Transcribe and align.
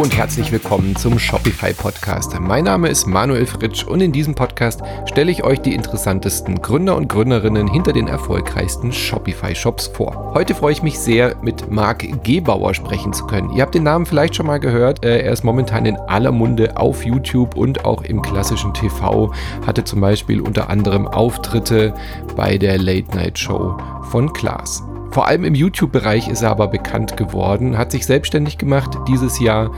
Und 0.00 0.16
herzlich 0.16 0.50
willkommen 0.50 0.96
zum 0.96 1.18
Shopify 1.18 1.74
Podcast. 1.74 2.32
Mein 2.40 2.64
Name 2.64 2.88
ist 2.88 3.06
Manuel 3.06 3.44
Fritsch 3.44 3.84
und 3.84 4.00
in 4.00 4.12
diesem 4.12 4.34
Podcast 4.34 4.80
stelle 5.04 5.30
ich 5.30 5.44
euch 5.44 5.60
die 5.60 5.74
interessantesten 5.74 6.62
Gründer 6.62 6.96
und 6.96 7.06
Gründerinnen 7.06 7.68
hinter 7.68 7.92
den 7.92 8.08
erfolgreichsten 8.08 8.94
Shopify 8.94 9.54
Shops 9.54 9.88
vor. 9.88 10.32
Heute 10.32 10.54
freue 10.54 10.72
ich 10.72 10.82
mich 10.82 10.98
sehr, 10.98 11.36
mit 11.42 11.70
Marc 11.70 12.06
Gebauer 12.24 12.72
sprechen 12.72 13.12
zu 13.12 13.26
können. 13.26 13.50
Ihr 13.50 13.60
habt 13.60 13.74
den 13.74 13.82
Namen 13.82 14.06
vielleicht 14.06 14.34
schon 14.36 14.46
mal 14.46 14.58
gehört. 14.58 15.04
Äh, 15.04 15.20
er 15.20 15.32
ist 15.32 15.44
momentan 15.44 15.84
in 15.84 15.98
aller 15.98 16.32
Munde 16.32 16.78
auf 16.78 17.04
YouTube 17.04 17.54
und 17.54 17.84
auch 17.84 18.00
im 18.00 18.22
klassischen 18.22 18.72
TV. 18.72 19.30
Hatte 19.66 19.84
zum 19.84 20.00
Beispiel 20.00 20.40
unter 20.40 20.70
anderem 20.70 21.08
Auftritte 21.08 21.92
bei 22.36 22.56
der 22.56 22.78
Late 22.78 23.14
Night 23.14 23.38
Show 23.38 23.76
von 24.10 24.32
Klaas. 24.32 24.82
Vor 25.10 25.26
allem 25.26 25.42
im 25.42 25.56
YouTube-Bereich 25.56 26.28
ist 26.28 26.42
er 26.42 26.50
aber 26.50 26.68
bekannt 26.68 27.16
geworden, 27.16 27.76
hat 27.76 27.90
sich 27.90 28.06
selbstständig 28.06 28.58
gemacht 28.58 28.96
dieses 29.08 29.40
Jahr 29.40 29.72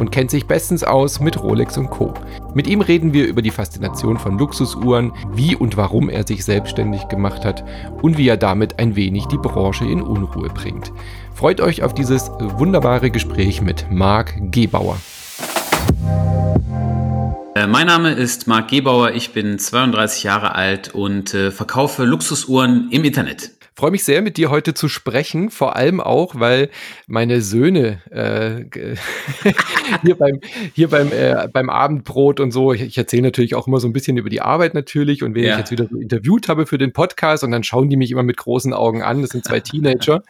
und 0.00 0.10
kennt 0.10 0.30
sich 0.30 0.46
bestens 0.46 0.82
aus 0.82 1.20
mit 1.20 1.40
Rolex 1.42 1.76
und 1.76 1.90
Co. 1.90 2.14
Mit 2.54 2.66
ihm 2.66 2.80
reden 2.80 3.12
wir 3.12 3.26
über 3.26 3.42
die 3.42 3.50
Faszination 3.50 4.16
von 4.16 4.38
Luxusuhren, 4.38 5.12
wie 5.34 5.54
und 5.54 5.76
warum 5.76 6.08
er 6.08 6.26
sich 6.26 6.42
selbstständig 6.42 7.08
gemacht 7.08 7.44
hat 7.44 7.62
und 8.00 8.16
wie 8.16 8.26
er 8.26 8.38
damit 8.38 8.78
ein 8.78 8.96
wenig 8.96 9.26
die 9.26 9.36
Branche 9.36 9.84
in 9.84 10.00
Unruhe 10.00 10.48
bringt. 10.48 10.90
Freut 11.34 11.60
euch 11.60 11.82
auf 11.82 11.92
dieses 11.92 12.30
wunderbare 12.38 13.10
Gespräch 13.10 13.60
mit 13.60 13.90
Marc 13.90 14.32
Gebauer. 14.50 14.96
Äh, 17.54 17.66
mein 17.66 17.86
Name 17.86 18.12
ist 18.12 18.46
Marc 18.46 18.68
Gebauer, 18.68 19.12
ich 19.12 19.34
bin 19.34 19.58
32 19.58 20.22
Jahre 20.22 20.54
alt 20.54 20.94
und 20.94 21.34
äh, 21.34 21.50
verkaufe 21.50 22.04
Luxusuhren 22.04 22.88
im 22.90 23.04
Internet 23.04 23.50
freue 23.80 23.92
mich 23.92 24.04
sehr, 24.04 24.20
mit 24.20 24.36
dir 24.36 24.50
heute 24.50 24.74
zu 24.74 24.88
sprechen, 24.88 25.48
vor 25.48 25.74
allem 25.74 26.02
auch, 26.02 26.34
weil 26.34 26.68
meine 27.06 27.40
Söhne 27.40 28.02
äh, 28.10 28.66
hier 30.02 30.16
beim, 30.16 30.38
hier 30.74 30.88
beim, 30.88 31.10
äh, 31.12 31.48
beim 31.50 31.70
Abendbrot 31.70 32.40
und 32.40 32.50
so, 32.50 32.74
ich, 32.74 32.82
ich 32.82 32.98
erzähle 32.98 33.22
natürlich 33.22 33.54
auch 33.54 33.66
immer 33.66 33.80
so 33.80 33.88
ein 33.88 33.94
bisschen 33.94 34.18
über 34.18 34.28
die 34.28 34.42
Arbeit 34.42 34.74
natürlich 34.74 35.22
und 35.22 35.34
wen 35.34 35.44
ja. 35.44 35.52
ich 35.52 35.58
jetzt 35.60 35.70
wieder 35.70 35.88
so 35.90 35.96
interviewt 35.96 36.48
habe 36.48 36.66
für 36.66 36.76
den 36.76 36.92
Podcast 36.92 37.42
und 37.42 37.52
dann 37.52 37.62
schauen 37.62 37.88
die 37.88 37.96
mich 37.96 38.10
immer 38.10 38.22
mit 38.22 38.36
großen 38.36 38.74
Augen 38.74 39.02
an, 39.02 39.22
das 39.22 39.30
sind 39.30 39.46
zwei 39.46 39.60
Teenager 39.60 40.22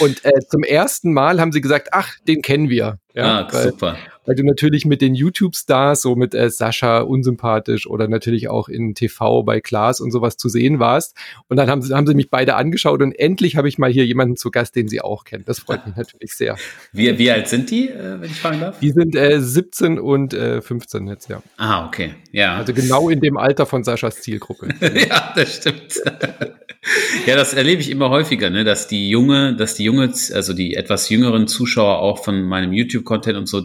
und 0.00 0.24
äh, 0.24 0.40
zum 0.48 0.62
ersten 0.62 1.12
Mal 1.12 1.42
haben 1.42 1.52
sie 1.52 1.60
gesagt, 1.60 1.88
ach, 1.92 2.08
den 2.26 2.40
kennen 2.40 2.70
wir. 2.70 2.98
Ja, 3.14 3.46
ah, 3.46 3.62
super 3.62 3.96
weil 3.96 4.13
du 4.32 4.42
natürlich 4.44 4.86
mit 4.86 5.02
den 5.02 5.14
YouTube-Stars, 5.14 6.02
so 6.02 6.16
mit 6.16 6.34
äh, 6.34 6.48
Sascha 6.48 7.00
unsympathisch 7.00 7.86
oder 7.86 8.08
natürlich 8.08 8.48
auch 8.48 8.68
in 8.68 8.94
TV 8.94 9.42
bei 9.42 9.60
Klaas 9.60 10.00
und 10.00 10.10
sowas 10.10 10.36
zu 10.36 10.48
sehen 10.48 10.78
warst. 10.78 11.16
Und 11.48 11.56
dann 11.56 11.68
haben 11.68 11.82
sie, 11.82 11.94
haben 11.94 12.06
sie 12.06 12.14
mich 12.14 12.30
beide 12.30 12.56
angeschaut 12.56 13.02
und 13.02 13.12
endlich 13.12 13.56
habe 13.56 13.68
ich 13.68 13.78
mal 13.78 13.90
hier 13.90 14.06
jemanden 14.06 14.36
zu 14.36 14.50
Gast, 14.50 14.76
den 14.76 14.88
sie 14.88 15.00
auch 15.00 15.24
kennen. 15.24 15.44
Das 15.46 15.58
freut 15.58 15.86
mich 15.86 15.96
natürlich 15.96 16.34
sehr. 16.34 16.56
Wie, 16.92 17.18
wie 17.18 17.30
alt 17.30 17.48
sind 17.48 17.70
die, 17.70 17.88
äh, 17.88 18.20
wenn 18.20 18.30
ich 18.30 18.40
fragen 18.40 18.60
darf? 18.60 18.78
Die 18.80 18.90
sind 18.90 19.16
äh, 19.16 19.40
17 19.40 19.98
und 19.98 20.32
äh, 20.32 20.62
15 20.62 21.08
jetzt, 21.08 21.28
ja. 21.28 21.42
Ah, 21.56 21.86
okay. 21.86 22.14
Ja. 22.32 22.56
Also 22.56 22.72
genau 22.72 23.08
in 23.08 23.20
dem 23.20 23.36
Alter 23.36 23.66
von 23.66 23.84
Saschas 23.84 24.20
Zielgruppe. 24.22 24.68
ja, 24.80 25.32
das 25.34 25.56
stimmt. 25.56 26.00
ja, 27.26 27.36
das 27.36 27.54
erlebe 27.54 27.80
ich 27.80 27.90
immer 27.90 28.10
häufiger, 28.10 28.50
ne, 28.50 28.64
dass 28.64 28.88
die 28.88 29.08
junge, 29.10 29.56
dass 29.56 29.74
die 29.74 29.84
junge, 29.84 30.12
also 30.32 30.52
die 30.52 30.74
etwas 30.74 31.08
jüngeren 31.08 31.46
Zuschauer 31.46 31.98
auch 31.98 32.22
von 32.22 32.42
meinem 32.42 32.72
YouTube-Content 32.72 33.36
und 33.36 33.48
so 33.48 33.62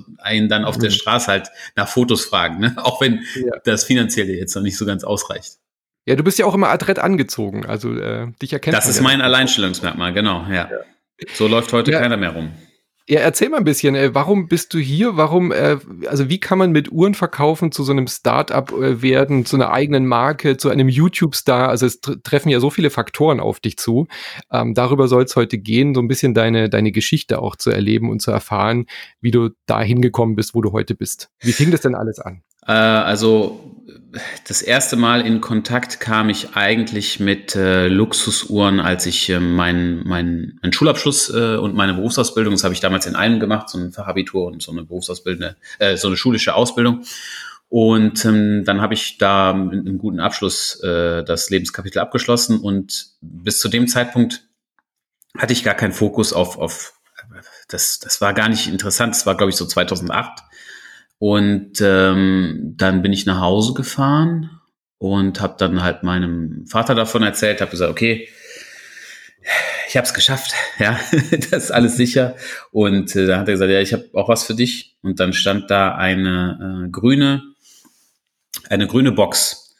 einen 0.49 0.63
dann 0.63 0.65
auf 0.65 0.77
mhm. 0.77 0.81
der 0.81 0.89
Straße 0.89 1.27
halt 1.27 1.49
nach 1.75 1.87
Fotos 1.87 2.25
fragen, 2.25 2.59
ne? 2.59 2.75
Auch 2.83 3.01
wenn 3.01 3.23
ja. 3.35 3.51
das 3.63 3.83
Finanzielle 3.83 4.33
jetzt 4.33 4.55
noch 4.55 4.63
nicht 4.63 4.77
so 4.77 4.85
ganz 4.85 5.03
ausreicht. 5.03 5.57
Ja, 6.05 6.15
du 6.15 6.23
bist 6.23 6.39
ja 6.39 6.45
auch 6.45 6.55
immer 6.55 6.69
adrett 6.69 6.97
angezogen, 6.97 7.65
also 7.65 7.93
äh, 7.93 8.31
dich 8.41 8.53
erkennt 8.53 8.75
Das 8.75 8.87
ist 8.87 8.97
ja 8.97 9.03
mein 9.03 9.21
Alleinstellungsmerkmal, 9.21 10.13
genau, 10.13 10.45
ja. 10.49 10.69
ja. 10.71 10.79
So 11.33 11.47
läuft 11.47 11.71
heute 11.73 11.91
keiner 11.91 12.17
mehr 12.17 12.31
rum. 12.31 12.51
Ja, 13.09 13.21
erzähl 13.21 13.49
mal 13.49 13.57
ein 13.57 13.63
bisschen, 13.63 13.95
äh, 13.95 14.13
warum 14.13 14.47
bist 14.47 14.71
du 14.75 14.77
hier? 14.77 15.17
Warum, 15.17 15.51
äh, 15.51 15.77
also 16.05 16.29
wie 16.29 16.39
kann 16.39 16.59
man 16.59 16.71
mit 16.71 16.91
Uhren 16.91 17.15
verkaufen 17.15 17.71
zu 17.71 17.83
so 17.83 17.91
einem 17.91 18.05
Startup 18.05 18.71
äh, 18.71 19.01
werden, 19.01 19.47
zu 19.47 19.55
einer 19.55 19.71
eigenen 19.71 20.05
Marke, 20.05 20.57
zu 20.57 20.69
einem 20.69 20.89
YouTube-Star? 20.89 21.69
Also 21.69 21.87
es 21.87 22.01
treffen 22.01 22.49
ja 22.49 22.59
so 22.59 22.69
viele 22.69 22.91
Faktoren 22.91 23.39
auf 23.39 23.59
dich 23.59 23.77
zu. 23.77 24.05
Ähm, 24.51 24.75
darüber 24.75 25.07
soll 25.07 25.23
es 25.23 25.35
heute 25.35 25.57
gehen, 25.57 25.95
so 25.95 26.01
ein 26.01 26.07
bisschen 26.07 26.35
deine, 26.35 26.69
deine 26.69 26.91
Geschichte 26.91 27.41
auch 27.41 27.55
zu 27.55 27.71
erleben 27.71 28.11
und 28.11 28.21
zu 28.21 28.29
erfahren, 28.29 28.85
wie 29.21 29.31
du 29.31 29.49
da 29.65 29.81
hingekommen 29.81 30.35
bist, 30.35 30.53
wo 30.53 30.61
du 30.61 30.71
heute 30.71 30.93
bist. 30.93 31.31
Wie 31.39 31.51
fing 31.51 31.71
das 31.71 31.81
denn 31.81 31.95
alles 31.95 32.19
an? 32.19 32.43
Äh, 32.67 32.73
also 32.73 33.78
das 34.47 34.61
erste 34.61 34.95
Mal 34.95 35.25
in 35.25 35.41
Kontakt 35.41 35.99
kam 35.99 36.29
ich 36.29 36.55
eigentlich 36.55 37.19
mit 37.19 37.55
äh, 37.55 37.87
Luxusuhren, 37.87 38.79
als 38.79 39.05
ich 39.05 39.29
äh, 39.29 39.39
meinen 39.39 40.07
mein, 40.07 40.59
mein 40.61 40.73
Schulabschluss 40.73 41.29
äh, 41.29 41.57
und 41.57 41.75
meine 41.75 41.93
Berufsausbildung, 41.93 42.53
das 42.53 42.63
habe 42.63 42.73
ich 42.73 42.79
damals 42.79 43.05
in 43.05 43.15
einem 43.15 43.39
gemacht, 43.39 43.69
so 43.69 43.77
ein 43.77 43.91
Fachabitur 43.91 44.47
und 44.47 44.61
so 44.61 44.71
eine 44.71 44.83
Berufsausbildende, 44.83 45.55
äh, 45.79 45.97
so 45.97 46.07
eine 46.07 46.17
schulische 46.17 46.55
Ausbildung. 46.55 47.03
Und 47.69 48.25
ähm, 48.25 48.63
dann 48.65 48.81
habe 48.81 48.95
ich 48.95 49.19
da 49.19 49.53
mit 49.53 49.85
einem 49.85 49.99
guten 49.99 50.19
Abschluss 50.19 50.81
äh, 50.81 51.23
das 51.23 51.49
Lebenskapitel 51.49 51.99
abgeschlossen 51.99 52.59
und 52.59 53.11
bis 53.21 53.59
zu 53.59 53.69
dem 53.69 53.87
Zeitpunkt 53.87 54.43
hatte 55.37 55.53
ich 55.53 55.63
gar 55.63 55.75
keinen 55.75 55.93
Fokus 55.93 56.33
auf, 56.33 56.57
auf 56.57 56.93
das, 57.67 57.99
das 57.99 58.21
war 58.21 58.33
gar 58.33 58.49
nicht 58.49 58.67
interessant. 58.67 59.15
Das 59.15 59.25
war, 59.25 59.37
glaube 59.37 59.51
ich, 59.51 59.55
so 59.55 59.65
2008. 59.65 60.43
Und 61.19 61.81
ähm, 61.81 62.73
dann 62.77 63.01
bin 63.01 63.11
ich 63.11 63.25
nach 63.25 63.41
Hause 63.41 63.73
gefahren 63.73 64.49
und 64.97 65.41
habe 65.41 65.55
dann 65.57 65.83
halt 65.83 66.03
meinem 66.03 66.65
Vater 66.65 66.95
davon 66.95 67.23
erzählt, 67.23 67.61
habe 67.61 67.71
gesagt, 67.71 67.91
okay, 67.91 68.29
ich 69.87 69.97
habe 69.97 70.05
es 70.05 70.13
geschafft, 70.13 70.53
ja, 70.79 70.99
das 71.51 71.65
ist 71.65 71.71
alles 71.71 71.97
sicher. 71.97 72.35
Und 72.71 73.15
äh, 73.15 73.27
dann 73.27 73.39
hat 73.39 73.47
er 73.47 73.53
gesagt, 73.53 73.71
ja, 73.71 73.81
ich 73.81 73.93
habe 73.93 74.05
auch 74.13 74.29
was 74.29 74.45
für 74.45 74.55
dich. 74.55 74.95
Und 75.01 75.19
dann 75.19 75.33
stand 75.33 75.69
da 75.69 75.95
eine 75.95 76.85
äh, 76.85 76.89
grüne, 76.89 77.43
eine 78.69 78.87
grüne 78.87 79.11
Box. 79.11 79.75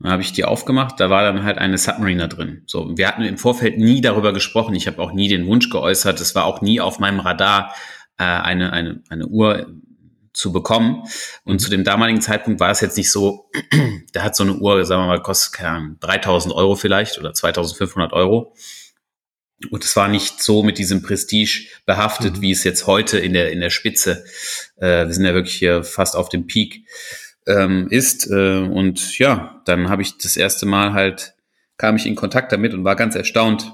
Dann 0.00 0.10
habe 0.10 0.22
ich 0.22 0.32
die 0.32 0.44
aufgemacht, 0.44 0.98
da 0.98 1.10
war 1.10 1.22
dann 1.22 1.44
halt 1.44 1.58
eine 1.58 1.78
Submariner 1.78 2.26
drin. 2.26 2.62
So, 2.66 2.96
wir 2.96 3.06
hatten 3.06 3.22
im 3.22 3.38
Vorfeld 3.38 3.78
nie 3.78 4.00
darüber 4.00 4.32
gesprochen. 4.32 4.74
Ich 4.74 4.88
habe 4.88 5.00
auch 5.00 5.12
nie 5.12 5.28
den 5.28 5.46
Wunsch 5.46 5.70
geäußert. 5.70 6.20
Es 6.20 6.34
war 6.34 6.44
auch 6.44 6.60
nie 6.60 6.80
auf 6.80 6.98
meinem 6.98 7.20
Radar, 7.20 7.72
äh, 8.18 8.24
eine, 8.24 8.72
eine, 8.72 9.02
eine 9.08 9.26
Uhr 9.26 9.72
zu 10.32 10.52
bekommen. 10.52 11.04
Und 11.44 11.54
mhm. 11.54 11.58
zu 11.58 11.70
dem 11.70 11.84
damaligen 11.84 12.20
Zeitpunkt 12.20 12.60
war 12.60 12.70
es 12.70 12.80
jetzt 12.80 12.96
nicht 12.96 13.10
so, 13.10 13.50
der 14.14 14.24
hat 14.24 14.36
so 14.36 14.44
eine 14.44 14.54
Uhr, 14.54 14.84
sagen 14.84 15.02
wir 15.02 15.06
mal, 15.06 15.22
kostet 15.22 15.52
keine 15.52 15.68
Ahnung, 15.70 15.96
3000 16.00 16.54
Euro 16.54 16.74
vielleicht 16.74 17.18
oder 17.18 17.32
2500 17.32 18.12
Euro. 18.12 18.54
Und 19.70 19.84
es 19.84 19.94
war 19.94 20.08
nicht 20.08 20.42
so 20.42 20.62
mit 20.62 20.78
diesem 20.78 21.02
Prestige 21.02 21.68
behaftet, 21.86 22.38
mhm. 22.38 22.40
wie 22.42 22.50
es 22.50 22.64
jetzt 22.64 22.86
heute 22.86 23.18
in 23.18 23.32
der, 23.32 23.52
in 23.52 23.60
der 23.60 23.70
Spitze, 23.70 24.24
äh, 24.76 25.06
wir 25.06 25.12
sind 25.12 25.24
ja 25.24 25.34
wirklich 25.34 25.54
hier 25.54 25.84
fast 25.84 26.16
auf 26.16 26.28
dem 26.28 26.46
Peak, 26.46 26.86
ähm, 27.46 27.88
ist. 27.90 28.30
Äh, 28.30 28.58
und 28.58 29.18
ja, 29.18 29.62
dann 29.64 29.88
habe 29.88 30.02
ich 30.02 30.18
das 30.18 30.36
erste 30.36 30.66
Mal 30.66 30.92
halt, 30.92 31.34
kam 31.76 31.96
ich 31.96 32.06
in 32.06 32.16
Kontakt 32.16 32.52
damit 32.52 32.74
und 32.74 32.84
war 32.84 32.96
ganz 32.96 33.14
erstaunt, 33.14 33.72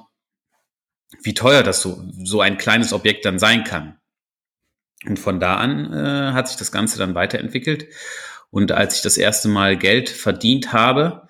wie 1.23 1.35
teuer 1.35 1.63
das 1.63 1.81
so, 1.81 2.03
so 2.23 2.41
ein 2.41 2.59
kleines 2.59 2.93
Objekt 2.93 3.25
dann 3.25 3.39
sein 3.39 3.65
kann. 3.65 3.99
Und 5.07 5.19
von 5.19 5.41
da 5.41 5.57
an 5.57 5.93
äh, 5.93 6.33
hat 6.33 6.49
sich 6.49 6.57
das 6.57 6.73
Ganze 6.73 6.99
dann 6.99 7.15
weiterentwickelt. 7.15 7.87
Und 8.51 8.73
als 8.73 8.97
ich 8.97 9.03
das 9.03 9.17
erste 9.17 9.49
Mal 9.49 9.77
Geld 9.77 10.09
verdient 10.09 10.73
habe, 10.73 11.29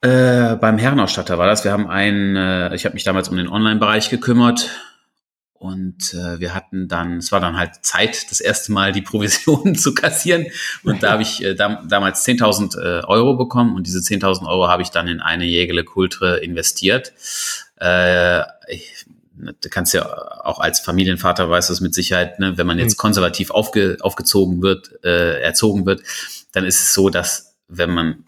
äh, 0.00 0.56
beim 0.56 0.78
Herrenausstatter 0.78 1.38
war 1.38 1.46
das, 1.46 1.64
wir 1.64 1.72
haben 1.72 1.88
einen, 1.88 2.36
äh, 2.36 2.74
ich 2.74 2.84
habe 2.84 2.94
mich 2.94 3.04
damals 3.04 3.28
um 3.28 3.36
den 3.36 3.48
Online-Bereich 3.48 4.10
gekümmert 4.10 4.68
und 5.62 6.12
äh, 6.14 6.40
wir 6.40 6.54
hatten 6.54 6.88
dann, 6.88 7.18
es 7.18 7.30
war 7.30 7.38
dann 7.38 7.56
halt 7.56 7.84
Zeit, 7.84 8.28
das 8.32 8.40
erste 8.40 8.72
Mal 8.72 8.90
die 8.90 9.00
Provisionen 9.00 9.74
zu 9.76 9.94
kassieren. 9.94 10.46
Und 10.82 11.04
da 11.04 11.12
habe 11.12 11.22
ich 11.22 11.40
äh, 11.44 11.54
dam 11.54 11.88
damals 11.88 12.26
10.000 12.26 12.78
äh, 12.78 13.04
Euro 13.04 13.36
bekommen 13.36 13.76
und 13.76 13.86
diese 13.86 14.00
10.000 14.00 14.48
Euro 14.48 14.66
habe 14.66 14.82
ich 14.82 14.90
dann 14.90 15.06
in 15.06 15.20
eine 15.20 15.44
Jägele 15.44 15.84
Kultre 15.84 16.38
investiert. 16.38 17.12
Äh, 17.80 18.40
ich, 18.66 19.06
du 19.34 19.68
kannst 19.68 19.94
ja 19.94 20.06
auch 20.44 20.58
als 20.58 20.80
Familienvater 20.80 21.48
weißt 21.48 21.70
du 21.70 21.72
es 21.72 21.80
mit 21.80 21.94
Sicherheit, 21.94 22.38
ne, 22.38 22.58
wenn 22.58 22.66
man 22.66 22.78
jetzt 22.78 22.98
mhm. 22.98 23.02
konservativ 23.02 23.50
aufge, 23.50 23.96
aufgezogen 24.00 24.62
wird, 24.62 24.92
äh, 25.04 25.40
erzogen 25.40 25.86
wird, 25.86 26.02
dann 26.52 26.64
ist 26.64 26.80
es 26.80 26.94
so, 26.94 27.08
dass 27.08 27.54
wenn 27.68 27.90
man 27.90 28.24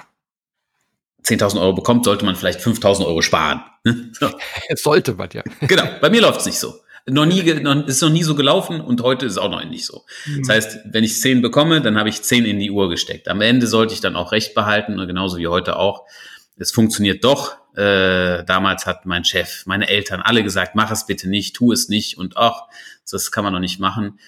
10.000 1.25 1.61
Euro 1.61 1.73
bekommt, 1.73 2.05
sollte 2.05 2.25
man 2.25 2.37
vielleicht 2.37 2.61
5.000 2.61 3.07
Euro 3.07 3.23
sparen. 3.23 3.63
Ne? 3.85 4.11
So. 4.13 4.31
Sollte 4.75 5.15
man, 5.15 5.29
ja. 5.33 5.43
Genau, 5.61 5.85
bei 6.01 6.11
mir 6.11 6.21
läuft's 6.21 6.45
nicht 6.45 6.59
so. 6.59 6.75
Noch 7.07 7.27
nie, 7.27 7.43
noch, 7.63 7.87
ist 7.87 8.03
noch 8.03 8.11
nie 8.11 8.23
so 8.23 8.35
gelaufen 8.35 8.81
und 8.81 9.03
heute 9.03 9.27
ist 9.27 9.33
es 9.33 9.39
auch 9.39 9.51
noch 9.51 9.65
nicht 9.65 9.87
so. 9.87 10.05
Mhm. 10.27 10.41
Das 10.41 10.49
heißt, 10.49 10.79
wenn 10.91 11.05
ich 11.05 11.21
10 11.21 11.41
bekomme, 11.41 11.81
dann 11.81 11.99
habe 11.99 12.09
ich 12.09 12.23
10 12.23 12.45
in 12.45 12.59
die 12.59 12.71
Uhr 12.71 12.89
gesteckt. 12.91 13.29
Am 13.29 13.41
Ende 13.41 13.67
sollte 13.67 13.95
ich 13.95 14.01
dann 14.01 14.17
auch 14.17 14.33
recht 14.33 14.55
behalten, 14.55 14.97
genauso 15.07 15.39
wie 15.39 15.49
heute 15.49 15.77
auch. 15.77 16.05
Es 16.57 16.71
funktioniert 16.71 17.25
doch, 17.25 17.57
äh, 17.77 18.45
damals 18.45 18.87
hat 18.87 19.07
mein 19.07 19.25
Chef, 19.25 19.67
meine 19.67 19.89
Eltern 19.89 20.21
alle 20.21 20.43
gesagt, 20.43 20.75
mach 20.75 20.91
es 20.91 21.07
bitte 21.07 21.29
nicht, 21.29 21.57
tu 21.57 21.73
es 21.73 21.89
nicht 21.89 22.19
und 22.19 22.37
ach, 22.37 22.63
das 23.11 23.33
kann 23.33 23.45
man 23.45 23.53
doch 23.53 23.61
nicht 23.61 23.81
machen. 23.81 24.19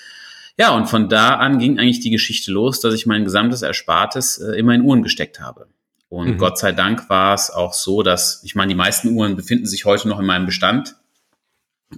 Ja, 0.59 0.71
und 0.71 0.87
von 0.87 1.09
da 1.09 1.37
an 1.37 1.59
ging 1.59 1.79
eigentlich 1.79 2.01
die 2.01 2.11
Geschichte 2.11 2.51
los, 2.51 2.81
dass 2.81 2.95
ich 2.95 3.07
mein 3.07 3.25
gesamtes 3.25 3.63
Erspartes 3.63 4.39
äh, 4.39 4.59
immer 4.59 4.75
in 4.75 4.83
Uhren 4.83 5.03
gesteckt 5.03 5.41
habe. 5.41 5.69
Und 6.09 6.29
mhm. 6.29 6.39
Gott 6.39 6.59
sei 6.59 6.73
Dank 6.73 7.11
war 7.11 7.35
es 7.35 7.51
auch 7.51 7.75
so, 7.75 8.03
dass, 8.03 8.43
ich 8.45 8.55
meine, 8.55 8.71
die 8.71 8.77
meisten 8.77 9.09
Uhren 9.09 9.37
befinden 9.37 9.67
sich 9.67 9.85
heute 9.85 10.09
noch 10.09 10.19
in 10.19 10.27
meinem 10.27 10.47
Bestand. 10.47 10.97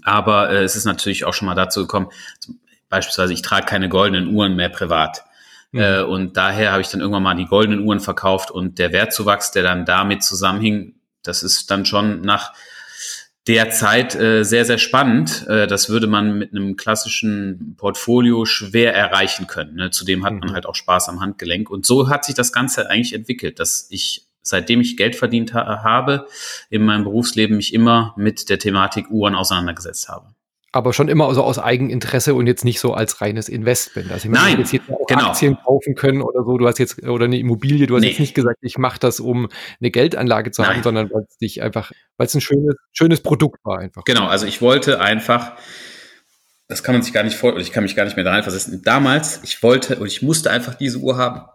Aber 0.03 0.51
äh, 0.51 0.65
es 0.65 0.77
ist 0.77 0.87
natürlich 0.87 1.25
auch 1.25 1.35
schon 1.35 1.47
mal 1.47 1.55
dazu 1.55 1.83
gekommen, 1.83 2.09
beispielsweise, 2.89 3.33
ich 3.33 3.43
trage 3.43 3.67
keine 3.67 3.89
goldenen 3.89 4.35
Uhren 4.35 4.57
mehr 4.57 4.71
privat. 4.71 5.25
Mhm. 5.73 5.81
Äh, 5.81 6.03
und 6.03 6.37
daher 6.37 6.73
habe 6.73 6.81
ich 6.81 6.89
dann 6.89 7.01
irgendwann 7.01 7.23
mal 7.23 7.35
die 7.35 7.47
goldenen 7.47 7.81
Uhren 7.81 8.01
verkauft 8.01 8.51
und 8.51 8.79
der 8.79 8.93
Wertzuwachs, 8.93 9.53
der 9.53 9.63
dann 9.63 9.85
damit 9.85 10.23
zusammenhing, 10.23 10.95
das 11.29 11.43
ist 11.43 11.71
dann 11.71 11.85
schon 11.85 12.23
nach 12.23 12.53
der 13.47 13.71
Zeit 13.71 14.15
äh, 14.15 14.45
sehr, 14.45 14.65
sehr 14.65 14.79
spannend. 14.79 15.47
Äh, 15.49 15.67
das 15.67 15.89
würde 15.89 16.07
man 16.07 16.37
mit 16.37 16.53
einem 16.53 16.77
klassischen 16.77 17.75
Portfolio 17.79 18.45
schwer 18.45 18.95
erreichen 18.95 19.47
können. 19.47 19.77
Ne? 19.77 19.91
Zudem 19.91 20.25
hat 20.25 20.35
mhm. 20.35 20.41
man 20.41 20.53
halt 20.53 20.67
auch 20.67 20.75
Spaß 20.75 21.09
am 21.09 21.21
Handgelenk. 21.21 21.71
Und 21.71 21.87
so 21.87 22.11
hat 22.11 22.25
sich 22.25 22.35
das 22.35 22.53
Ganze 22.53 22.91
eigentlich 22.91 23.15
entwickelt, 23.15 23.59
dass 23.59 23.87
ich, 23.91 24.27
seitdem 24.43 24.81
ich 24.81 24.97
Geld 24.97 25.17
verdient 25.17 25.55
ha 25.55 25.83
habe, 25.83 26.27
in 26.69 26.85
meinem 26.85 27.05
Berufsleben 27.05 27.57
mich 27.57 27.73
immer 27.73 28.15
mit 28.17 28.51
der 28.51 28.59
Thematik 28.59 29.11
Uhren 29.11 29.35
auseinandergesetzt 29.35 30.09
habe 30.09 30.35
aber 30.71 30.93
schon 30.93 31.09
immer 31.09 31.33
so 31.35 31.43
aus 31.43 31.59
Eigeninteresse 31.59 32.35
und 32.35 32.47
jetzt 32.47 32.65
nicht 32.65 32.79
so 32.79 32.93
als 32.93 33.21
reines 33.21 33.49
Investment. 33.49 34.13
Also 34.13 34.27
ich 34.27 34.31
meine, 34.31 34.57
Nein, 34.57 34.59
jetzt 34.59 34.75
auch 34.91 35.07
genau. 35.07 35.29
Aktien 35.29 35.57
kaufen 35.65 35.95
können 35.95 36.21
oder 36.21 36.45
so. 36.45 36.59
Du 36.59 36.67
hast 36.67 36.79
jetzt 36.79 37.03
oder 37.07 37.25
eine 37.25 37.39
Immobilie. 37.39 37.87
Du 37.87 37.95
hast 37.95 38.03
nee. 38.03 38.09
jetzt 38.09 38.21
nicht 38.21 38.35
gesagt, 38.35 38.59
ich 38.61 38.77
mache 38.77 38.99
das, 38.99 39.19
um 39.19 39.49
eine 39.81 39.91
Geldanlage 39.91 40.51
zu 40.51 40.63
Nein. 40.63 40.77
haben, 40.77 40.83
sondern 40.83 41.11
weil 41.11 41.25
es 41.29 41.39
dich 41.39 41.63
einfach, 41.63 41.91
weil 42.19 42.27
es 42.27 42.35
ein 42.35 42.43
schönes, 42.43 42.77
schönes 42.93 43.23
Produkt 43.23 43.65
war 43.65 43.79
einfach. 43.79 44.05
Genau. 44.05 44.27
Also 44.27 44.47
ich 44.47 44.61
wollte 44.61 45.01
einfach, 45.01 45.53
das 46.69 46.83
kann 46.83 46.95
man 46.95 47.03
sich 47.03 47.15
gar 47.15 47.23
nicht 47.23 47.37
vor, 47.37 47.57
ich 47.57 47.73
kann 47.73 47.83
mich 47.83 47.97
gar 47.97 48.05
nicht 48.05 48.17
mehr 48.17 48.25
da 48.25 48.33
reinversetzen. 48.33 48.83
Damals, 48.83 49.41
ich 49.45 49.63
wollte 49.63 49.97
und 49.97 50.07
ich 50.07 50.21
musste 50.21 50.51
einfach 50.51 50.75
diese 50.75 50.99
Uhr 50.99 51.17
haben. 51.17 51.47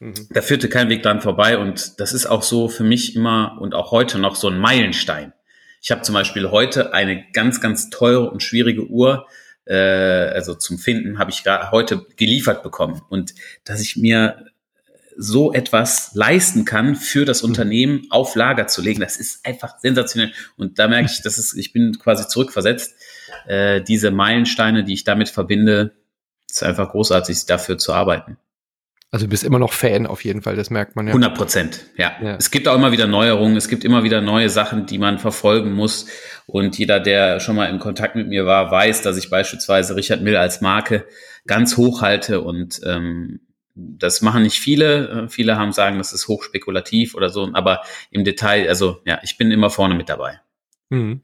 Mhm. 0.00 0.14
Da 0.30 0.40
führte 0.40 0.70
kein 0.70 0.88
Weg 0.88 1.02
dran 1.02 1.20
vorbei 1.20 1.58
und 1.58 2.00
das 2.00 2.14
ist 2.14 2.24
auch 2.24 2.42
so 2.42 2.68
für 2.68 2.84
mich 2.84 3.14
immer 3.14 3.58
und 3.60 3.74
auch 3.74 3.90
heute 3.90 4.18
noch 4.18 4.36
so 4.36 4.48
ein 4.48 4.58
Meilenstein. 4.58 5.34
Ich 5.80 5.90
habe 5.90 6.02
zum 6.02 6.14
Beispiel 6.14 6.50
heute 6.50 6.92
eine 6.92 7.24
ganz, 7.32 7.60
ganz 7.60 7.90
teure 7.90 8.30
und 8.30 8.42
schwierige 8.42 8.86
Uhr, 8.86 9.26
äh, 9.64 9.74
also 9.74 10.54
zum 10.54 10.78
Finden, 10.78 11.18
habe 11.18 11.30
ich 11.30 11.44
heute 11.70 12.06
geliefert 12.16 12.62
bekommen. 12.62 13.02
Und 13.08 13.34
dass 13.64 13.80
ich 13.80 13.96
mir 13.96 14.46
so 15.20 15.52
etwas 15.52 16.12
leisten 16.14 16.64
kann, 16.64 16.94
für 16.94 17.24
das. 17.24 17.42
Unternehmen 17.42 18.06
auf 18.10 18.36
Lager 18.36 18.68
zu 18.68 18.80
legen, 18.80 19.00
das 19.00 19.16
ist 19.16 19.44
einfach 19.44 19.78
sensationell. 19.80 20.32
Und 20.56 20.78
da 20.78 20.86
merke 20.86 21.10
ich, 21.10 21.22
das 21.22 21.38
ist, 21.38 21.54
ich 21.54 21.72
bin 21.72 21.98
quasi 21.98 22.28
zurückversetzt. 22.28 22.94
Äh, 23.46 23.82
diese 23.82 24.10
Meilensteine, 24.12 24.84
die 24.84 24.94
ich 24.94 25.04
damit 25.04 25.28
verbinde, 25.28 25.92
ist 26.48 26.62
einfach 26.62 26.90
großartig, 26.90 27.46
dafür 27.46 27.78
zu 27.78 27.92
arbeiten. 27.92 28.38
Also 29.10 29.24
du 29.24 29.30
bist 29.30 29.42
immer 29.42 29.58
noch 29.58 29.72
Fan 29.72 30.06
auf 30.06 30.22
jeden 30.22 30.42
Fall, 30.42 30.54
das 30.54 30.68
merkt 30.68 30.94
man 30.94 31.06
ja. 31.06 31.12
100 31.12 31.34
Prozent, 31.34 31.86
ja. 31.96 32.12
ja. 32.22 32.36
Es 32.36 32.50
gibt 32.50 32.68
auch 32.68 32.74
immer 32.74 32.92
wieder 32.92 33.06
Neuerungen, 33.06 33.56
es 33.56 33.68
gibt 33.68 33.84
immer 33.84 34.02
wieder 34.02 34.20
neue 34.20 34.50
Sachen, 34.50 34.84
die 34.84 34.98
man 34.98 35.18
verfolgen 35.18 35.72
muss. 35.72 36.06
Und 36.46 36.78
jeder, 36.78 37.00
der 37.00 37.40
schon 37.40 37.56
mal 37.56 37.70
in 37.70 37.78
Kontakt 37.78 38.16
mit 38.16 38.28
mir 38.28 38.44
war, 38.44 38.70
weiß, 38.70 39.00
dass 39.00 39.16
ich 39.16 39.30
beispielsweise 39.30 39.96
Richard 39.96 40.20
Mill 40.20 40.36
als 40.36 40.60
Marke 40.60 41.06
ganz 41.46 41.78
hoch 41.78 42.02
halte. 42.02 42.42
Und 42.42 42.82
ähm, 42.84 43.40
das 43.74 44.20
machen 44.20 44.42
nicht 44.42 44.58
viele. 44.58 45.26
Viele 45.30 45.56
haben 45.56 45.72
sagen, 45.72 45.96
das 45.96 46.12
ist 46.12 46.28
hochspekulativ 46.28 47.14
oder 47.14 47.30
so. 47.30 47.48
Aber 47.54 47.80
im 48.10 48.24
Detail, 48.24 48.68
also 48.68 49.00
ja, 49.06 49.20
ich 49.22 49.38
bin 49.38 49.50
immer 49.50 49.70
vorne 49.70 49.94
mit 49.94 50.10
dabei. 50.10 50.40
Mhm. 50.90 51.22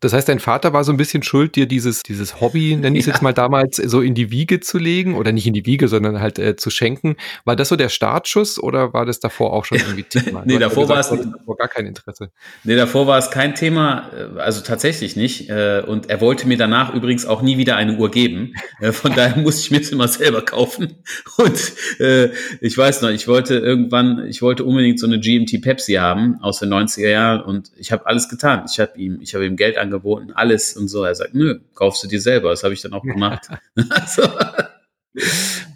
Das 0.00 0.12
heißt, 0.12 0.28
dein 0.28 0.38
Vater 0.38 0.72
war 0.72 0.84
so 0.84 0.92
ein 0.92 0.96
bisschen 0.96 1.22
schuld, 1.24 1.56
dir 1.56 1.66
dieses, 1.66 2.02
dieses 2.04 2.40
Hobby, 2.40 2.76
nenne 2.76 2.96
ich 2.96 3.02
es 3.02 3.06
ja. 3.06 3.14
jetzt 3.14 3.22
mal 3.22 3.32
damals, 3.32 3.76
so 3.76 4.00
in 4.00 4.14
die 4.14 4.30
Wiege 4.30 4.60
zu 4.60 4.78
legen 4.78 5.16
oder 5.16 5.32
nicht 5.32 5.46
in 5.46 5.54
die 5.54 5.66
Wiege, 5.66 5.88
sondern 5.88 6.20
halt 6.20 6.38
äh, 6.38 6.54
zu 6.56 6.70
schenken. 6.70 7.16
War 7.44 7.56
das 7.56 7.68
so 7.68 7.76
der 7.76 7.88
Startschuss 7.88 8.60
oder 8.60 8.92
war 8.92 9.06
das 9.06 9.18
davor 9.18 9.52
auch 9.52 9.64
schon 9.64 9.78
irgendwie 9.78 10.02
Thema? 10.08 10.42
nee, 10.44 10.58
davor 10.58 10.86
gesagt, 10.86 11.10
war 11.10 11.18
es 11.18 11.30
davor 11.32 11.56
gar 11.56 11.68
kein 11.68 11.86
Interesse. 11.86 12.30
Nee, 12.62 12.76
davor 12.76 13.08
war 13.08 13.18
es 13.18 13.30
kein 13.30 13.56
Thema, 13.56 14.10
äh, 14.16 14.40
also 14.40 14.60
tatsächlich 14.60 15.16
nicht. 15.16 15.50
Äh, 15.50 15.82
und 15.84 16.08
er 16.08 16.20
wollte 16.20 16.46
mir 16.46 16.56
danach 16.56 16.94
übrigens 16.94 17.26
auch 17.26 17.42
nie 17.42 17.58
wieder 17.58 17.76
eine 17.76 17.96
Uhr 17.96 18.10
geben. 18.10 18.54
Äh, 18.80 18.92
von 18.92 19.14
daher 19.14 19.36
musste 19.42 19.62
ich 19.62 19.70
mir 19.72 19.80
es 19.80 19.90
immer 19.90 20.06
selber 20.06 20.42
kaufen. 20.42 20.98
Und 21.38 21.72
äh, 21.98 22.30
ich 22.60 22.78
weiß 22.78 23.02
noch, 23.02 23.10
ich 23.10 23.26
wollte 23.26 23.56
irgendwann, 23.56 24.26
ich 24.26 24.42
wollte 24.42 24.64
unbedingt 24.64 25.00
so 25.00 25.06
eine 25.06 25.18
GMT 25.18 25.60
Pepsi 25.60 25.94
haben 25.94 26.38
aus 26.40 26.60
den 26.60 26.72
90er 26.72 27.08
Jahren 27.08 27.40
und 27.42 27.72
ich 27.76 27.90
habe 27.90 28.06
alles 28.06 28.28
getan. 28.28 28.64
Ich 28.70 28.78
habe 28.78 28.96
ihm, 28.96 29.18
ich 29.20 29.34
habe 29.34 29.44
ihm 29.44 29.56
Geld 29.56 29.76
angeboten, 29.88 30.32
alles 30.34 30.76
und 30.76 30.88
so. 30.88 31.04
Er 31.04 31.14
sagt, 31.14 31.34
nö, 31.34 31.60
kaufst 31.74 32.04
du 32.04 32.08
dir 32.08 32.20
selber. 32.20 32.50
Das 32.50 32.62
habe 32.62 32.74
ich 32.74 32.82
dann 32.82 32.92
auch 32.92 33.02
gemacht. 33.02 33.48
also, 33.90 34.22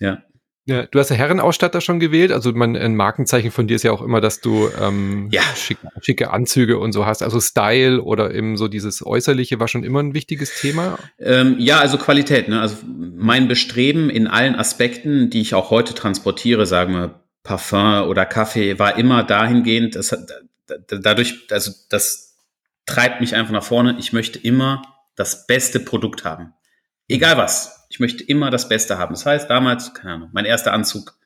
ja. 0.00 0.22
Ja, 0.64 0.86
du 0.86 1.00
hast 1.00 1.08
ja 1.08 1.16
Herrenausstatter 1.16 1.80
schon 1.80 1.98
gewählt. 1.98 2.30
Also 2.30 2.52
man, 2.52 2.76
ein 2.76 2.94
Markenzeichen 2.94 3.50
von 3.50 3.66
dir 3.66 3.74
ist 3.74 3.82
ja 3.82 3.90
auch 3.90 4.00
immer, 4.00 4.20
dass 4.20 4.40
du 4.40 4.68
ähm, 4.80 5.28
ja. 5.32 5.42
schicke, 5.56 5.88
schicke 6.00 6.30
Anzüge 6.30 6.78
und 6.78 6.92
so 6.92 7.04
hast. 7.04 7.20
Also 7.22 7.40
Style 7.40 8.00
oder 8.00 8.32
eben 8.32 8.56
so 8.56 8.68
dieses 8.68 9.04
Äußerliche 9.04 9.58
war 9.58 9.66
schon 9.66 9.82
immer 9.82 10.00
ein 10.00 10.14
wichtiges 10.14 10.60
Thema. 10.60 11.00
Ähm, 11.18 11.56
ja, 11.58 11.80
also 11.80 11.98
Qualität. 11.98 12.48
Ne? 12.48 12.60
Also 12.60 12.76
mein 12.86 13.48
Bestreben 13.48 14.08
in 14.08 14.28
allen 14.28 14.54
Aspekten, 14.54 15.30
die 15.30 15.40
ich 15.40 15.54
auch 15.54 15.70
heute 15.70 15.94
transportiere, 15.94 16.64
sagen 16.64 16.94
wir 16.94 17.22
Parfum 17.42 18.08
oder 18.08 18.24
Kaffee, 18.24 18.78
war 18.78 18.96
immer 18.96 19.24
dahingehend, 19.24 19.96
dass 19.96 20.16
dadurch, 20.86 21.48
also 21.50 21.72
das 21.88 22.31
treibt 22.86 23.20
mich 23.20 23.34
einfach 23.34 23.52
nach 23.52 23.64
vorne. 23.64 23.96
Ich 23.98 24.12
möchte 24.12 24.38
immer 24.38 24.82
das 25.14 25.46
beste 25.46 25.80
Produkt 25.80 26.24
haben. 26.24 26.54
Egal 27.08 27.36
was. 27.36 27.86
Ich 27.90 28.00
möchte 28.00 28.24
immer 28.24 28.50
das 28.50 28.68
Beste 28.68 28.98
haben. 28.98 29.14
Das 29.14 29.26
heißt, 29.26 29.50
damals, 29.50 29.92
keine 29.94 30.14
Ahnung, 30.14 30.30
mein 30.32 30.44
erster 30.44 30.72
Anzug 30.72 31.18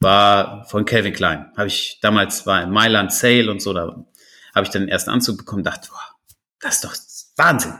war 0.00 0.64
von 0.66 0.84
Calvin 0.84 1.12
Klein. 1.12 1.52
Habe 1.56 1.68
ich 1.68 1.98
damals 2.00 2.46
war 2.46 2.62
in 2.62 2.70
Mailand 2.70 3.12
Sale 3.12 3.50
und 3.50 3.60
so, 3.60 3.72
da 3.72 4.04
habe 4.54 4.64
ich 4.64 4.70
dann 4.70 4.82
den 4.82 4.88
ersten 4.88 5.10
Anzug 5.10 5.38
bekommen, 5.38 5.62
dachte, 5.62 5.88
boah, 5.90 6.16
das 6.60 6.76
ist 6.76 6.84
doch 6.84 6.96
Wahnsinn. 7.36 7.78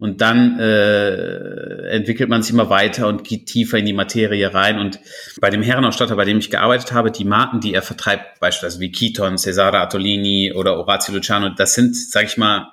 Und 0.00 0.20
dann 0.20 0.60
äh, 0.60 1.88
entwickelt 1.88 2.28
man 2.28 2.42
sich 2.42 2.52
immer 2.52 2.70
weiter 2.70 3.08
und 3.08 3.24
geht 3.24 3.46
tiefer 3.46 3.78
in 3.78 3.84
die 3.84 3.92
Materie 3.92 4.54
rein. 4.54 4.78
Und 4.78 5.00
bei 5.40 5.50
dem 5.50 5.62
Herrenausstatter, 5.62 6.14
bei 6.14 6.24
dem 6.24 6.38
ich 6.38 6.50
gearbeitet 6.50 6.92
habe, 6.92 7.10
die 7.10 7.24
Marken, 7.24 7.60
die 7.60 7.74
er 7.74 7.82
vertreibt, 7.82 8.38
beispielsweise 8.38 8.78
wie 8.78 8.92
Keaton, 8.92 9.38
Cesare 9.38 9.80
Attolini 9.80 10.52
oder 10.54 10.78
Orazio 10.78 11.14
Luciano, 11.14 11.48
das 11.48 11.74
sind, 11.74 11.96
sage 11.96 12.26
ich 12.26 12.36
mal, 12.36 12.72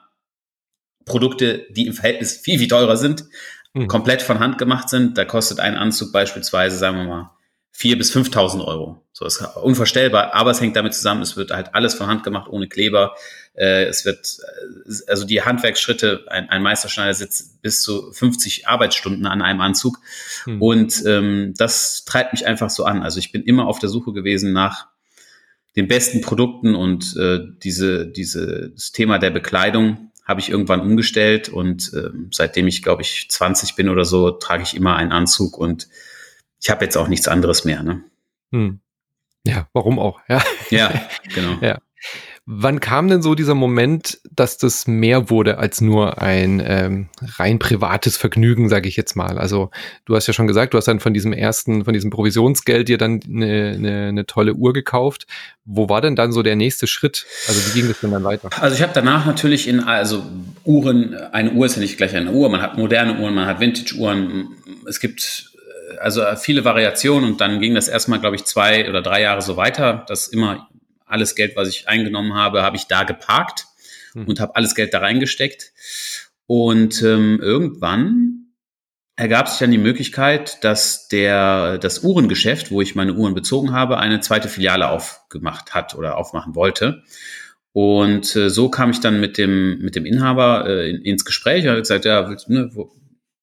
Produkte, 1.06 1.66
die 1.72 1.88
im 1.88 1.94
Verhältnis 1.94 2.38
viel, 2.38 2.60
viel 2.60 2.68
teurer 2.68 2.98
sind, 2.98 3.25
mhm. 3.74 3.88
komplett 3.88 4.22
von 4.22 4.39
Hand 4.39 4.60
gemacht 4.60 4.89
sind. 4.89 5.18
Da 5.18 5.25
kostet 5.25 5.60
ein 5.60 5.75
Anzug 5.75 6.12
beispielsweise, 6.12 6.77
sagen 6.77 6.98
wir 6.98 7.05
mal, 7.05 7.32
vier 7.72 7.98
bis 7.98 8.15
5.000 8.15 8.63
Euro. 8.63 9.04
So 9.17 9.24
ist 9.24 9.41
unvorstellbar, 9.55 10.34
aber 10.34 10.51
es 10.51 10.60
hängt 10.60 10.75
damit 10.75 10.93
zusammen, 10.93 11.22
es 11.22 11.38
wird 11.38 11.51
halt 11.51 11.74
alles 11.74 11.93
von 11.93 12.07
Hand 12.07 12.25
gemacht, 12.25 12.50
ohne 12.50 12.67
Kleber. 12.67 13.15
Äh, 13.53 13.86
es 13.86 14.03
wird, 14.03 14.39
äh, 14.41 14.91
also 15.07 15.25
die 15.25 15.41
Handwerksschritte, 15.41 16.25
ein, 16.27 16.50
ein 16.50 16.62
Meisterschneider 16.62 17.13
sitzt 17.13 17.62
bis 17.62 17.81
zu 17.81 18.12
50 18.12 18.67
Arbeitsstunden 18.67 19.25
an 19.25 19.41
einem 19.41 19.62
Anzug. 19.62 20.00
Hm. 20.43 20.62
Und 20.62 21.01
ähm, 21.05 21.53
das 21.55 22.03
treibt 22.03 22.34
mich 22.34 22.45
einfach 22.45 22.69
so 22.69 22.84
an. 22.84 23.03
Also 23.03 23.19
ich 23.19 23.31
bin 23.31 23.43
immer 23.43 23.67
auf 23.67 23.79
der 23.79 23.88
Suche 23.88 24.12
gewesen 24.12 24.51
nach 24.51 24.88
den 25.77 25.88
besten 25.88 26.19
Produkten 26.19 26.75
und 26.75 27.15
äh, 27.15 27.39
diese, 27.63 28.05
diese, 28.07 28.72
das 28.72 28.91
Thema 28.91 29.17
der 29.17 29.29
Bekleidung 29.29 30.12
habe 30.25 30.41
ich 30.41 30.50
irgendwann 30.50 30.81
umgestellt 30.81 31.48
und 31.48 31.93
äh, 31.93 32.10
seitdem 32.31 32.67
ich, 32.67 32.84
glaube 32.84 33.03
ich, 33.03 33.29
20 33.29 33.75
bin 33.75 33.88
oder 33.88 34.03
so, 34.03 34.31
trage 34.31 34.63
ich 34.63 34.75
immer 34.75 34.98
einen 34.98 35.13
Anzug 35.13 35.57
und 35.57 35.88
ich 36.60 36.69
habe 36.69 36.84
jetzt 36.84 36.98
auch 36.98 37.07
nichts 37.07 37.29
anderes 37.29 37.63
mehr. 37.63 37.81
Ne? 37.81 38.03
Hm. 38.51 38.81
Ja, 39.46 39.68
warum 39.74 40.00
auch? 40.00 40.20
Ja, 40.28 40.42
ja 40.70 40.92
genau. 41.34 41.58
ja. 41.62 41.80
Wann 42.48 42.80
kam 42.80 43.08
denn 43.08 43.24
so 43.24 43.34
dieser 43.34 43.56
Moment, 43.56 44.20
dass 44.32 44.60
das 44.60 44.86
mehr 44.86 45.32
wurde 45.32 45.58
als 45.58 45.82
nur 45.82 46.22
ein 46.22 46.62
ähm, 46.64 47.10
rein 47.40 47.58
privates 47.58 48.18
Vergnügen, 48.18 48.70
sage 48.70 48.88
ich 48.88 48.96
jetzt 48.96 49.16
mal? 49.16 49.40
Also 49.40 49.72
du 50.06 50.16
hast 50.16 50.28
ja 50.28 50.34
schon 50.34 50.46
gesagt, 50.46 50.75
du 50.75 50.78
hast 50.78 50.88
dann 50.88 51.00
von 51.00 51.16
diesem 51.16 51.34
ersten, 51.34 51.86
von 51.86 51.94
diesem 51.96 52.12
Provisionsgeld 52.12 52.88
dir 52.88 53.00
dann 53.00 53.20
eine, 53.28 53.74
eine, 53.75 54.08
eine 54.10 54.25
tolle 54.28 54.54
Uhr 54.54 54.74
gekauft. 54.74 55.25
Wo 55.66 55.90
war 55.90 56.02
denn 56.02 56.16
dann 56.16 56.32
so 56.32 56.44
der 56.44 56.56
nächste 56.56 56.86
Schritt? 56.86 57.25
Also 57.48 57.62
wie 57.66 57.80
ging 57.80 57.88
das 57.88 58.00
denn 58.02 58.12
dann 58.12 58.24
weiter? 58.24 58.50
Also 58.62 58.75
ich 58.75 58.84
habe 58.84 58.94
danach 58.94 59.25
natürlich 59.25 59.68
in 59.68 59.80
also 59.80 60.24
Uhren, 60.64 61.16
eine 61.16 61.50
Uhr 61.52 61.66
ist 61.66 61.78
ja 61.78 61.82
nicht 61.82 61.98
gleich 61.98 62.16
eine 62.16 62.32
Uhr, 62.32 62.50
man 62.50 62.62
hat 62.62 62.78
moderne 62.78 63.20
Uhren, 63.20 63.34
man 63.34 63.48
hat 63.48 63.60
Vintage-Uhren, 63.60 64.50
es 64.88 65.00
gibt 65.00 65.54
also 66.00 66.24
viele 66.38 66.66
Variationen 66.66 67.32
und 67.32 67.42
dann 67.42 67.60
ging 67.60 67.75
das 67.75 67.88
erstmal, 67.88 68.20
glaube 68.20 68.36
ich, 68.36 68.46
zwei 68.46 68.90
oder 68.90 69.02
drei 69.02 69.22
Jahre 69.22 69.42
so 69.42 69.58
weiter, 69.58 70.06
dass 70.08 70.28
immer 70.28 70.70
alles 71.06 71.36
Geld, 71.36 71.56
was 71.56 71.70
ich 71.70 71.88
eingenommen 71.88 72.34
habe, 72.34 72.64
habe 72.64 72.78
ich 72.78 72.88
da 72.88 73.04
geparkt 73.04 73.66
mhm. 74.14 74.25
und 74.25 74.40
habe 74.40 74.56
alles 74.56 74.75
Geld 74.75 74.94
da 74.94 75.00
reingesteckt. 75.00 75.72
Und 76.48 77.02
ähm, 77.02 77.40
irgendwann 77.42 78.46
ergab 79.16 79.48
sich 79.48 79.60
dann 79.60 79.72
die 79.72 79.78
Möglichkeit, 79.78 80.64
dass 80.64 81.08
der 81.08 81.78
das 81.78 82.04
Uhrengeschäft, 82.04 82.72
wo 82.72 82.82
ich 82.82 82.96
meine 82.96 83.14
Uhren 83.14 83.34
bezogen 83.34 83.72
habe, 83.72 83.98
eine 83.98 84.20
zweite 84.20 84.50
Filiale 84.50 84.90
aufgemacht 84.90 85.74
hat 85.74 85.96
oder 85.96 86.18
aufmachen 86.18 86.56
wollte. 86.56 87.04
Und 87.72 88.36
äh, 88.36 88.50
so 88.50 88.70
kam 88.70 88.92
ich 88.92 89.00
dann 89.00 89.20
mit 89.20 89.38
dem 89.38 89.80
mit 89.80 89.96
dem 89.96 90.06
Inhaber 90.06 90.66
äh, 90.68 90.90
in, 90.90 91.02
ins 91.02 91.25
Gespräch. 91.25 91.66
Er 91.66 91.74
hat 91.74 91.80
gesagt, 91.80 92.06
ja, 92.06 92.30
willst, 92.30 92.50
ne, 92.50 92.70
wo, 92.74 92.92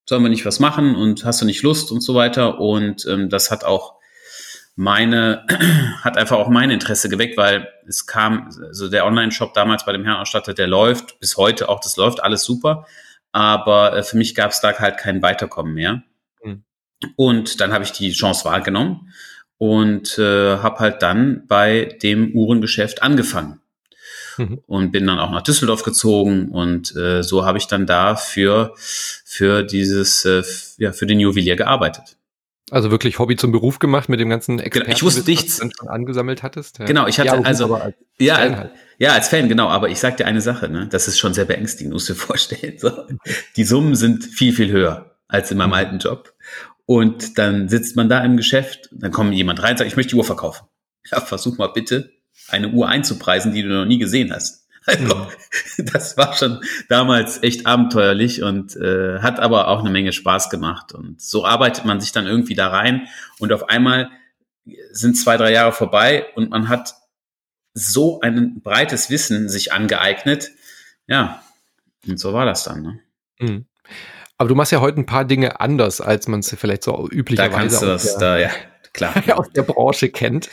sollen 0.06 0.22
wir 0.22 0.30
nicht 0.30 0.46
was 0.46 0.60
machen 0.60 0.94
und 0.94 1.24
hast 1.24 1.40
du 1.40 1.46
nicht 1.46 1.62
Lust 1.62 1.92
und 1.92 2.00
so 2.00 2.14
weiter. 2.14 2.60
Und 2.60 3.06
ähm, 3.06 3.28
das 3.28 3.50
hat 3.50 3.64
auch 3.64 3.94
meine, 4.74 5.46
hat 6.02 6.16
einfach 6.16 6.38
auch 6.38 6.48
mein 6.48 6.70
Interesse 6.70 7.08
geweckt, 7.08 7.36
weil 7.36 7.68
es 7.86 8.06
kam, 8.06 8.50
also 8.66 8.88
der 8.88 9.06
Online-Shop 9.06 9.54
damals 9.54 9.84
bei 9.84 9.92
dem 9.92 10.04
Herrenausstatter, 10.04 10.54
der 10.54 10.66
läuft 10.66 11.20
bis 11.20 11.36
heute 11.36 11.68
auch, 11.68 11.80
das 11.80 11.96
läuft 11.96 12.22
alles 12.22 12.44
super. 12.44 12.86
Aber 13.32 13.96
äh, 13.96 14.02
für 14.02 14.16
mich 14.16 14.34
gab 14.34 14.50
es 14.50 14.60
da 14.60 14.78
halt 14.78 14.98
kein 14.98 15.22
Weiterkommen 15.22 15.74
mehr. 15.74 16.02
Mhm. 16.42 16.64
Und 17.16 17.60
dann 17.60 17.72
habe 17.72 17.84
ich 17.84 17.92
die 17.92 18.12
Chance 18.12 18.44
wahrgenommen 18.44 19.12
und 19.58 20.18
äh, 20.18 20.58
habe 20.58 20.80
halt 20.80 21.02
dann 21.02 21.46
bei 21.46 21.96
dem 22.02 22.34
Uhrengeschäft 22.34 23.02
angefangen. 23.02 23.61
Mhm. 24.42 24.60
Und 24.66 24.92
bin 24.92 25.06
dann 25.06 25.18
auch 25.18 25.30
nach 25.30 25.42
Düsseldorf 25.42 25.82
gezogen 25.82 26.48
und 26.48 26.94
äh, 26.96 27.22
so 27.22 27.44
habe 27.44 27.58
ich 27.58 27.66
dann 27.66 27.86
da 27.86 28.16
für, 28.16 28.74
für 28.76 29.62
dieses, 29.62 30.24
äh, 30.24 30.42
ja, 30.78 30.92
für 30.92 31.06
den 31.06 31.20
Juwelier 31.20 31.56
gearbeitet. 31.56 32.16
Also 32.70 32.90
wirklich 32.90 33.18
Hobby 33.18 33.36
zum 33.36 33.52
Beruf 33.52 33.80
gemacht 33.80 34.08
mit 34.08 34.18
dem 34.18 34.30
ganzen 34.30 34.58
Experten, 34.58 34.86
genau, 34.86 34.96
ich 34.96 35.02
wusste 35.02 35.28
nichts. 35.28 35.60
Was 35.60 35.68
du 35.68 35.74
schon 35.76 35.88
angesammelt 35.88 36.42
hattest. 36.42 36.78
Ja. 36.78 36.86
Genau, 36.86 37.06
ich 37.06 37.18
hatte 37.18 37.28
ja, 37.28 37.42
also 37.42 37.74
als 37.74 37.94
ja, 38.18 38.36
halt. 38.38 38.70
ja, 38.96 39.12
als 39.12 39.28
Fan 39.28 39.50
genau. 39.50 39.68
Aber 39.68 39.90
ich 39.90 39.98
sag 39.98 40.16
dir 40.16 40.26
eine 40.26 40.40
Sache, 40.40 40.70
ne, 40.70 40.88
das 40.90 41.06
ist 41.06 41.18
schon 41.18 41.34
sehr 41.34 41.44
beängstigend, 41.44 41.92
musst 41.92 42.08
du 42.08 42.14
dir 42.14 42.18
vorstellen. 42.20 42.78
So. 42.78 42.90
Die 43.56 43.64
Summen 43.64 43.94
sind 43.94 44.24
viel 44.24 44.54
viel 44.54 44.70
höher 44.70 45.16
als 45.28 45.50
in 45.50 45.58
meinem 45.58 45.68
mhm. 45.68 45.74
alten 45.74 45.98
Job. 45.98 46.32
Und 46.86 47.38
dann 47.38 47.68
sitzt 47.68 47.94
man 47.94 48.08
da 48.08 48.24
im 48.24 48.38
Geschäft, 48.38 48.88
dann 48.90 49.12
kommt 49.12 49.34
jemand 49.34 49.62
rein 49.62 49.72
und 49.72 49.78
sagt, 49.78 49.90
ich 49.90 49.96
möchte 49.96 50.10
die 50.10 50.16
Uhr 50.16 50.24
verkaufen. 50.24 50.66
Ja, 51.10 51.20
versuch 51.20 51.58
mal 51.58 51.68
bitte, 51.68 52.10
eine 52.48 52.68
Uhr 52.68 52.88
einzupreisen, 52.88 53.52
die 53.52 53.62
du 53.62 53.68
noch 53.68 53.84
nie 53.84 53.98
gesehen 53.98 54.32
hast. 54.32 54.60
Also, 54.84 55.14
mhm. 55.14 55.86
das 55.92 56.16
war 56.16 56.34
schon 56.34 56.60
damals 56.88 57.40
echt 57.44 57.66
abenteuerlich 57.66 58.42
und 58.42 58.74
äh, 58.74 59.20
hat 59.20 59.38
aber 59.38 59.68
auch 59.68 59.78
eine 59.78 59.90
Menge 59.90 60.12
Spaß 60.12 60.50
gemacht. 60.50 60.92
Und 60.92 61.20
so 61.20 61.44
arbeitet 61.44 61.84
man 61.84 62.00
sich 62.00 62.10
dann 62.10 62.26
irgendwie 62.26 62.56
da 62.56 62.66
rein 62.66 63.06
und 63.38 63.52
auf 63.52 63.68
einmal 63.68 64.10
sind 64.90 65.14
zwei, 65.14 65.36
drei 65.36 65.52
Jahre 65.52 65.70
vorbei 65.70 66.26
und 66.34 66.50
man 66.50 66.68
hat 66.68 66.96
so 67.74 68.20
ein 68.22 68.60
breites 68.60 69.08
Wissen 69.08 69.48
sich 69.48 69.72
angeeignet. 69.72 70.50
Ja, 71.06 71.44
und 72.08 72.18
so 72.18 72.32
war 72.32 72.44
das 72.44 72.64
dann. 72.64 72.82
Ne? 72.82 73.00
Mhm. 73.38 73.66
Aber 74.36 74.48
du 74.48 74.56
machst 74.56 74.72
ja 74.72 74.80
heute 74.80 74.98
ein 75.00 75.06
paar 75.06 75.24
Dinge 75.24 75.60
anders, 75.60 76.00
als 76.00 76.26
man 76.26 76.40
es 76.40 76.52
vielleicht 76.58 76.82
so 76.82 77.08
üblicherweise 77.08 77.52
da 77.52 77.56
kannst 77.56 77.82
du 77.82 77.86
das, 77.86 78.18
da, 78.18 78.36
ja 78.36 78.50
klar. 78.92 79.14
aus 79.38 79.50
der 79.50 79.62
Branche 79.62 80.08
kennt. 80.08 80.48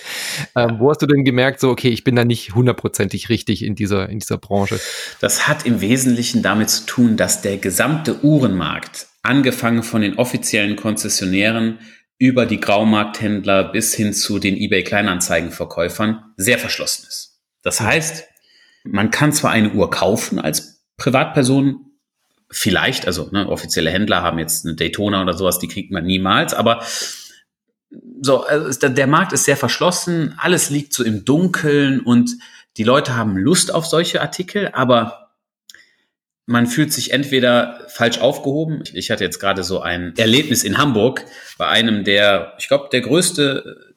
Ähm, 0.56 0.78
wo 0.80 0.90
hast 0.90 1.02
du 1.02 1.06
denn 1.06 1.24
gemerkt, 1.24 1.60
so, 1.60 1.70
okay, 1.70 1.90
ich 1.90 2.04
bin 2.04 2.16
da 2.16 2.26
nicht 2.26 2.56
hundertprozentig 2.56 3.30
richtig 3.30 3.64
in 3.64 3.76
dieser, 3.76 4.10
in 4.10 4.20
dieser 4.20 4.38
Branche? 4.38 4.80
Das 5.20 5.48
hat 5.48 5.66
im 5.66 5.82
Wesentlichen 5.82 6.42
damit 6.42 6.70
zu 6.70 6.86
tun, 6.86 7.18
dass 7.18 7.42
der 7.42 7.58
gesamte 7.58 8.24
Uhrenmarkt, 8.24 9.08
angefangen 9.22 9.84
von 9.84 10.02
den 10.02 10.18
offiziellen 10.18 10.78
Konzessionären 10.78 11.80
über 12.18 12.46
die 12.46 12.60
Graumarkthändler 12.60 13.66
bis 13.66 13.94
hin 13.94 14.14
zu 14.14 14.40
den 14.40 14.56
eBay-Kleinanzeigenverkäufern, 14.56 16.24
sehr 16.38 16.58
verschlossen 16.58 17.06
ist. 17.08 17.42
Das 17.62 17.82
heißt, 17.82 18.26
man 18.84 19.12
kann 19.12 19.34
zwar 19.34 19.52
eine 19.52 19.72
Uhr 19.72 19.90
kaufen 19.90 20.40
als 20.40 20.86
Privatperson, 20.98 21.86
vielleicht, 22.52 23.06
also 23.08 23.30
ne, 23.32 23.48
offizielle 23.48 23.92
Händler 23.92 24.22
haben 24.22 24.40
jetzt 24.40 24.66
eine 24.66 24.76
Daytona 24.76 25.22
oder 25.22 25.34
sowas, 25.34 25.60
die 25.60 25.68
kriegt 25.68 25.92
man 25.92 26.06
niemals, 26.06 26.54
aber 26.54 26.82
so, 28.22 28.44
also 28.44 28.88
der 28.88 29.08
Markt 29.08 29.34
ist 29.34 29.46
sehr 29.46 29.58
verschlossen, 29.58 30.36
alles 30.38 30.70
liegt 30.70 30.94
so 30.94 31.04
im 31.04 31.26
Dunkeln 31.26 32.02
und 32.02 32.32
die 32.78 32.84
Leute 32.84 33.16
haben 33.16 33.38
Lust 33.38 33.74
auf 33.74 33.86
solche 33.86 34.22
Artikel, 34.22 34.70
aber 34.74 35.30
man 36.46 36.66
fühlt 36.66 36.92
sich 36.92 37.12
entweder 37.12 37.86
falsch 37.90 38.18
aufgehoben. 38.18 38.84
Ich 38.94 39.12
hatte 39.12 39.24
jetzt 39.24 39.40
gerade 39.40 39.64
so 39.64 39.82
ein 39.82 40.16
Erlebnis 40.18 40.64
in 40.64 40.80
Hamburg 40.80 41.24
bei 41.60 41.68
einem 41.68 42.04
der, 42.04 42.56
ich 42.58 42.68
glaube, 42.68 42.90
der 42.92 43.02
größte, 43.02 43.96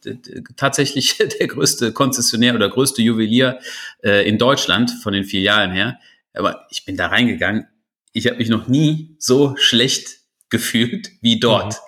tatsächlich 0.56 1.16
der 1.40 1.46
größte 1.46 1.92
Konzessionär 1.92 2.54
oder 2.54 2.68
größte 2.68 3.00
Juwelier 3.00 3.58
äh, 4.04 4.28
in 4.28 4.36
Deutschland 4.36 4.90
von 5.02 5.14
den 5.14 5.24
Filialen 5.24 5.70
her. 5.70 5.98
Aber 6.34 6.66
ich 6.70 6.84
bin 6.84 6.98
da 6.98 7.06
reingegangen. 7.06 7.68
Ich 8.12 8.26
habe 8.26 8.36
mich 8.36 8.50
noch 8.50 8.68
nie 8.68 9.16
so 9.18 9.54
schlecht 9.56 10.18
gefühlt 10.50 11.10
wie 11.22 11.40
dort, 11.40 11.72
mhm. 11.72 11.78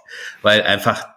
weil 0.41 0.63
einfach 0.63 1.14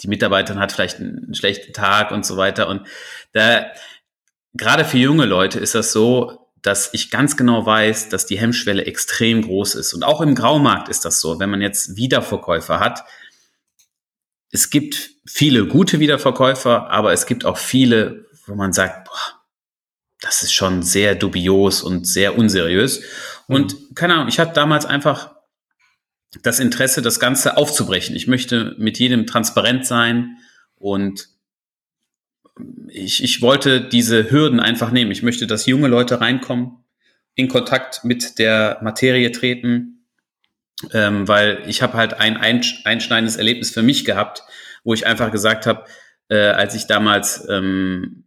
die 0.00 0.08
Mitarbeiterin 0.08 0.60
hat 0.60 0.72
vielleicht 0.72 0.98
einen 1.00 1.34
schlechten 1.34 1.72
Tag 1.72 2.10
und 2.10 2.26
so 2.26 2.36
weiter. 2.36 2.68
Und 2.68 2.86
da, 3.32 3.66
gerade 4.54 4.84
für 4.84 4.98
junge 4.98 5.24
Leute 5.24 5.58
ist 5.58 5.74
das 5.74 5.92
so, 5.92 6.50
dass 6.62 6.92
ich 6.92 7.10
ganz 7.10 7.36
genau 7.36 7.64
weiß, 7.64 8.08
dass 8.08 8.26
die 8.26 8.38
Hemmschwelle 8.38 8.84
extrem 8.86 9.42
groß 9.42 9.76
ist. 9.76 9.94
Und 9.94 10.02
auch 10.02 10.20
im 10.20 10.34
Graumarkt 10.34 10.88
ist 10.88 11.04
das 11.04 11.20
so, 11.20 11.38
wenn 11.38 11.50
man 11.50 11.62
jetzt 11.62 11.96
Wiederverkäufer 11.96 12.80
hat. 12.80 13.04
Es 14.50 14.70
gibt 14.70 15.10
viele 15.26 15.66
gute 15.66 16.00
Wiederverkäufer, 16.00 16.90
aber 16.90 17.12
es 17.12 17.26
gibt 17.26 17.44
auch 17.44 17.56
viele, 17.56 18.26
wo 18.46 18.54
man 18.54 18.72
sagt, 18.72 19.06
boah, 19.06 19.42
das 20.20 20.42
ist 20.42 20.52
schon 20.52 20.82
sehr 20.82 21.14
dubios 21.14 21.82
und 21.82 22.06
sehr 22.06 22.36
unseriös. 22.36 23.02
Und 23.46 23.74
mhm. 23.74 23.94
keine 23.94 24.14
Ahnung, 24.14 24.28
ich 24.28 24.40
hatte 24.40 24.54
damals 24.54 24.86
einfach 24.86 25.35
das 26.42 26.60
Interesse, 26.60 27.02
das 27.02 27.20
Ganze 27.20 27.56
aufzubrechen. 27.56 28.16
Ich 28.16 28.26
möchte 28.26 28.74
mit 28.78 28.98
jedem 28.98 29.26
transparent 29.26 29.86
sein 29.86 30.38
und 30.76 31.28
ich, 32.88 33.22
ich 33.22 33.42
wollte 33.42 33.80
diese 33.80 34.30
Hürden 34.30 34.60
einfach 34.60 34.90
nehmen. 34.90 35.10
Ich 35.10 35.22
möchte, 35.22 35.46
dass 35.46 35.66
junge 35.66 35.88
Leute 35.88 36.20
reinkommen, 36.20 36.84
in 37.34 37.48
Kontakt 37.48 38.04
mit 38.04 38.38
der 38.38 38.78
Materie 38.82 39.30
treten, 39.30 40.06
ähm, 40.92 41.28
weil 41.28 41.62
ich 41.66 41.82
habe 41.82 41.94
halt 41.94 42.14
ein 42.14 42.36
einschneidendes 42.38 43.36
Erlebnis 43.36 43.70
für 43.70 43.82
mich 43.82 44.04
gehabt, 44.04 44.42
wo 44.84 44.94
ich 44.94 45.06
einfach 45.06 45.30
gesagt 45.30 45.66
habe, 45.66 45.84
äh, 46.28 46.36
als 46.36 46.74
ich 46.74 46.86
damals, 46.86 47.46
ähm, 47.48 48.24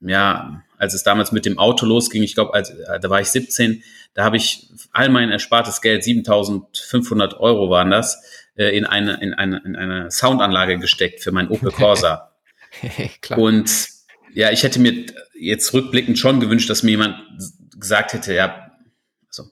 ja, 0.00 0.62
als 0.82 0.94
es 0.94 1.04
damals 1.04 1.30
mit 1.30 1.46
dem 1.46 1.60
Auto 1.60 1.86
losging, 1.86 2.24
ich 2.24 2.34
glaube, 2.34 2.58
äh, 2.58 2.98
da 2.98 3.08
war 3.08 3.20
ich 3.20 3.28
17, 3.28 3.84
da 4.14 4.24
habe 4.24 4.36
ich 4.36 4.68
all 4.90 5.10
mein 5.10 5.30
erspartes 5.30 5.80
Geld, 5.80 6.02
7500 6.02 7.38
Euro 7.38 7.70
waren 7.70 7.92
das, 7.92 8.20
äh, 8.56 8.76
in 8.76 8.84
eine, 8.84 9.14
in 9.22 9.32
eine, 9.32 9.62
in 9.64 9.76
eine 9.76 10.10
Soundanlage 10.10 10.78
gesteckt 10.78 11.20
für 11.20 11.30
mein 11.30 11.48
Opel 11.48 11.70
Corsa. 11.70 12.32
Und 13.36 13.70
ja, 14.34 14.50
ich 14.50 14.64
hätte 14.64 14.80
mir 14.80 15.06
jetzt 15.38 15.72
rückblickend 15.72 16.18
schon 16.18 16.40
gewünscht, 16.40 16.68
dass 16.68 16.82
mir 16.82 16.90
jemand 16.90 17.14
gesagt 17.78 18.12
hätte, 18.12 18.34
ja, 18.34 18.72
also 19.28 19.44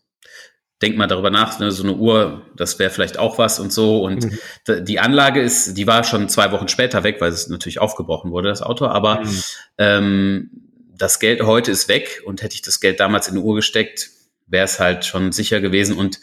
denk 0.83 0.97
mal 0.97 1.07
darüber 1.07 1.31
nach, 1.31 1.61
ne, 1.61 1.71
so 1.71 1.85
eine 1.85 1.95
Uhr, 1.95 2.45
das 2.57 2.81
wäre 2.81 2.91
vielleicht 2.91 3.21
auch 3.21 3.39
was 3.39 3.61
und 3.61 3.73
so. 3.73 4.03
Und 4.03 4.25
mhm. 4.25 4.85
die 4.85 4.99
Anlage 4.99 5.41
ist, 5.41 5.77
die 5.77 5.87
war 5.87 6.03
schon 6.03 6.29
zwei 6.29 6.51
Wochen 6.51 6.67
später 6.67 7.05
weg, 7.05 7.21
weil 7.21 7.31
es 7.31 7.49
natürlich 7.49 7.79
aufgebrochen 7.79 8.33
wurde, 8.33 8.49
das 8.49 8.63
Auto. 8.63 8.87
Aber 8.87 9.21
mhm. 9.21 9.43
ähm, 9.79 10.70
das 11.01 11.19
Geld 11.19 11.43
heute 11.43 11.71
ist 11.71 11.89
weg 11.89 12.23
und 12.27 12.43
hätte 12.43 12.55
ich 12.55 12.63
das 12.63 12.79
Geld 12.79 13.01
damals 13.01 13.27
in 13.27 13.35
eine 13.35 13.43
Uhr 13.43 13.57
gesteckt, 13.57 14.11
wäre 14.47 14.67
es 14.67 14.79
halt 14.79 15.07
schon 15.07 15.33
sicher 15.33 15.61
gewesen. 15.61 15.97
Und 15.97 16.21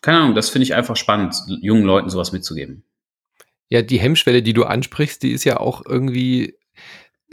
keine 0.00 0.18
Ahnung, 0.18 0.34
das 0.34 0.48
finde 0.48 0.64
ich 0.64 0.74
einfach 0.74 0.96
spannend, 0.96 1.36
jungen 1.60 1.84
Leuten 1.84 2.08
sowas 2.08 2.32
mitzugeben. 2.32 2.82
Ja, 3.68 3.82
die 3.82 4.00
Hemmschwelle, 4.00 4.42
die 4.42 4.54
du 4.54 4.64
ansprichst, 4.64 5.22
die 5.22 5.32
ist 5.32 5.44
ja 5.44 5.58
auch 5.58 5.84
irgendwie 5.84 6.56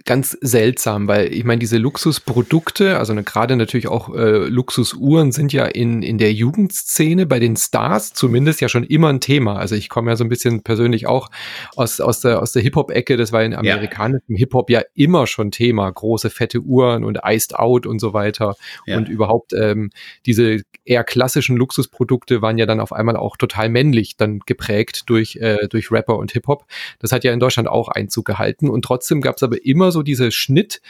ganz 0.05 0.37
seltsam, 0.41 1.07
weil 1.07 1.31
ich 1.31 1.43
meine, 1.43 1.59
diese 1.59 1.77
Luxusprodukte, 1.77 2.97
also 2.97 3.13
ne, 3.13 3.23
gerade 3.23 3.55
natürlich 3.55 3.87
auch 3.87 4.13
äh, 4.13 4.47
Luxusuhren 4.47 5.31
sind 5.31 5.53
ja 5.53 5.65
in, 5.65 6.01
in 6.01 6.17
der 6.17 6.33
Jugendszene 6.33 7.25
bei 7.25 7.39
den 7.39 7.55
Stars 7.55 8.13
zumindest 8.13 8.59
ja 8.59 8.69
schon 8.69 8.83
immer 8.83 9.09
ein 9.09 9.21
Thema. 9.21 9.57
Also 9.57 9.75
ich 9.75 9.89
komme 9.89 10.11
ja 10.11 10.17
so 10.17 10.23
ein 10.23 10.29
bisschen 10.29 10.63
persönlich 10.63 11.07
auch 11.07 11.29
aus, 11.75 12.01
aus 12.01 12.21
der, 12.21 12.41
aus 12.41 12.51
der 12.51 12.63
Hip-Hop-Ecke, 12.63 13.17
das 13.17 13.31
war 13.31 13.43
in 13.43 13.53
amerikanischem 13.53 14.35
ja. 14.35 14.39
Hip-Hop 14.39 14.69
ja 14.69 14.81
immer 14.95 15.27
schon 15.27 15.51
Thema. 15.51 15.89
Große, 15.89 16.29
fette 16.29 16.59
Uhren 16.59 17.03
und 17.03 17.19
Iced 17.23 17.55
Out 17.55 17.85
und 17.85 17.99
so 17.99 18.13
weiter. 18.13 18.55
Ja. 18.85 18.97
Und 18.97 19.09
überhaupt 19.09 19.53
ähm, 19.53 19.91
diese 20.25 20.61
eher 20.85 21.03
klassischen 21.03 21.55
Luxusprodukte 21.55 22.41
waren 22.41 22.57
ja 22.57 22.65
dann 22.65 22.79
auf 22.79 22.91
einmal 22.91 23.15
auch 23.15 23.37
total 23.37 23.69
männlich 23.69 24.17
dann 24.17 24.39
geprägt 24.39 25.03
durch, 25.05 25.37
äh, 25.37 25.67
durch 25.69 25.91
Rapper 25.91 26.17
und 26.17 26.31
Hip-Hop. 26.33 26.65
Das 26.99 27.11
hat 27.11 27.23
ja 27.23 27.31
in 27.31 27.39
Deutschland 27.39 27.69
auch 27.69 27.87
Einzug 27.87 28.25
gehalten 28.25 28.69
und 28.69 28.83
trotzdem 28.83 29.21
gab 29.21 29.37
es 29.37 29.43
aber 29.43 29.63
immer 29.63 29.82
immer 29.83 29.91
so 29.91 30.01
dieser 30.01 30.31
Schnitt, 30.31 30.81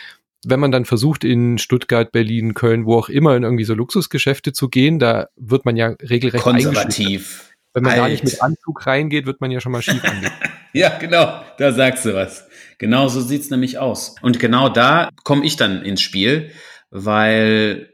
wenn 0.45 0.59
man 0.59 0.71
dann 0.71 0.85
versucht, 0.85 1.23
in 1.23 1.57
Stuttgart, 1.57 2.11
Berlin, 2.11 2.53
Köln, 2.53 2.85
wo 2.85 2.97
auch 2.97 3.09
immer, 3.09 3.35
in 3.35 3.43
irgendwie 3.43 3.63
so 3.63 3.73
Luxusgeschäfte 3.73 4.53
zu 4.53 4.69
gehen, 4.69 4.99
da 4.99 5.29
wird 5.35 5.65
man 5.65 5.75
ja 5.75 5.95
regelrecht 6.01 6.43
konservativ. 6.43 7.49
Wenn 7.73 7.83
man 7.83 7.93
alt. 7.93 8.01
da 8.01 8.07
nicht 8.09 8.23
mit 8.23 8.41
Anzug 8.41 8.85
reingeht, 8.85 9.25
wird 9.25 9.41
man 9.41 9.49
ja 9.49 9.59
schon 9.59 9.71
mal 9.71 9.81
schief 9.81 10.03
angeht. 10.03 10.31
ja, 10.73 10.95
genau, 10.99 11.41
da 11.57 11.71
sagst 11.71 12.05
du 12.05 12.13
was. 12.13 12.47
Genau 12.77 13.07
so 13.07 13.19
sieht's 13.19 13.49
nämlich 13.49 13.79
aus. 13.79 14.15
Und 14.21 14.39
genau 14.39 14.69
da 14.69 15.09
komme 15.23 15.43
ich 15.43 15.55
dann 15.55 15.81
ins 15.81 16.01
Spiel, 16.01 16.51
weil, 16.91 17.89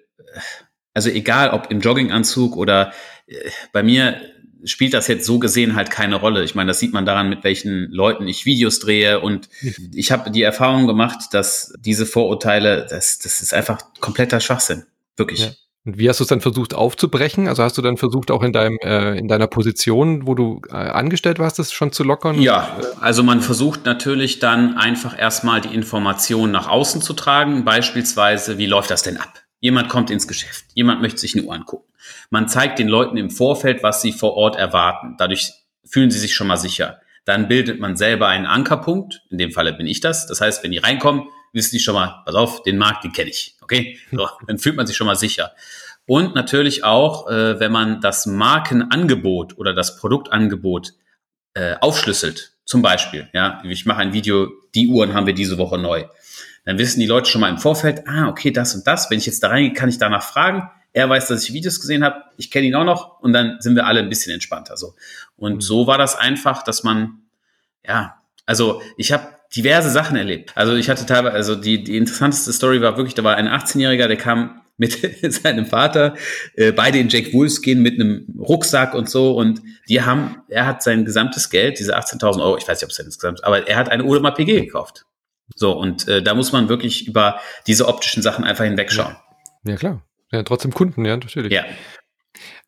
also 0.93 1.09
egal 1.09 1.51
ob 1.51 1.71
im 1.71 1.79
Jogginganzug 1.79 2.57
oder 2.57 2.91
äh, 3.27 3.35
bei 3.71 3.83
mir 3.83 4.19
spielt 4.63 4.93
das 4.93 5.07
jetzt 5.07 5.25
so 5.25 5.39
gesehen 5.39 5.75
halt 5.75 5.91
keine 5.91 6.15
Rolle. 6.15 6.43
Ich 6.43 6.55
meine, 6.55 6.69
das 6.69 6.79
sieht 6.79 6.93
man 6.93 7.05
daran, 7.05 7.29
mit 7.29 7.43
welchen 7.43 7.89
Leuten 7.91 8.27
ich 8.27 8.45
Videos 8.45 8.79
drehe. 8.79 9.19
Und 9.19 9.49
ich 9.93 10.11
habe 10.11 10.31
die 10.31 10.43
Erfahrung 10.43 10.87
gemacht, 10.87 11.33
dass 11.33 11.73
diese 11.79 12.05
Vorurteile, 12.05 12.85
das, 12.89 13.19
das 13.19 13.41
ist 13.41 13.53
einfach 13.53 13.79
kompletter 13.99 14.39
Schwachsinn. 14.39 14.83
Wirklich. 15.17 15.39
Ja. 15.39 15.51
Und 15.85 15.97
wie 15.97 16.09
hast 16.09 16.19
du 16.19 16.23
es 16.23 16.27
dann 16.27 16.41
versucht 16.41 16.73
aufzubrechen? 16.73 17.47
Also 17.47 17.63
hast 17.63 17.77
du 17.77 17.81
dann 17.81 17.97
versucht, 17.97 18.31
auch 18.31 18.43
in 18.43 18.51
deinem 18.51 18.77
äh, 18.83 19.17
in 19.17 19.27
deiner 19.27 19.47
Position, 19.47 20.27
wo 20.27 20.35
du 20.35 20.61
äh, 20.69 20.73
angestellt 20.73 21.39
warst, 21.39 21.57
das 21.57 21.71
schon 21.71 21.93
zu 21.93 22.03
lockern? 22.03 22.41
Ja, 22.41 22.77
also 22.99 23.23
man 23.23 23.41
versucht 23.41 23.85
natürlich 23.85 24.39
dann 24.39 24.77
einfach 24.77 25.17
erstmal 25.17 25.61
die 25.61 25.73
Information 25.73 26.51
nach 26.51 26.67
außen 26.67 27.01
zu 27.01 27.13
tragen. 27.13 27.63
Beispielsweise, 27.63 28.57
wie 28.57 28.65
läuft 28.65 28.91
das 28.91 29.03
denn 29.03 29.17
ab? 29.17 29.41
Jemand 29.59 29.89
kommt 29.89 30.09
ins 30.09 30.27
Geschäft, 30.27 30.65
jemand 30.73 31.01
möchte 31.01 31.19
sich 31.19 31.35
eine 31.35 31.45
Uhr 31.45 31.53
angucken. 31.53 31.91
Man 32.29 32.47
zeigt 32.47 32.79
den 32.79 32.87
Leuten 32.87 33.17
im 33.17 33.29
Vorfeld, 33.29 33.83
was 33.83 34.01
sie 34.01 34.13
vor 34.13 34.35
Ort 34.35 34.55
erwarten. 34.55 35.15
Dadurch 35.17 35.51
fühlen 35.85 36.11
sie 36.11 36.19
sich 36.19 36.33
schon 36.33 36.47
mal 36.47 36.57
sicher. 36.57 37.01
Dann 37.25 37.47
bildet 37.47 37.79
man 37.79 37.97
selber 37.97 38.27
einen 38.27 38.45
Ankerpunkt. 38.45 39.21
In 39.29 39.37
dem 39.37 39.51
Falle 39.51 39.73
bin 39.73 39.87
ich 39.87 39.99
das. 39.99 40.27
Das 40.27 40.41
heißt, 40.41 40.63
wenn 40.63 40.71
die 40.71 40.77
reinkommen, 40.77 41.27
wissen 41.53 41.75
die 41.75 41.79
schon 41.79 41.95
mal, 41.95 42.21
pass 42.25 42.35
auf, 42.35 42.63
den 42.63 42.77
Markt, 42.77 43.03
den 43.03 43.11
kenne 43.11 43.29
ich. 43.29 43.55
Okay? 43.61 43.97
So, 44.11 44.27
dann 44.47 44.57
fühlt 44.57 44.75
man 44.75 44.87
sich 44.87 44.95
schon 44.95 45.07
mal 45.07 45.15
sicher. 45.15 45.51
Und 46.05 46.33
natürlich 46.33 46.83
auch, 46.83 47.29
äh, 47.29 47.59
wenn 47.59 47.71
man 47.71 48.01
das 48.01 48.25
Markenangebot 48.25 49.57
oder 49.57 49.73
das 49.73 49.97
Produktangebot 49.97 50.93
äh, 51.53 51.75
aufschlüsselt. 51.81 52.53
Zum 52.65 52.81
Beispiel, 52.81 53.29
ja, 53.33 53.61
ich 53.63 53.85
mache 53.85 53.99
ein 53.99 54.13
Video, 54.13 54.47
die 54.75 54.87
Uhren 54.87 55.13
haben 55.13 55.25
wir 55.25 55.33
diese 55.33 55.57
Woche 55.57 55.77
neu. 55.77 56.05
Dann 56.65 56.77
wissen 56.77 56.99
die 56.99 57.05
Leute 57.05 57.29
schon 57.29 57.41
mal 57.41 57.49
im 57.49 57.57
Vorfeld, 57.57 58.07
ah, 58.07 58.27
okay, 58.27 58.51
das 58.51 58.75
und 58.75 58.85
das. 58.85 59.09
Wenn 59.09 59.17
ich 59.17 59.25
jetzt 59.25 59.43
da 59.43 59.49
reingehe, 59.49 59.73
kann 59.73 59.89
ich 59.89 59.97
danach 59.97 60.23
fragen. 60.23 60.69
Er 60.93 61.09
weiß, 61.09 61.27
dass 61.27 61.43
ich 61.43 61.53
Videos 61.53 61.79
gesehen 61.79 62.03
habe. 62.03 62.23
Ich 62.37 62.51
kenne 62.51 62.67
ihn 62.67 62.75
auch 62.75 62.83
noch. 62.83 63.19
Und 63.19 63.33
dann 63.33 63.57
sind 63.59 63.75
wir 63.75 63.85
alle 63.85 63.99
ein 63.99 64.09
bisschen 64.09 64.33
entspannter 64.33 64.77
so. 64.77 64.95
Und 65.37 65.55
mhm. 65.55 65.61
so 65.61 65.87
war 65.87 65.97
das 65.97 66.15
einfach, 66.15 66.63
dass 66.63 66.83
man, 66.83 67.21
ja, 67.85 68.15
also 68.45 68.81
ich 68.97 69.11
habe 69.11 69.27
diverse 69.55 69.89
Sachen 69.89 70.15
erlebt. 70.15 70.51
Also 70.55 70.75
ich 70.75 70.89
hatte 70.89 71.05
teilweise, 71.05 71.35
also 71.35 71.55
die, 71.55 71.83
die 71.83 71.97
interessanteste 71.97 72.53
Story 72.53 72.81
war 72.81 72.97
wirklich, 72.97 73.15
da 73.15 73.23
war 73.23 73.35
ein 73.35 73.47
18-Jähriger, 73.47 74.07
der 74.07 74.17
kam 74.17 74.61
mit 74.77 75.33
seinem 75.33 75.65
Vater, 75.65 76.15
äh, 76.55 76.71
beide 76.71 76.99
in 76.99 77.09
Jack 77.09 77.33
Wolfskin 77.33 77.81
mit 77.81 77.95
einem 77.95 78.25
Rucksack 78.39 78.93
und 78.93 79.09
so 79.09 79.35
und 79.35 79.61
die 79.89 80.01
haben, 80.01 80.37
er 80.47 80.65
hat 80.65 80.83
sein 80.83 81.03
gesamtes 81.03 81.49
Geld, 81.49 81.79
diese 81.79 81.97
18.000 81.97 82.41
Euro, 82.41 82.57
ich 82.57 82.65
weiß 82.65 82.79
nicht, 82.79 82.85
ob 82.85 82.91
es 82.91 82.99
insgesamt, 82.99 83.43
aber 83.43 83.67
er 83.67 83.75
hat 83.75 83.89
eine 83.89 84.03
Audemars 84.05 84.35
PG 84.35 84.61
gekauft. 84.61 85.05
So 85.55 85.73
und 85.77 86.07
äh, 86.07 86.21
da 86.21 86.33
muss 86.33 86.51
man 86.51 86.69
wirklich 86.69 87.07
über 87.07 87.39
diese 87.67 87.87
optischen 87.87 88.23
Sachen 88.23 88.43
einfach 88.43 88.65
hinwegschauen. 88.65 89.15
Ja 89.65 89.75
klar, 89.75 90.01
ja 90.31 90.43
trotzdem 90.43 90.73
Kunden, 90.73 91.05
ja 91.05 91.17
natürlich. 91.17 91.51
Ja. 91.51 91.65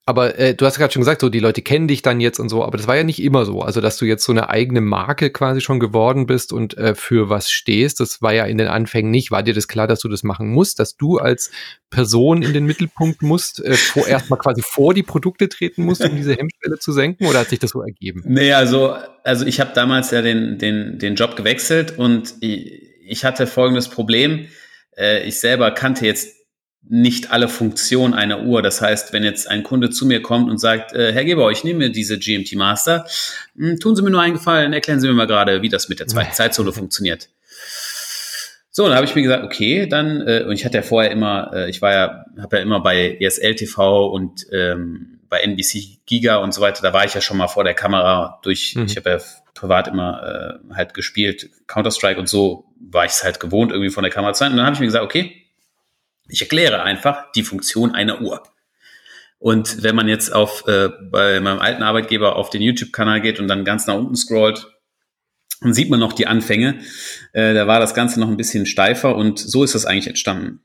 Aber 0.05 0.37
äh, 0.39 0.55
du 0.55 0.65
hast 0.65 0.77
gerade 0.77 0.91
schon 0.91 1.01
gesagt, 1.01 1.21
so 1.21 1.29
die 1.29 1.39
Leute 1.39 1.61
kennen 1.61 1.87
dich 1.87 2.01
dann 2.01 2.19
jetzt 2.19 2.39
und 2.39 2.49
so, 2.49 2.63
aber 2.63 2.75
das 2.75 2.87
war 2.87 2.95
ja 2.95 3.03
nicht 3.03 3.21
immer 3.21 3.45
so. 3.45 3.61
Also, 3.61 3.81
dass 3.81 3.97
du 3.97 4.05
jetzt 4.05 4.23
so 4.23 4.31
eine 4.31 4.49
eigene 4.49 4.81
Marke 4.81 5.29
quasi 5.29 5.61
schon 5.61 5.79
geworden 5.79 6.25
bist 6.25 6.51
und 6.53 6.75
äh, 6.77 6.95
für 6.95 7.29
was 7.29 7.51
stehst, 7.51 7.99
das 7.99 8.19
war 8.19 8.33
ja 8.33 8.45
in 8.45 8.57
den 8.57 8.67
Anfängen 8.67 9.11
nicht. 9.11 9.29
War 9.29 9.43
dir 9.43 9.53
das 9.53 9.67
klar, 9.67 9.87
dass 9.87 9.99
du 9.99 10.09
das 10.09 10.23
machen 10.23 10.49
musst, 10.49 10.79
dass 10.79 10.97
du 10.97 11.19
als 11.19 11.51
Person 11.91 12.41
in 12.41 12.51
den 12.51 12.65
Mittelpunkt 12.65 13.21
musst, 13.21 13.63
äh, 13.63 13.73
vorerst 13.73 14.31
mal 14.31 14.37
quasi 14.37 14.63
vor 14.63 14.95
die 14.95 15.03
Produkte 15.03 15.49
treten 15.49 15.85
musst, 15.85 16.03
um 16.03 16.15
diese 16.15 16.33
Hemmschwelle 16.35 16.79
zu 16.79 16.93
senken, 16.93 17.27
oder 17.27 17.39
hat 17.39 17.49
sich 17.49 17.59
das 17.59 17.69
so 17.71 17.81
ergeben? 17.81 18.23
Nee, 18.25 18.53
also, 18.53 18.95
also 19.23 19.45
ich 19.45 19.59
habe 19.59 19.71
damals 19.75 20.09
ja 20.09 20.23
den, 20.23 20.57
den, 20.57 20.97
den 20.97 21.13
Job 21.13 21.35
gewechselt 21.35 21.99
und 21.99 22.33
ich, 22.39 22.89
ich 23.05 23.23
hatte 23.23 23.45
folgendes 23.45 23.87
Problem. 23.87 24.47
Äh, 24.97 25.27
ich 25.27 25.39
selber 25.39 25.69
kannte 25.71 26.07
jetzt 26.07 26.40
nicht 26.87 27.31
alle 27.31 27.47
Funktionen 27.47 28.13
einer 28.13 28.43
Uhr. 28.43 28.61
Das 28.61 28.81
heißt, 28.81 29.13
wenn 29.13 29.23
jetzt 29.23 29.49
ein 29.49 29.63
Kunde 29.63 29.89
zu 29.89 30.05
mir 30.05 30.21
kommt 30.21 30.49
und 30.49 30.57
sagt, 30.57 30.93
äh, 30.93 31.13
Herr 31.13 31.23
Geber, 31.23 31.49
ich 31.51 31.63
nehme 31.63 31.91
diese 31.91 32.17
GMT 32.17 32.53
Master, 32.55 33.05
mh, 33.55 33.71
hm, 33.71 33.79
tun 33.79 33.95
Sie 33.95 34.01
mir 34.01 34.09
nur 34.09 34.21
einen 34.21 34.33
Gefallen, 34.33 34.73
erklären 34.73 34.99
Sie 34.99 35.07
mir 35.07 35.13
mal 35.13 35.27
gerade, 35.27 35.61
wie 35.61 35.69
das 35.69 35.89
mit 35.89 35.99
der 35.99 36.07
zweiten 36.07 36.33
Zeitzone 36.33 36.71
funktioniert. 36.71 37.29
So, 38.73 38.87
dann 38.87 38.95
habe 38.95 39.05
ich 39.05 39.15
mir 39.15 39.21
gesagt, 39.21 39.43
okay, 39.43 39.85
dann, 39.85 40.21
äh, 40.25 40.43
und 40.47 40.53
ich 40.53 40.63
hatte 40.65 40.77
ja 40.77 40.81
vorher 40.81 41.11
immer, 41.11 41.51
äh, 41.53 41.69
ich 41.69 41.81
war 41.81 41.91
ja, 41.91 42.25
habe 42.41 42.57
ja 42.57 42.63
immer 42.63 42.79
bei 42.79 43.17
ESL 43.19 43.55
TV 43.55 44.07
und 44.07 44.47
ähm, 44.51 45.19
bei 45.27 45.39
NBC 45.41 45.99
Giga 46.05 46.37
und 46.37 46.53
so 46.53 46.61
weiter, 46.61 46.81
da 46.81 46.93
war 46.93 47.05
ich 47.05 47.13
ja 47.13 47.21
schon 47.21 47.37
mal 47.37 47.47
vor 47.47 47.63
der 47.63 47.73
Kamera 47.73 48.39
durch, 48.43 48.75
mhm. 48.75 48.85
ich 48.85 48.95
habe 48.95 49.09
ja 49.09 49.19
privat 49.53 49.87
immer 49.89 50.59
äh, 50.69 50.73
halt 50.75 50.93
gespielt, 50.93 51.49
Counter-Strike 51.67 52.19
und 52.19 52.27
so 52.27 52.65
war 52.79 53.05
ich 53.05 53.11
es 53.11 53.23
halt 53.23 53.39
gewohnt, 53.39 53.71
irgendwie 53.71 53.91
von 53.91 54.03
der 54.03 54.11
Kamera 54.11 54.33
zu 54.33 54.39
sein. 54.39 54.51
Und 54.51 54.57
dann 54.57 54.65
habe 54.65 54.73
ich 54.73 54.79
mir 54.79 54.87
gesagt, 54.87 55.05
okay, 55.05 55.40
ich 56.31 56.41
erkläre 56.41 56.83
einfach 56.83 57.31
die 57.33 57.43
Funktion 57.43 57.93
einer 57.93 58.21
Uhr. 58.21 58.43
Und 59.39 59.81
wenn 59.81 59.95
man 59.95 60.07
jetzt 60.07 60.33
auf 60.33 60.67
äh, 60.67 60.89
bei 61.09 61.39
meinem 61.39 61.59
alten 61.59 61.81
Arbeitgeber 61.81 62.35
auf 62.35 62.51
den 62.51 62.61
YouTube-Kanal 62.61 63.21
geht 63.21 63.39
und 63.39 63.47
dann 63.47 63.65
ganz 63.65 63.87
nach 63.87 63.95
unten 63.95 64.15
scrollt, 64.15 64.67
dann 65.61 65.73
sieht 65.73 65.89
man 65.89 65.99
noch 65.99 66.13
die 66.13 66.27
Anfänge. 66.27 66.79
Äh, 67.33 67.53
da 67.53 67.67
war 67.67 67.79
das 67.79 67.93
Ganze 67.93 68.19
noch 68.19 68.27
ein 68.27 68.37
bisschen 68.37 68.65
steifer 68.65 69.15
und 69.15 69.39
so 69.39 69.63
ist 69.63 69.73
das 69.73 69.85
eigentlich 69.85 70.07
entstanden. 70.07 70.61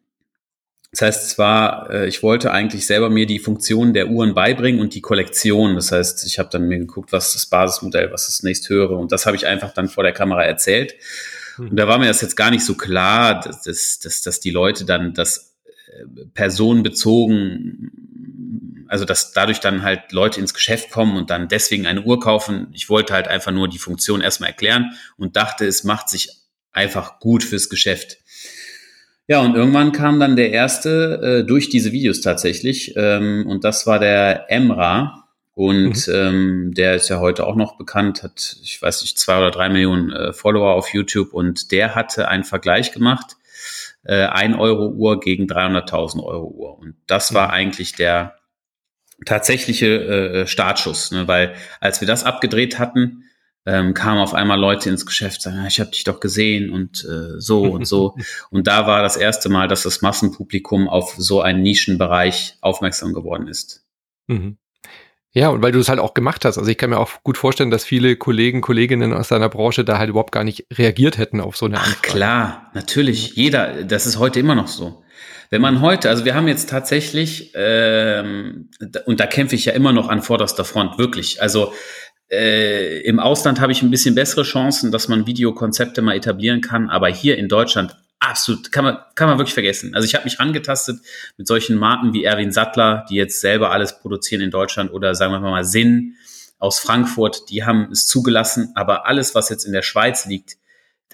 Das 0.93 1.03
heißt 1.03 1.31
zwar, 1.31 1.91
äh, 1.91 2.07
ich 2.07 2.23
wollte 2.23 2.53
eigentlich 2.53 2.87
selber 2.87 3.11
mir 3.11 3.27
die 3.27 3.39
Funktion 3.39 3.93
der 3.93 4.09
Uhren 4.09 4.35
beibringen 4.35 4.81
und 4.81 4.95
die 4.95 5.01
Kollektion. 5.01 5.75
Das 5.75 5.93
heißt, 5.93 6.27
ich 6.27 6.39
habe 6.39 6.49
dann 6.51 6.69
mir 6.69 6.79
geguckt, 6.79 7.13
was 7.13 7.29
ist 7.29 7.35
das 7.35 7.47
Basismodell, 7.47 8.13
was 8.13 8.29
ist 8.29 8.39
das 8.39 8.43
nächsthöhere 8.45 8.97
und 8.97 9.13
das 9.13 9.27
habe 9.27 9.37
ich 9.37 9.47
einfach 9.47 9.73
dann 9.73 9.89
vor 9.89 10.05
der 10.05 10.13
Kamera 10.13 10.45
erzählt. 10.45 10.95
Hm. 11.57 11.71
Und 11.71 11.77
da 11.77 11.89
war 11.89 11.99
mir 11.99 12.07
das 12.07 12.21
jetzt 12.21 12.37
gar 12.37 12.51
nicht 12.51 12.65
so 12.65 12.75
klar, 12.75 13.41
dass, 13.41 13.63
dass, 13.63 13.99
dass, 14.01 14.23
dass 14.23 14.41
die 14.41 14.51
Leute 14.51 14.85
dann 14.85 15.15
das 15.15 15.56
personenbezogen, 16.35 17.91
also 18.89 19.05
dass 19.05 19.33
dadurch 19.33 19.61
dann 19.61 19.83
halt 19.83 20.13
Leute 20.13 20.41
ins 20.41 20.55
Geschäft 20.55 20.91
kommen 20.91 21.17
und 21.17 21.31
dann 21.31 21.49
deswegen 21.49 21.87
eine 21.87 22.03
Uhr 22.03 22.21
kaufen. 22.21 22.69
Ich 22.73 22.89
wollte 22.89 23.15
halt 23.15 23.29
einfach 23.29 23.53
nur 23.53 23.69
die 23.69 23.79
Funktion 23.79 24.21
erstmal 24.21 24.51
erklären 24.51 24.93
und 25.17 25.37
dachte, 25.37 25.67
es 25.67 25.85
macht 25.85 26.09
sich 26.09 26.31
einfach 26.73 27.21
gut 27.21 27.43
fürs 27.43 27.69
Geschäft. 27.69 28.19
Ja, 29.29 29.41
und 29.41 29.57
irgendwann 29.57 29.91
kam 29.91 30.21
dann 30.21 30.37
der 30.37 30.53
erste 30.53 31.41
äh, 31.41 31.47
durch 31.47 31.69
diese 31.69 31.91
Videos 31.91 32.21
tatsächlich 32.21 32.95
ähm, 32.97 33.45
und 33.49 33.65
das 33.65 33.87
war 33.87 33.99
der 33.99 34.51
Emra. 34.51 35.25
Und 35.53 36.07
mhm. 36.07 36.15
ähm, 36.15 36.75
der 36.77 36.97
ist 36.97 37.09
ja 37.09 37.19
heute 37.19 37.47
auch 37.47 37.57
noch 37.57 37.79
bekannt, 37.79 38.23
hat, 38.23 38.59
ich 38.63 38.81
weiß 38.81 39.01
nicht, 39.01 39.19
zwei 39.19 39.39
oder 39.39 39.51
drei 39.51 39.71
Millionen 39.71 40.13
äh, 40.13 40.35
Follower 40.35 40.75
auf 40.75 40.93
YouTube 40.93 41.33
und 41.33 41.73
der 41.73 41.95
hatte 41.95 42.29
einen 42.29 42.45
Vergleich 42.45 42.93
gemacht 42.93 43.37
äh, 44.07 44.27
1 44.27 44.57
Euro 44.59 44.89
Uhr 44.89 45.21
gegen 45.21 45.47
300.000 45.47 46.23
Euro 46.23 46.49
Uhr. 46.49 46.79
Und 46.79 46.97
das 47.07 47.35
war 47.35 47.49
mhm. 47.49 47.55
eigentlich 47.55 47.93
der 47.93 48.37
tatsächliche 49.25 49.87
äh, 49.87 50.47
Startschuss, 50.47 51.11
ne? 51.11 51.27
weil 51.27 51.55
als 51.81 52.01
wir 52.01 52.09
das 52.09 52.25
abgedreht 52.25 52.79
hatten, 52.79 53.25
ähm, 53.65 53.95
kamen 53.95 54.21
auf 54.21 54.35
einmal 54.35 54.61
Leute 54.61 54.91
ins 54.91 55.07
Geschäft, 55.07 55.43
sagen, 55.43 55.65
ich 55.67 55.81
habe 55.81 55.91
dich 55.91 56.05
doch 56.05 56.21
gesehen 56.21 56.71
und 56.71 57.05
äh, 57.05 57.41
so 57.41 57.63
und 57.65 57.85
so. 57.85 58.17
Und 58.51 58.69
da 58.69 58.87
war 58.87 59.03
das 59.03 59.17
erste 59.17 59.49
Mal, 59.49 59.67
dass 59.67 59.83
das 59.83 60.03
Massenpublikum 60.03 60.89
auf 60.89 61.15
so 61.19 61.41
einen 61.41 61.63
Nischenbereich 61.63 62.59
aufmerksam 62.61 63.13
geworden 63.13 63.49
ist. 63.49 63.85
Mhm. 64.29 64.59
Ja, 65.37 65.51
und 65.51 65.61
weil 65.63 65.71
du 65.71 65.79
es 65.79 65.91
halt 65.91 65.99
auch 65.99 66.15
gemacht 66.15 66.47
hast. 66.47 66.57
Also 66.57 66.71
ich 66.71 66.79
kann 66.79 66.89
mir 66.89 66.99
auch 66.99 67.23
gut 67.23 67.37
vorstellen, 67.37 67.71
dass 67.71 67.85
viele 67.85 68.17
Kollegen, 68.17 68.63
Kolleginnen 68.63 69.13
aus 69.13 69.29
deiner 69.29 69.51
Branche 69.51 69.85
da 69.85 69.99
halt 69.99 70.09
überhaupt 70.09 70.33
gar 70.33 70.45
nicht 70.45 70.65
reagiert 70.73 71.19
hätten 71.19 71.43
auf 71.43 71.59
so 71.59 71.67
eine 71.67 71.77
Anfrage. 71.77 71.99
Ach, 71.99 72.03
klar, 72.03 72.71
natürlich. 72.73 73.37
Jeder, 73.37 73.85
das 73.85 74.07
ist 74.07 74.19
heute 74.19 74.41
immer 74.41 74.55
noch 74.55 74.67
so. 74.67 75.03
Wenn 75.51 75.61
man 75.61 75.83
heute, 75.83 76.09
also 76.09 76.25
wir 76.25 76.35
haben 76.35 76.49
jetzt 76.49 76.71
tatsächlich, 76.71 77.53
ähm, 77.55 78.71
und 79.05 79.21
da 79.21 79.27
kämpfe 79.27 79.57
ich 79.57 79.67
ja 79.67 79.75
immer 79.75 79.93
noch 79.93 80.09
an 80.09 80.23
vorderster 80.23 80.65
Front, 80.65 80.97
wirklich. 80.97 81.43
Also 81.43 81.75
äh, 82.31 83.01
im 83.01 83.21
Ausland 83.21 83.61
habe 83.61 83.73
ich 83.73 83.83
ein 83.83 83.91
bisschen 83.91 84.15
bessere 84.15 84.43
Chancen, 84.43 84.91
dass 84.91 85.09
man 85.09 85.27
Videokonzepte 85.27 86.01
mal 86.01 86.17
etablieren 86.17 86.63
kann, 86.63 86.89
aber 86.89 87.09
hier 87.09 87.37
in 87.37 87.49
Deutschland 87.49 87.95
absolut, 88.21 88.73
kann 88.73 88.85
man, 88.85 88.99
kann 89.15 89.29
man 89.29 89.39
wirklich 89.39 89.55
vergessen. 89.55 89.95
Also 89.95 90.07
ich 90.07 90.15
habe 90.15 90.25
mich 90.25 90.41
angetastet 90.41 91.01
mit 91.37 91.47
solchen 91.47 91.77
Marken 91.77 92.13
wie 92.13 92.25
Erwin 92.25 92.53
Sattler, 92.53 93.05
die 93.09 93.17
jetzt 93.17 93.41
selber 93.41 93.71
alles 93.71 93.99
produzieren 93.99 94.43
in 94.43 94.51
Deutschland 94.51 94.93
oder 94.93 95.15
sagen 95.15 95.33
wir 95.33 95.41
mal 95.41 95.65
Sinn 95.65 96.17
aus 96.59 96.79
Frankfurt, 96.79 97.51
die 97.51 97.65
haben 97.65 97.91
es 97.93 98.07
zugelassen, 98.07 98.73
aber 98.75 99.07
alles, 99.07 99.35
was 99.35 99.51
jetzt 99.51 99.65
in 99.65 99.73
der 99.73 99.83
Schweiz 99.83 100.27
liegt, 100.27 100.57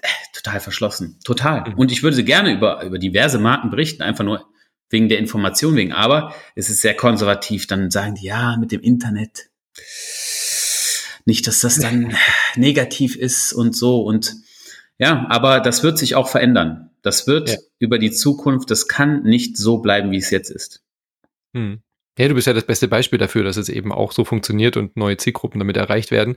äh, 0.01 0.07
total 0.33 0.59
verschlossen. 0.59 1.19
Total. 1.23 1.69
Mhm. 1.69 1.73
Und 1.75 1.91
ich 1.91 2.03
würde 2.03 2.23
gerne 2.23 2.53
über, 2.53 2.83
über 2.83 2.97
diverse 2.97 3.39
Marken 3.39 3.69
berichten, 3.69 4.03
einfach 4.03 4.23
nur 4.23 4.45
wegen 4.89 5.09
der 5.09 5.19
Information 5.19 5.75
wegen, 5.75 5.91
aber 5.91 6.33
es 6.55 6.69
ist 6.69 6.81
sehr 6.81 6.93
konservativ. 6.93 7.67
Dann 7.67 7.91
sagen 7.91 8.15
die, 8.15 8.25
ja, 8.25 8.57
mit 8.57 8.71
dem 8.71 8.81
Internet. 8.81 9.49
Nicht, 11.25 11.47
dass 11.47 11.61
das 11.61 11.79
dann 11.79 12.15
negativ 12.55 13.15
ist 13.15 13.53
und 13.53 13.75
so 13.75 14.01
und 14.01 14.35
ja, 14.99 15.25
aber 15.29 15.59
das 15.59 15.83
wird 15.83 15.97
sich 15.97 16.15
auch 16.15 16.29
verändern. 16.29 16.91
Das 17.03 17.27
wird 17.27 17.49
ja. 17.49 17.57
über 17.79 17.99
die 17.99 18.11
Zukunft, 18.11 18.71
das 18.71 18.87
kann 18.87 19.23
nicht 19.23 19.57
so 19.57 19.77
bleiben, 19.77 20.09
wie 20.11 20.17
es 20.17 20.31
jetzt 20.31 20.49
ist. 20.49 20.81
Hm. 21.53 21.83
Ja, 22.17 22.27
du 22.27 22.35
bist 22.35 22.45
ja 22.45 22.53
das 22.53 22.65
beste 22.65 22.87
Beispiel 22.87 23.17
dafür, 23.17 23.43
dass 23.43 23.57
es 23.57 23.69
eben 23.69 23.91
auch 23.91 24.11
so 24.11 24.23
funktioniert 24.23 24.77
und 24.77 24.95
neue 24.95 25.17
Zielgruppen 25.17 25.57
damit 25.57 25.77
erreicht 25.77 26.11
werden. 26.11 26.35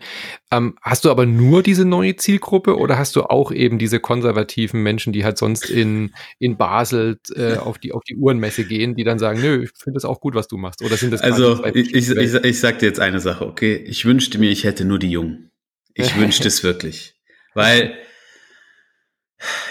Ähm, 0.50 0.74
hast 0.80 1.04
du 1.04 1.10
aber 1.10 1.26
nur 1.26 1.62
diese 1.62 1.84
neue 1.84 2.16
Zielgruppe 2.16 2.78
oder 2.78 2.96
hast 2.96 3.14
du 3.14 3.24
auch 3.24 3.52
eben 3.52 3.78
diese 3.78 4.00
konservativen 4.00 4.82
Menschen, 4.82 5.12
die 5.12 5.22
halt 5.22 5.36
sonst 5.36 5.68
in, 5.68 6.14
in 6.38 6.56
Basel 6.56 7.18
äh, 7.34 7.56
auf, 7.58 7.76
die, 7.76 7.92
auf 7.92 8.04
die 8.04 8.16
Uhrenmesse 8.16 8.64
gehen, 8.64 8.94
die 8.94 9.04
dann 9.04 9.18
sagen, 9.18 9.42
nö, 9.42 9.64
ich 9.64 9.70
finde 9.78 9.96
das 9.96 10.06
auch 10.06 10.20
gut, 10.20 10.34
was 10.34 10.48
du 10.48 10.56
machst? 10.56 10.82
Oder 10.82 10.96
sind 10.96 11.12
das 11.12 11.20
Also, 11.20 11.62
ich, 11.66 11.94
ich, 11.94 12.10
ich, 12.10 12.34
ich 12.34 12.58
sag 12.58 12.78
dir 12.78 12.86
jetzt 12.86 13.00
eine 13.00 13.20
Sache, 13.20 13.46
okay? 13.46 13.76
Ich 13.76 14.06
wünschte 14.06 14.38
mir, 14.38 14.50
ich 14.50 14.64
hätte 14.64 14.86
nur 14.86 14.98
die 14.98 15.10
Jungen. 15.10 15.50
Ich 15.92 16.16
wünschte 16.18 16.48
es 16.48 16.62
wirklich. 16.64 17.16
Weil 17.52 17.98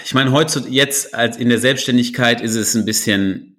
ich 0.04 0.14
meine, 0.14 0.32
heute, 0.32 0.64
jetzt 0.68 1.14
als 1.14 1.36
in 1.36 1.48
der 1.48 1.58
Selbstständigkeit 1.58 2.40
ist 2.40 2.54
es 2.54 2.74
ein 2.74 2.84
bisschen, 2.84 3.56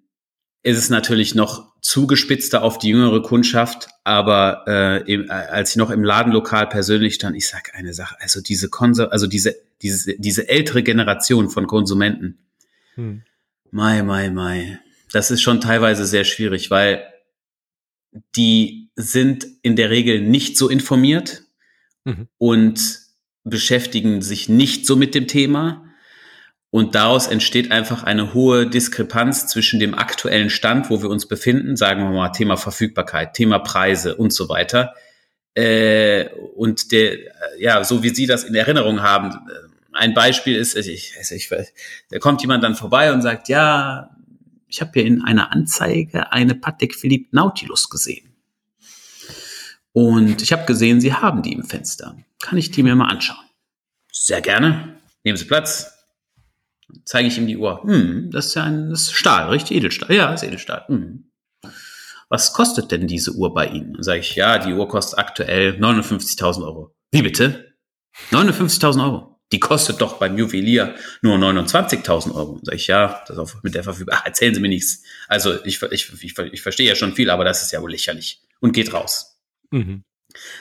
ist 0.63 0.77
es 0.77 0.89
natürlich 0.89 1.35
noch 1.35 1.73
zugespitzter 1.81 2.63
auf 2.63 2.77
die 2.77 2.89
jüngere 2.89 3.21
Kundschaft, 3.21 3.87
aber 4.03 4.63
äh, 4.67 5.13
im, 5.13 5.29
als 5.29 5.71
ich 5.71 5.75
noch 5.75 5.89
im 5.89 6.03
Ladenlokal 6.03 6.67
persönlich 6.67 7.15
stand, 7.15 7.35
ich 7.35 7.47
sag 7.47 7.75
eine 7.75 7.93
Sache, 7.93 8.15
also 8.19 8.41
diese 8.41 8.69
Konser 8.69 9.11
also 9.11 9.27
diese, 9.27 9.55
diese, 9.81 10.15
diese 10.17 10.49
ältere 10.49 10.83
Generation 10.83 11.49
von 11.49 11.67
Konsumenten, 11.67 12.39
hm. 12.95 13.23
mai, 13.71 14.01
mai, 14.03 14.29
mai, 14.29 14.79
das 15.11 15.31
ist 15.31 15.41
schon 15.41 15.61
teilweise 15.61 16.05
sehr 16.05 16.23
schwierig, 16.23 16.71
weil 16.71 17.05
die 18.35 18.89
sind 18.95 19.47
in 19.61 19.75
der 19.75 19.89
Regel 19.89 20.21
nicht 20.21 20.57
so 20.57 20.69
informiert 20.69 21.43
mhm. 22.03 22.27
und 22.37 22.99
beschäftigen 23.43 24.21
sich 24.21 24.49
nicht 24.49 24.85
so 24.85 24.95
mit 24.95 25.15
dem 25.15 25.27
Thema. 25.27 25.86
Und 26.69 26.95
daraus 26.95 27.27
entsteht 27.27 27.71
einfach 27.71 28.03
eine 28.03 28.33
hohe 28.33 28.67
Diskrepanz 28.67 29.47
zwischen 29.47 29.79
dem 29.79 29.95
aktuellen 29.95 30.49
Stand, 30.49 30.89
wo 30.89 31.01
wir 31.01 31.09
uns 31.09 31.27
befinden, 31.27 31.77
sagen 31.77 32.03
wir 32.03 32.11
mal 32.11 32.29
Thema 32.29 32.57
Verfügbarkeit, 32.57 33.33
Thema 33.33 33.59
Preise 33.59 34.15
und 34.15 34.33
so 34.33 34.49
weiter. 34.49 34.93
Äh, 35.53 36.29
und 36.55 36.91
der, 36.91 37.17
ja, 37.57 37.83
so 37.83 38.03
wie 38.03 38.09
Sie 38.09 38.27
das 38.27 38.43
in 38.43 38.53
Erinnerung 38.53 39.01
haben, 39.01 39.31
äh, 39.31 39.67
ein 39.93 40.13
Beispiel 40.13 40.55
ist, 40.55 40.75
ich, 40.75 41.15
ich, 41.19 41.31
ich, 41.31 41.49
da 42.09 42.19
kommt 42.19 42.41
jemand 42.41 42.63
dann 42.63 42.75
vorbei 42.75 43.11
und 43.11 43.21
sagt, 43.21 43.47
ja, 43.47 44.15
ich 44.67 44.81
habe 44.81 44.91
hier 44.93 45.05
in 45.05 45.23
einer 45.23 45.51
Anzeige 45.51 46.31
eine 46.31 46.53
Patek 46.53 46.93
Philippe 46.93 47.29
Nautilus 47.31 47.89
gesehen. 47.89 48.35
Und 49.93 50.43
ich 50.43 50.51
habe 50.51 50.65
gesehen, 50.65 51.01
Sie 51.01 51.13
haben 51.13 51.41
die 51.41 51.53
im 51.53 51.63
Fenster. 51.63 52.15
Kann 52.39 52.59
ich 52.59 52.69
die 52.69 52.83
mir 52.83 52.95
mal 52.95 53.07
anschauen? 53.07 53.43
Sehr 54.11 54.41
gerne. 54.41 54.99
Nehmen 55.23 55.37
Sie 55.37 55.45
Platz. 55.45 55.96
Zeige 57.05 57.27
ich 57.27 57.37
ihm 57.37 57.47
die 57.47 57.57
Uhr. 57.57 57.83
Hm, 57.83 58.29
das 58.31 58.47
ist 58.47 58.55
ja 58.55 58.63
ein 58.63 58.89
das 58.89 59.03
ist 59.03 59.13
Stahl, 59.13 59.49
richtig? 59.49 59.77
Edelstahl. 59.77 60.13
Ja, 60.13 60.31
das 60.31 60.41
ist 60.41 60.47
Edelstahl. 60.47 60.85
Hm. 60.87 61.31
Was 62.29 62.53
kostet 62.53 62.91
denn 62.91 63.07
diese 63.07 63.31
Uhr 63.33 63.53
bei 63.53 63.67
Ihnen? 63.67 63.93
Dann 63.93 64.03
sage 64.03 64.19
ich, 64.19 64.35
ja, 64.35 64.57
die 64.57 64.73
Uhr 64.73 64.87
kostet 64.87 65.17
aktuell 65.19 65.77
59.000 65.79 66.63
Euro. 66.63 66.95
Wie 67.11 67.21
bitte? 67.21 67.73
59.000 68.31 69.03
Euro 69.03 69.37
die 69.51 69.59
kostet 69.59 70.01
doch 70.01 70.19
beim 70.19 70.37
Juwelier 70.37 70.95
nur 71.21 71.37
29.000 71.37 72.35
Euro. 72.35 72.59
Sag 72.63 72.75
ich, 72.75 72.87
ja, 72.87 73.23
das 73.27 73.37
auch 73.37 73.63
mit 73.63 73.75
der 73.75 73.83
Verfügung. 73.83 74.13
Ach, 74.15 74.25
erzählen 74.25 74.53
Sie 74.53 74.59
mir 74.59 74.67
nichts. 74.67 75.03
Also 75.27 75.63
ich, 75.63 75.81
ich, 75.91 76.11
ich, 76.23 76.37
ich 76.37 76.61
verstehe 76.61 76.87
ja 76.87 76.95
schon 76.95 77.13
viel, 77.13 77.29
aber 77.29 77.45
das 77.45 77.63
ist 77.63 77.71
ja 77.71 77.81
wohl 77.81 77.91
lächerlich. 77.91 78.41
Und 78.59 78.73
geht 78.73 78.93
raus. 78.93 79.39
Mhm. 79.71 80.03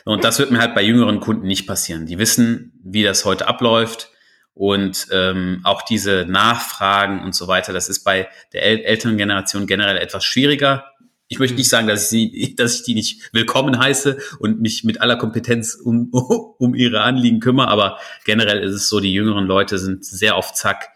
Und 0.05 0.25
das 0.25 0.39
wird 0.39 0.53
mir 0.53 0.61
halt 0.61 0.75
bei 0.75 0.83
jüngeren 0.83 1.21
Kunden 1.21 1.47
nicht 1.47 1.67
passieren. 1.67 2.07
Die 2.07 2.19
wissen, 2.19 2.81
wie 2.85 3.03
das 3.03 3.25
heute 3.25 3.49
abläuft. 3.49 4.11
Und 4.57 5.07
ähm, 5.13 5.61
auch 5.63 5.83
diese 5.83 6.25
Nachfragen 6.27 7.23
und 7.23 7.35
so 7.35 7.47
weiter, 7.47 7.73
das 7.73 7.89
ist 7.89 8.05
bei 8.05 8.29
der 8.53 8.65
älteren 8.65 9.17
Generation 9.17 9.67
generell 9.67 9.99
etwas 9.99 10.25
schwieriger 10.25 10.87
ich 11.29 11.39
möchte 11.39 11.57
nicht 11.57 11.69
sagen, 11.69 11.89
dass 11.89 12.05
ich 12.05 12.09
sie, 12.09 12.55
dass 12.57 12.77
ich 12.77 12.83
die 12.85 12.95
nicht 12.95 13.31
willkommen 13.33 13.79
heiße 13.79 14.19
und 14.39 14.61
mich 14.61 14.85
mit 14.85 15.01
aller 15.01 15.17
Kompetenz 15.17 15.75
um, 15.75 16.11
um 16.59 16.75
ihre 16.75 17.03
Anliegen 17.03 17.41
kümmere, 17.41 17.69
aber 17.69 17.99
generell 18.25 18.63
ist 18.63 18.75
es 18.75 18.89
so, 18.89 19.01
die 19.01 19.13
jüngeren 19.13 19.47
Leute 19.47 19.79
sind 19.79 20.05
sehr 20.05 20.37
auf 20.37 20.53
Zack 20.53 20.89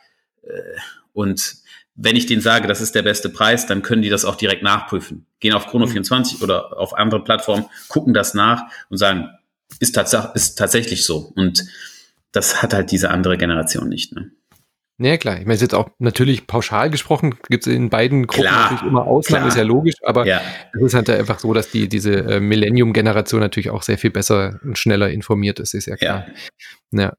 äh, 0.43 0.51
und 1.13 1.57
wenn 1.97 2.17
ich 2.17 2.25
denen 2.25 2.41
sage, 2.41 2.67
das 2.67 2.81
ist 2.81 2.95
der 2.95 3.03
beste 3.03 3.29
Preis, 3.29 3.67
dann 3.67 3.83
können 3.83 4.01
die 4.01 4.09
das 4.09 4.25
auch 4.25 4.37
direkt 4.37 4.63
nachprüfen. 4.63 5.27
Gehen 5.39 5.53
auf 5.53 5.67
Chrono24 5.67 6.37
mhm. 6.37 6.43
oder 6.43 6.79
auf 6.79 6.97
andere 6.97 7.23
Plattformen, 7.23 7.67
gucken 7.89 8.15
das 8.15 8.33
nach 8.33 8.63
und 8.89 8.97
sagen, 8.97 9.29
ist, 9.81 9.93
tats 9.97 10.17
ist 10.35 10.55
tatsächlich 10.55 11.05
so. 11.05 11.31
Und 11.35 11.63
das 12.33 12.63
hat 12.63 12.75
halt 12.75 12.91
diese 12.91 13.11
andere 13.11 13.37
Generation 13.37 13.89
nicht. 13.89 14.15
Ne? 14.15 14.31
Nee, 14.99 15.17
klar. 15.17 15.39
Ich 15.39 15.45
meine, 15.45 15.55
es 15.55 15.63
ist 15.63 15.73
jetzt 15.73 15.75
auch 15.75 15.89
natürlich 15.99 16.47
pauschal 16.47 16.91
gesprochen, 16.91 17.35
gibt 17.49 17.67
es 17.67 17.73
in 17.73 17.89
beiden 17.89 18.27
Gruppen 18.27 18.43
klar, 18.43 18.65
natürlich 18.65 18.83
immer 18.83 19.07
Ausnahmen, 19.07 19.49
ist 19.49 19.57
ja 19.57 19.63
logisch, 19.63 19.95
aber 20.03 20.27
ja. 20.27 20.43
es 20.75 20.83
ist 20.83 20.95
halt 20.95 21.09
einfach 21.09 21.39
so, 21.39 21.55
dass 21.55 21.71
die, 21.71 21.89
diese 21.89 22.17
äh, 22.17 22.41
Millennium-Generation 22.41 23.41
natürlich 23.41 23.71
auch 23.71 23.83
sehr 23.83 23.97
viel 23.97 24.11
besser 24.11 24.61
und 24.63 24.79
schneller 24.79 25.09
informiert 25.09 25.59
ist, 25.59 25.73
ist 25.73 25.87
ja 25.87 25.97
klar. 25.97 26.27
Ja. 26.93 27.01
ja. 27.01 27.13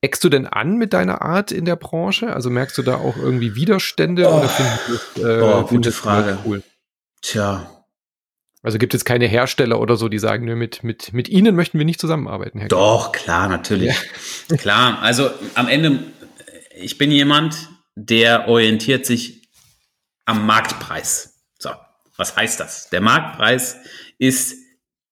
Eckst 0.00 0.22
du 0.22 0.28
denn 0.28 0.46
an 0.46 0.76
mit 0.76 0.92
deiner 0.92 1.20
Art 1.20 1.50
in 1.50 1.64
der 1.64 1.74
Branche? 1.74 2.32
Also 2.32 2.50
merkst 2.50 2.78
du 2.78 2.82
da 2.82 2.98
auch 2.98 3.16
irgendwie 3.16 3.56
Widerstände 3.56 4.28
oh, 4.28 4.38
oder 4.38 4.48
findest 4.48 5.18
äh, 5.18 5.40
oh, 5.42 5.64
gute 5.64 5.90
Frage. 5.90 6.38
Cool? 6.46 6.62
Tja. 7.20 7.77
Also 8.62 8.78
gibt 8.78 8.94
es 8.94 9.04
keine 9.04 9.26
Hersteller 9.26 9.80
oder 9.80 9.96
so, 9.96 10.08
die 10.08 10.18
sagen, 10.18 10.44
nö, 10.44 10.56
mit, 10.56 10.82
mit, 10.82 11.12
mit 11.12 11.28
ihnen 11.28 11.54
möchten 11.54 11.78
wir 11.78 11.84
nicht 11.84 12.00
zusammenarbeiten. 12.00 12.58
Herr 12.58 12.68
Doch, 12.68 13.12
klar, 13.12 13.48
natürlich. 13.48 13.94
Ja. 14.48 14.56
Klar, 14.56 15.00
also 15.00 15.30
am 15.54 15.68
Ende 15.68 16.00
ich 16.80 16.98
bin 16.98 17.10
jemand, 17.10 17.68
der 17.94 18.48
orientiert 18.48 19.06
sich 19.06 19.48
am 20.24 20.46
Marktpreis. 20.46 21.42
So, 21.58 21.70
was 22.16 22.36
heißt 22.36 22.60
das? 22.60 22.90
Der 22.90 23.00
Marktpreis 23.00 23.76
ist 24.18 24.56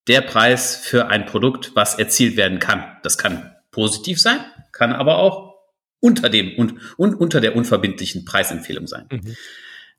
der 0.06 0.20
Preis 0.20 0.76
für 0.76 1.08
ein 1.08 1.26
Produkt, 1.26 1.72
was 1.74 1.98
erzielt 1.98 2.36
werden 2.36 2.58
kann. 2.58 2.84
Das 3.02 3.18
kann 3.18 3.54
positiv 3.70 4.20
sein, 4.20 4.40
kann 4.72 4.92
aber 4.92 5.18
auch 5.18 5.54
unter 6.00 6.28
dem 6.28 6.56
und, 6.56 6.74
und 6.96 7.14
unter 7.14 7.40
der 7.40 7.56
unverbindlichen 7.56 8.24
Preisempfehlung 8.24 8.86
sein. 8.86 9.06
Mhm. 9.10 9.36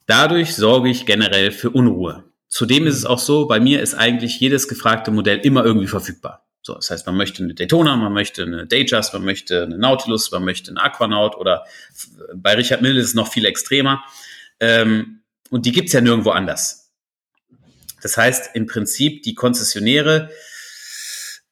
Dadurch 0.06 0.56
sorge 0.56 0.90
ich 0.90 1.06
generell 1.06 1.52
für 1.52 1.70
Unruhe. 1.70 2.27
Zudem 2.50 2.88
ist 2.88 2.96
es 2.96 3.06
auch 3.06 3.20
so, 3.20 3.48
bei 3.48 3.60
mir 3.60 3.82
ist 3.82 3.94
eigentlich 3.94 4.40
jedes 4.40 4.68
gefragte 4.68 5.12
Modell 5.12 5.40
immer 5.40 5.66
irgendwie 5.66 5.88
verfügbar. 5.88 6.48
So, 6.62 6.76
das 6.76 6.90
heißt, 6.92 7.06
man 7.06 7.16
möchte 7.16 7.44
eine 7.44 7.54
Daytona, 7.54 7.96
man 7.96 8.12
möchte 8.12 8.44
eine 8.44 8.68
Datejust, 8.68 9.14
man 9.14 9.24
möchte 9.24 9.64
eine 9.64 9.78
Nautilus, 9.78 10.32
man 10.32 10.44
möchte 10.44 10.72
eine 10.72 10.82
Aquanaut 10.82 11.38
oder 11.38 11.64
bei 12.36 12.56
Richard 12.56 12.82
Mill 12.82 12.98
ist 12.98 13.06
es 13.06 13.14
noch 13.14 13.32
viel 13.32 13.46
extremer. 13.46 14.04
Ähm, 14.60 15.22
und 15.50 15.66
die 15.66 15.72
gibt's 15.72 15.94
ja 15.94 16.02
nirgendwo 16.02 16.32
anders. 16.32 16.92
Das 18.02 18.18
heißt, 18.18 18.52
im 18.54 18.66
Prinzip 18.66 19.24
die 19.24 19.34
Konzessionäre, 19.34 20.30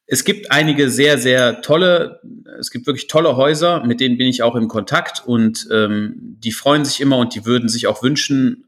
es 0.06 0.24
gibt 0.24 0.52
einige 0.52 0.90
sehr, 0.90 1.18
sehr 1.18 1.62
tolle, 1.62 2.20
es 2.60 2.70
gibt 2.70 2.86
wirklich 2.86 3.08
tolle 3.08 3.36
Häuser, 3.36 3.84
mit 3.84 4.00
denen 4.00 4.18
bin 4.18 4.28
ich 4.28 4.42
auch 4.42 4.54
im 4.54 4.68
Kontakt 4.68 5.26
und 5.26 5.66
ähm, 5.72 6.14
die 6.18 6.52
freuen 6.52 6.84
sich 6.84 7.00
immer 7.00 7.16
und 7.16 7.34
die 7.34 7.46
würden 7.46 7.70
sich 7.70 7.86
auch 7.86 8.02
wünschen 8.02 8.65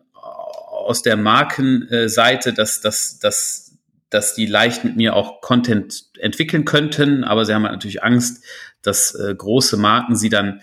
aus 0.88 1.02
der 1.02 1.16
Markenseite, 1.16 2.52
dass, 2.52 2.80
dass, 2.80 3.18
dass 3.18 3.68
dass 4.10 4.34
die 4.34 4.46
leicht 4.46 4.84
mit 4.84 4.96
mir 4.96 5.14
auch 5.14 5.40
Content 5.40 6.06
entwickeln 6.18 6.64
könnten, 6.64 7.24
aber 7.24 7.44
sie 7.44 7.54
haben 7.54 7.64
halt 7.64 7.74
natürlich 7.74 8.02
Angst, 8.02 8.42
dass 8.82 9.14
äh, 9.14 9.34
große 9.34 9.76
Marken 9.76 10.16
sie 10.16 10.30
dann 10.30 10.60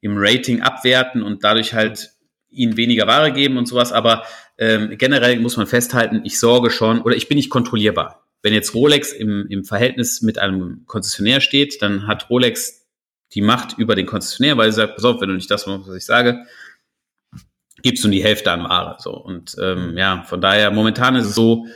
im 0.00 0.14
Rating 0.16 0.62
abwerten 0.62 1.22
und 1.22 1.44
dadurch 1.44 1.74
halt 1.74 2.12
ihnen 2.48 2.76
weniger 2.76 3.06
Ware 3.06 3.32
geben 3.32 3.58
und 3.58 3.66
sowas. 3.66 3.92
Aber 3.92 4.24
ähm, 4.58 4.96
generell 4.96 5.38
muss 5.40 5.56
man 5.56 5.66
festhalten, 5.66 6.22
ich 6.24 6.38
sorge 6.38 6.70
schon 6.70 7.00
oder 7.02 7.16
ich 7.16 7.28
bin 7.28 7.36
nicht 7.36 7.50
kontrollierbar. 7.50 8.26
Wenn 8.42 8.54
jetzt 8.54 8.74
Rolex 8.74 9.12
im, 9.12 9.46
im 9.48 9.64
Verhältnis 9.64 10.22
mit 10.22 10.38
einem 10.38 10.84
Konzessionär 10.86 11.40
steht, 11.40 11.82
dann 11.82 12.06
hat 12.06 12.30
Rolex 12.30 12.86
die 13.34 13.42
Macht 13.42 13.78
über 13.78 13.94
den 13.94 14.06
Konzessionär, 14.06 14.56
weil 14.56 14.70
sie 14.70 14.76
sagt, 14.76 14.96
pass 14.96 15.04
auf, 15.04 15.20
wenn 15.20 15.28
du 15.28 15.34
nicht 15.34 15.50
das 15.50 15.66
machst, 15.66 15.88
was 15.88 15.96
ich 15.96 16.04
sage, 16.04 16.46
gibst 17.82 18.04
du 18.04 18.08
die 18.08 18.22
Hälfte 18.22 18.50
an 18.52 18.64
Ware. 18.64 18.96
So. 18.98 19.12
Und 19.12 19.56
ähm, 19.60 19.96
ja, 19.96 20.22
von 20.22 20.40
daher, 20.40 20.70
momentan 20.70 21.16
ist 21.16 21.26
es 21.26 21.34
so, 21.34 21.66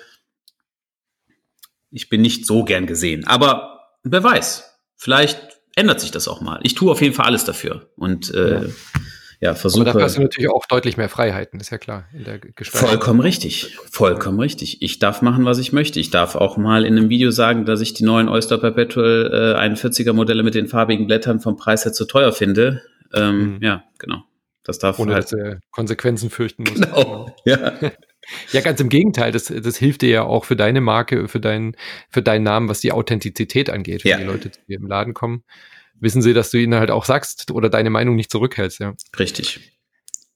ich 1.91 2.09
bin 2.09 2.23
nicht 2.23 2.47
so 2.47 2.65
gern 2.65 2.87
gesehen. 2.87 3.27
Aber 3.27 3.81
wer 4.03 4.23
weiß, 4.23 4.81
vielleicht 4.97 5.61
ändert 5.77 6.01
sich 6.01 6.11
das 6.11 6.29
auch 6.29 6.41
mal. 6.41 6.61
Ich 6.63 6.75
tue 6.75 6.91
auf 6.91 7.01
jeden 7.01 7.15
Fall 7.15 7.27
alles 7.27 7.45
dafür 7.45 7.91
und 7.97 8.33
äh, 8.35 8.55
ja. 8.55 8.71
ja, 9.41 9.55
versuche. 9.55 9.83
Aber 9.83 9.93
dafür 9.93 10.05
hast 10.05 10.17
du 10.17 10.23
natürlich 10.23 10.51
auch 10.51 10.67
deutlich 10.67 10.97
mehr 10.97 11.09
Freiheiten, 11.09 11.61
ist 11.61 11.71
ja 11.71 11.79
klar, 11.79 12.07
in 12.13 12.25
der 12.25 12.39
Gestaltung. 12.39 12.91
Vollkommen 12.91 13.21
richtig, 13.21 13.77
vollkommen 13.91 14.41
richtig. 14.41 14.83
Ich 14.83 14.99
darf 14.99 15.23
machen, 15.23 15.45
was 15.45 15.59
ich 15.59 15.73
möchte. 15.73 16.01
Ich 16.01 16.11
darf 16.11 16.35
auch 16.37 16.57
mal 16.57 16.85
in 16.85 16.97
einem 16.97 17.09
Video 17.11 17.31
sagen, 17.31 17.65
dass 17.65 17.81
ich 17.81 17.95
die 17.95 18.05
neuen 18.05 18.29
Oyster 18.29 18.59
Perpetual 18.59 19.57
äh, 19.57 19.61
41er 19.61 20.13
Modelle 20.13 20.43
mit 20.43 20.55
den 20.55 20.69
farbigen 20.69 21.07
Blättern 21.07 21.41
vom 21.41 21.57
Preis 21.57 21.85
her 21.85 21.93
zu 21.93 22.05
teuer 22.05 22.33
finde. 22.33 22.83
Ähm, 23.13 23.55
mhm. 23.55 23.63
Ja, 23.63 23.85
genau. 23.99 24.25
Das 24.65 24.79
darf 24.79 24.99
Ohne 24.99 25.15
halt, 25.15 25.25
dass 25.25 25.33
er 25.33 25.61
Konsequenzen 25.71 26.31
fürchten 26.31 26.65
muss. 26.65 26.81
Genau, 26.81 27.35
ja. 27.45 27.73
Ja, 28.53 28.63
ganz 28.63 28.81
im 28.81 28.89
Gegenteil. 28.89 29.33
Das, 29.33 29.53
das 29.55 29.77
hilft 29.77 30.01
dir 30.01 30.09
ja 30.09 30.23
auch 30.23 30.47
für 30.47 30.57
deine 30.57 30.81
Marke, 30.81 31.29
für 31.29 31.41
deinen, 31.41 31.77
für 32.09 32.23
deinen 32.23 32.43
Namen, 32.43 32.71
was 32.71 32.81
die 32.81 32.91
Authentizität 32.91 33.69
angeht. 33.69 34.03
Wenn 34.03 34.13
ja. 34.13 34.17
die 34.17 34.25
Leute 34.25 34.51
zu 34.51 34.61
dir 34.67 34.79
im 34.79 34.87
Laden 34.87 35.13
kommen, 35.13 35.45
wissen 36.01 36.23
sie, 36.23 36.33
dass 36.33 36.51
du 36.51 36.57
ihnen 36.57 36.75
halt 36.75 36.91
auch 36.91 37.05
sagst 37.05 37.51
oder 37.51 37.69
deine 37.69 37.91
Meinung 37.91 38.17
nicht 38.17 38.31
zurückhältst, 38.31 38.81
ja. 38.81 38.95
Richtig. 39.19 39.74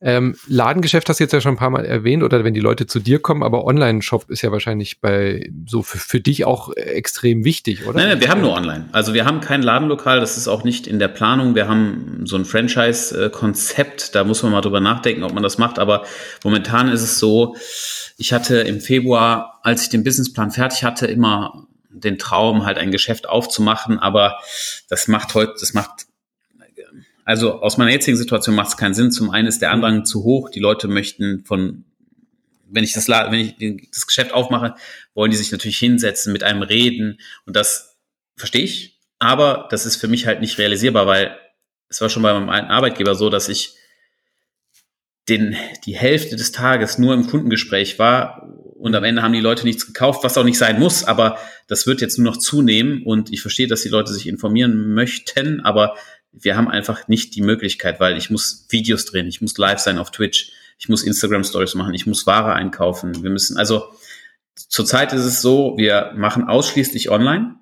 Ähm, 0.00 0.36
Ladengeschäft 0.46 1.08
hast 1.08 1.18
du 1.18 1.24
jetzt 1.24 1.32
ja 1.32 1.40
schon 1.40 1.54
ein 1.54 1.58
paar 1.58 1.70
Mal 1.70 1.84
erwähnt 1.84 2.22
oder 2.22 2.44
wenn 2.44 2.54
die 2.54 2.60
Leute 2.60 2.86
zu 2.86 3.00
dir 3.00 3.18
kommen, 3.18 3.42
aber 3.42 3.64
Online-Shop 3.64 4.30
ist 4.30 4.42
ja 4.42 4.52
wahrscheinlich 4.52 5.00
bei 5.00 5.50
so 5.66 5.82
für, 5.82 5.98
für 5.98 6.20
dich 6.20 6.44
auch 6.44 6.72
extrem 6.76 7.44
wichtig, 7.44 7.84
oder? 7.84 7.98
Nein, 7.98 8.08
nein, 8.10 8.20
wir 8.20 8.28
haben 8.28 8.40
nur 8.40 8.52
Online. 8.52 8.88
Also 8.92 9.12
wir 9.12 9.24
haben 9.24 9.40
kein 9.40 9.60
Ladenlokal, 9.60 10.20
das 10.20 10.36
ist 10.36 10.46
auch 10.46 10.62
nicht 10.62 10.86
in 10.86 11.00
der 11.00 11.08
Planung. 11.08 11.56
Wir 11.56 11.66
haben 11.66 12.22
so 12.24 12.36
ein 12.36 12.44
Franchise-Konzept, 12.44 14.14
da 14.14 14.22
muss 14.22 14.42
man 14.44 14.52
mal 14.52 14.60
drüber 14.60 14.80
nachdenken, 14.80 15.24
ob 15.24 15.34
man 15.34 15.42
das 15.42 15.58
macht. 15.58 15.80
Aber 15.80 16.04
momentan 16.44 16.88
ist 16.88 17.02
es 17.02 17.18
so, 17.18 17.56
ich 18.16 18.32
hatte 18.32 18.58
im 18.58 18.80
Februar, 18.80 19.58
als 19.64 19.82
ich 19.82 19.88
den 19.88 20.04
Businessplan 20.04 20.52
fertig 20.52 20.84
hatte, 20.84 21.06
immer 21.08 21.66
den 21.90 22.18
Traum, 22.18 22.64
halt 22.64 22.78
ein 22.78 22.92
Geschäft 22.92 23.28
aufzumachen, 23.28 23.98
aber 23.98 24.38
das 24.88 25.08
macht 25.08 25.34
heute, 25.34 25.54
das 25.58 25.74
macht 25.74 26.07
also 27.28 27.60
aus 27.60 27.76
meiner 27.76 27.90
jetzigen 27.90 28.16
Situation 28.16 28.54
macht 28.54 28.68
es 28.68 28.76
keinen 28.78 28.94
Sinn. 28.94 29.12
Zum 29.12 29.28
einen 29.28 29.46
ist 29.46 29.60
der 29.60 29.70
Andrang 29.70 30.06
zu 30.06 30.24
hoch. 30.24 30.48
Die 30.48 30.60
Leute 30.60 30.88
möchten 30.88 31.44
von, 31.44 31.84
wenn 32.66 32.84
ich 32.84 32.94
das, 32.94 33.06
wenn 33.06 33.34
ich 33.34 33.54
das 33.92 34.06
Geschäft 34.06 34.32
aufmache, 34.32 34.76
wollen 35.12 35.30
die 35.30 35.36
sich 35.36 35.52
natürlich 35.52 35.76
hinsetzen, 35.76 36.32
mit 36.32 36.42
einem 36.42 36.62
reden. 36.62 37.20
Und 37.44 37.54
das 37.54 37.98
verstehe 38.34 38.62
ich. 38.62 38.98
Aber 39.18 39.68
das 39.70 39.84
ist 39.84 39.96
für 39.96 40.08
mich 40.08 40.26
halt 40.26 40.40
nicht 40.40 40.56
realisierbar, 40.56 41.06
weil 41.06 41.36
es 41.90 42.00
war 42.00 42.08
schon 42.08 42.22
bei 42.22 42.32
meinem 42.32 42.48
alten 42.48 42.70
Arbeitgeber 42.70 43.14
so, 43.14 43.28
dass 43.28 43.50
ich 43.50 43.74
den, 45.28 45.54
die 45.84 45.96
Hälfte 45.96 46.34
des 46.34 46.52
Tages 46.52 46.96
nur 46.96 47.12
im 47.12 47.26
Kundengespräch 47.26 47.98
war 47.98 48.48
und 48.78 48.94
am 48.94 49.04
Ende 49.04 49.22
haben 49.22 49.34
die 49.34 49.40
Leute 49.40 49.64
nichts 49.64 49.86
gekauft, 49.86 50.24
was 50.24 50.38
auch 50.38 50.44
nicht 50.44 50.56
sein 50.56 50.78
muss, 50.78 51.04
aber 51.04 51.36
das 51.66 51.86
wird 51.86 52.00
jetzt 52.00 52.16
nur 52.16 52.32
noch 52.32 52.38
zunehmen 52.38 53.02
und 53.04 53.30
ich 53.30 53.42
verstehe, 53.42 53.66
dass 53.66 53.82
die 53.82 53.90
Leute 53.90 54.14
sich 54.14 54.26
informieren 54.26 54.94
möchten, 54.94 55.60
aber 55.60 55.94
wir 56.32 56.56
haben 56.56 56.68
einfach 56.68 57.08
nicht 57.08 57.34
die 57.34 57.42
Möglichkeit, 57.42 58.00
weil 58.00 58.16
ich 58.16 58.30
muss 58.30 58.66
Videos 58.68 59.04
drehen, 59.04 59.26
ich 59.26 59.40
muss 59.40 59.56
live 59.56 59.78
sein 59.78 59.98
auf 59.98 60.10
Twitch, 60.10 60.52
ich 60.78 60.88
muss 60.88 61.02
Instagram 61.02 61.44
Stories 61.44 61.74
machen, 61.74 61.94
ich 61.94 62.06
muss 62.06 62.26
Ware 62.26 62.52
einkaufen. 62.52 63.22
Wir 63.22 63.30
müssen, 63.30 63.56
also 63.56 63.92
zurzeit 64.54 65.12
ist 65.12 65.24
es 65.24 65.42
so, 65.42 65.76
wir 65.76 66.12
machen 66.16 66.44
ausschließlich 66.44 67.10
online, 67.10 67.56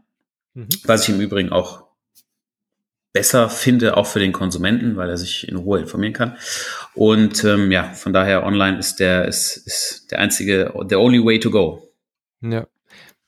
mhm. 0.54 0.68
was 0.84 1.04
ich 1.08 1.14
im 1.14 1.20
Übrigen 1.20 1.50
auch 1.50 1.86
besser 3.12 3.48
finde, 3.48 3.96
auch 3.96 4.06
für 4.06 4.18
den 4.18 4.32
Konsumenten, 4.32 4.96
weil 4.96 5.08
er 5.08 5.16
sich 5.16 5.48
in 5.48 5.56
Ruhe 5.56 5.80
informieren 5.80 6.12
kann. 6.12 6.36
Und 6.94 7.44
ähm, 7.44 7.72
ja, 7.72 7.84
von 7.94 8.12
daher 8.12 8.44
online 8.44 8.78
ist 8.78 8.96
der, 8.96 9.26
ist, 9.26 9.56
ist 9.56 10.10
der 10.10 10.18
einzige, 10.18 10.74
the 10.90 10.96
only 10.96 11.24
way 11.24 11.40
to 11.40 11.50
go. 11.50 11.90
Ja. 12.42 12.66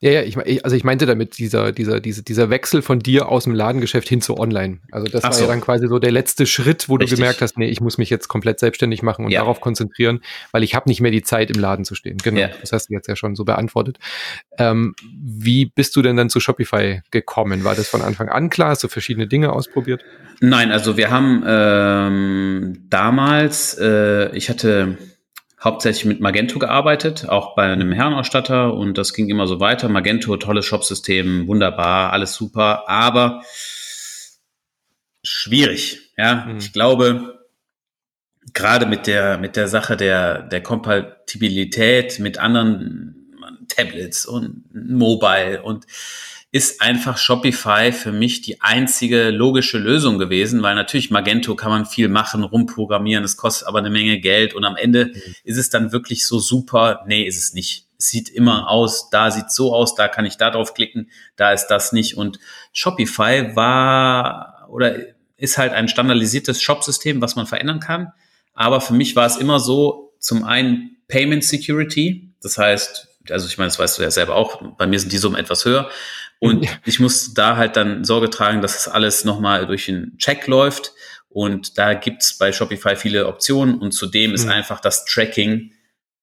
Ja, 0.01 0.13
ja, 0.13 0.23
ich, 0.23 0.65
also 0.65 0.77
ich 0.77 0.85
meinte 0.85 1.07
damit 1.07 1.39
dieser, 1.39 1.73
dieser, 1.73 1.99
dieser, 1.99 2.23
dieser 2.23 2.51
Wechsel 2.51 2.83
von 2.83 3.01
dir 3.01 3.29
aus 3.29 3.45
dem 3.45 3.55
Ladengeschäft 3.55 4.09
hin 4.09 4.21
zu 4.21 4.39
online. 4.39 4.79
Also 4.93 5.09
das 5.09 5.25
Ach 5.25 5.31
war 5.31 5.33
so. 5.33 5.43
ja 5.43 5.49
dann 5.49 5.61
quasi 5.61 5.89
so 5.89 5.99
der 5.99 6.13
letzte 6.13 6.47
Schritt, 6.47 6.89
wo 6.89 6.95
Richtig. 6.95 7.11
du 7.11 7.17
gemerkt 7.17 7.43
hast, 7.43 7.59
nee, 7.59 7.67
ich 7.67 7.81
muss 7.81 7.99
mich 7.99 8.09
jetzt 8.09 8.29
komplett 8.29 8.61
selbstständig 8.61 9.03
machen 9.03 9.25
und 9.25 9.33
ja. 9.33 9.41
darauf 9.41 9.61
konzentrieren, 9.61 10.21
weil 10.53 10.63
ich 10.63 10.77
habe 10.77 10.89
nicht 10.89 11.01
mehr 11.01 11.11
die 11.11 11.23
Zeit 11.23 11.51
im 11.51 11.61
Laden 11.61 11.85
zu 11.85 11.97
stehen. 11.97 12.17
Genau, 12.19 12.39
ja. 12.39 12.51
das 12.61 12.71
hast 12.71 12.91
du 12.91 12.95
jetzt 12.95 13.09
ja 13.09 13.17
schon 13.17 13.35
so 13.35 13.45
beantwortet. 13.45 13.99
Ähm, 14.57 14.95
wie 15.21 15.67
bist 15.67 15.97
du 15.97 16.03
denn 16.03 16.17
dann 16.17 16.31
zu 16.31 16.39
Shopify 16.39 17.03
gekommen? 17.11 17.65
War 17.65 17.75
das 17.75 17.89
von 17.89 18.01
Anfang 18.01 18.29
an 18.29 18.51
klar? 18.51 18.71
Hast 18.71 18.85
du 18.85 18.89
verschiedene 18.89 19.27
Dinge 19.27 19.53
ausprobiert? 19.53 20.05
Nein, 20.41 20.71
also 20.71 20.97
wir 20.97 21.11
haben 21.11 21.43
ähm, 21.45 22.87
damals, 22.89 23.77
äh, 23.81 24.31
ich 24.37 24.49
hatte 24.49 24.97
hauptsächlich 25.63 26.05
mit 26.05 26.21
Magento 26.21 26.59
gearbeitet, 26.59 27.29
auch 27.29 27.55
bei 27.55 27.65
einem 27.65 27.93
Herrenausstatter 27.93 28.75
und 28.75 28.97
das 28.97 29.13
ging 29.13 29.29
immer 29.29 29.47
so 29.47 29.61
weiter. 29.61 29.89
Magento, 29.89 30.37
tolles 30.37 30.67
Shopsystem, 30.67 31.49
wunderbar, 31.49 32.13
alles 32.13 32.35
super, 32.35 32.89
aber 32.89 33.43
schwierig. 35.23 36.13
Ja, 36.17 36.47
mhm. 36.47 36.59
ich 36.59 36.73
glaube, 36.73 37.39
gerade 38.55 38.87
mit 38.87 39.07
der, 39.07 39.39
mit 39.39 39.57
der 39.57 39.69
Sache 39.69 39.97
der, 39.97 40.43
der 40.43 40.63
Kompatibilität 40.63 42.19
mit 42.19 42.39
anderen 42.39 43.15
Tablets 43.69 44.27
und 44.27 44.65
Mobile 44.73 45.63
und 45.63 45.87
ist 46.51 46.81
einfach 46.81 47.19
Shopify 47.19 47.93
für 47.93 48.13
mich 48.13 48.41
die 48.41 48.63
einzige 48.63 49.31
logische 49.31 49.79
Lösung 49.79 50.19
gewesen, 50.19 50.63
weil 50.63 50.75
natürlich 50.75 51.11
Magento 51.11 51.55
kann 51.57 51.71
man 51.71 51.85
viel 51.85 52.09
machen, 52.09 52.43
rumprogrammieren, 52.43 53.23
es 53.23 53.37
kostet 53.37 53.69
aber 53.69 53.79
eine 53.79 53.91
Menge 53.91 54.19
Geld 54.19 54.55
und 54.55 54.65
am 54.65 54.77
Ende 54.77 55.07
mhm. 55.07 55.35
ist 55.45 55.59
es 55.59 55.69
dann 55.69 55.93
wirklich 55.93 56.27
so 56.27 56.39
super. 56.39 57.05
Nee, 57.07 57.25
ist 57.25 57.37
es 57.37 57.53
nicht. 57.53 57.87
Es 57.99 58.09
sieht 58.09 58.31
immer 58.31 58.71
aus, 58.71 59.11
da 59.11 59.31
sieht 59.31 59.51
so 59.51 59.75
aus, 59.75 59.95
da 59.95 60.09
kann 60.09 60.25
ich 60.25 60.37
da 60.37 60.51
drauf 60.51 60.73
klicken, 60.73 61.11
da 61.37 61.53
ist 61.53 61.67
das 61.67 61.93
nicht. 61.93 62.17
Und 62.17 62.39
Shopify 62.73 63.55
war 63.55 64.67
oder 64.71 64.97
ist 65.37 65.59
halt 65.59 65.73
ein 65.73 65.89
standardisiertes 65.89 66.63
Shopsystem, 66.63 67.21
was 67.21 67.37
man 67.37 67.47
verändern 67.47 67.81
kann. 67.81 68.13
Aber 68.55 68.81
für 68.81 68.95
mich 68.95 69.17
war 69.17 69.27
es 69.27 69.37
immer 69.37 69.61
so, 69.61 70.15
zum 70.19 70.45
einen 70.45 70.97
Payment 71.09 71.45
Security, 71.45 72.33
das 72.43 72.59
heißt, 72.59 73.09
also 73.31 73.47
ich 73.47 73.59
meine, 73.59 73.69
das 73.69 73.79
weißt 73.79 73.99
du 73.99 74.03
ja 74.03 74.11
selber 74.11 74.35
auch, 74.35 74.63
bei 74.77 74.87
mir 74.87 74.99
sind 74.99 75.13
die 75.13 75.19
Summen 75.19 75.37
etwas 75.37 75.65
höher. 75.65 75.91
Und 76.41 76.65
ja. 76.65 76.71
ich 76.85 77.01
muss 77.01 77.35
da 77.35 77.57
halt 77.57 77.77
dann 77.77 78.05
Sorge 78.05 78.31
tragen, 78.31 78.63
dass 78.63 78.75
das 78.75 78.89
alles 78.89 79.25
nochmal 79.25 79.67
durch 79.67 79.89
einen 79.89 80.17
Check 80.19 80.47
läuft. 80.47 80.93
Und 81.29 81.79
da 81.79 81.95
gibt's 81.95 82.39
bei 82.39 82.53
Shopify 82.53 82.97
viele 82.97 83.27
Optionen 83.27 83.79
und 83.79 83.93
zudem 83.93 84.35
ist 84.35 84.45
mhm. 84.45 84.53
einfach 84.53 84.81
das 84.81 85.05
Tracking, 85.05 85.73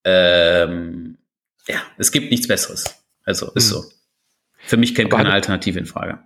ähm, 0.04 1.18
ja, 1.68 1.80
es 1.96 2.12
gibt 2.12 2.30
nichts 2.30 2.48
Besseres. 2.48 2.84
Also 3.24 3.50
ist 3.54 3.70
mhm. 3.70 3.74
so. 3.74 3.84
Für 4.58 4.76
mich 4.76 4.94
käme 4.94 5.10
keine 5.10 5.32
Alternative 5.32 5.78
in 5.78 5.86
Frage. 5.86 6.18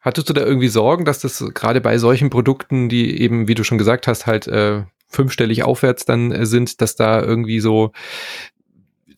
Hattest 0.00 0.28
du 0.28 0.32
da 0.32 0.42
irgendwie 0.42 0.68
Sorgen, 0.68 1.04
dass 1.04 1.20
das 1.20 1.44
gerade 1.54 1.80
bei 1.80 1.98
solchen 1.98 2.30
Produkten, 2.30 2.88
die 2.88 3.20
eben, 3.20 3.48
wie 3.48 3.54
du 3.54 3.64
schon 3.64 3.78
gesagt 3.78 4.06
hast, 4.06 4.26
halt 4.26 4.46
äh, 4.48 4.82
fünfstellig 5.08 5.62
aufwärts 5.62 6.04
dann 6.04 6.32
äh, 6.32 6.46
sind, 6.46 6.80
dass 6.80 6.96
da 6.96 7.22
irgendwie 7.22 7.60
so 7.60 7.92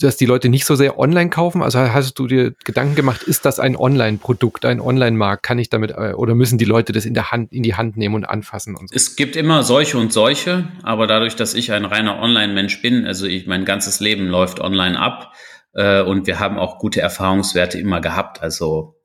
dass 0.05 0.17
die 0.17 0.27
Leute 0.27 0.49
nicht 0.49 0.67
so 0.67 0.75
sehr 0.75 0.99
online 0.99 1.31
kaufen? 1.31 1.63
Also 1.63 1.81
hast 1.81 2.19
du 2.19 2.27
dir 2.27 2.55
Gedanken 2.65 2.95
gemacht, 2.95 3.23
ist 3.23 3.45
das 3.45 3.59
ein 3.59 3.77
Online-Produkt, 3.77 4.65
ein 4.65 4.81
Online-Markt? 4.81 5.43
Kann 5.43 5.59
ich 5.59 5.71
damit 5.71 5.91
äh, 5.93 6.13
oder 6.15 6.35
müssen 6.35 6.59
die 6.59 6.65
Leute 6.65 6.93
das 6.93 7.05
in 7.07 7.15
der 7.15 7.33
Hand, 7.33 7.53
in 7.53 7.63
die 7.63 7.75
Hand 7.75 7.97
nehmen 7.97 8.15
und 8.15 8.25
anfassen 8.25 8.77
und 8.77 8.91
so? 8.91 8.95
Es 8.95 9.17
gibt 9.17 9.37
immer 9.37 9.63
solche 9.63 9.99
und 9.99 10.13
solche, 10.13 10.69
aber 10.83 11.07
dadurch, 11.07 11.37
dass 11.37 11.55
ich 11.55 11.73
ein 11.73 11.85
reiner 11.85 12.21
Online-Mensch 12.21 12.83
bin, 12.83 13.07
also 13.07 13.27
ich, 13.27 13.47
mein 13.47 13.65
ganzes 13.65 14.01
Leben 14.01 14.29
läuft 14.29 14.61
online 14.61 14.99
ab 14.99 15.33
äh, 15.75 16.03
und 16.03 16.27
wir 16.27 16.39
haben 16.39 16.59
auch 16.59 16.79
gute 16.79 17.01
Erfahrungswerte 17.01 17.79
immer 17.79 18.01
gehabt. 18.01 18.43
Also 18.43 18.97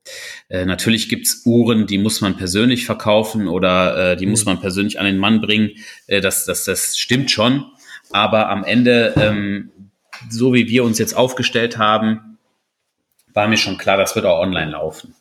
äh, 0.48 0.64
natürlich 0.64 1.08
gibt's 1.08 1.42
Uhren, 1.44 1.86
die 1.86 1.98
muss 1.98 2.20
man 2.20 2.36
persönlich 2.36 2.86
verkaufen 2.86 3.48
oder 3.48 4.12
äh, 4.12 4.16
die 4.16 4.26
mhm. 4.26 4.32
muss 4.32 4.44
man 4.44 4.60
persönlich 4.60 4.98
an 4.98 5.06
den 5.06 5.18
Mann 5.18 5.40
bringen. 5.40 5.70
Äh, 6.06 6.20
das, 6.20 6.44
das, 6.44 6.64
das 6.64 6.98
stimmt 6.98 7.30
schon. 7.30 7.64
Aber 8.12 8.48
am 8.48 8.64
Ende 8.64 9.14
ähm, 9.16 9.70
so 10.28 10.52
wie 10.52 10.68
wir 10.68 10.84
uns 10.84 10.98
jetzt 10.98 11.16
aufgestellt 11.16 11.78
haben, 11.78 12.38
war 13.32 13.48
mir 13.48 13.56
schon 13.56 13.78
klar, 13.78 13.96
das 13.96 14.14
wird 14.14 14.26
auch 14.26 14.40
online 14.40 14.72
laufen. 14.72 15.14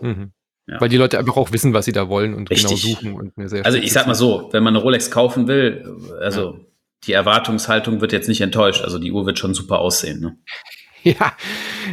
Mhm. 0.00 0.32
Ja. 0.66 0.80
Weil 0.80 0.90
die 0.90 0.98
Leute 0.98 1.18
einfach 1.18 1.36
auch 1.36 1.50
wissen, 1.52 1.72
was 1.72 1.86
sie 1.86 1.92
da 1.92 2.08
wollen 2.08 2.34
und 2.34 2.50
genau 2.50 2.68
Richtig. 2.68 2.82
genau 2.82 2.94
suchen 2.94 3.14
und 3.14 3.36
mir 3.38 3.48
sehr 3.48 3.64
Also 3.64 3.78
ich 3.78 3.92
sag 3.92 4.06
mal 4.06 4.14
so, 4.14 4.50
wenn 4.52 4.62
man 4.62 4.74
eine 4.74 4.82
Rolex 4.82 5.10
kaufen 5.10 5.48
will, 5.48 5.96
also 6.20 6.52
ja. 6.52 6.58
die 7.04 7.12
Erwartungshaltung 7.12 8.02
wird 8.02 8.12
jetzt 8.12 8.28
nicht 8.28 8.42
enttäuscht. 8.42 8.82
Also 8.82 8.98
die 8.98 9.10
Uhr 9.10 9.24
wird 9.24 9.38
schon 9.38 9.54
super 9.54 9.78
aussehen. 9.78 10.20
Ne? 10.20 10.36
Ja, 11.04 11.32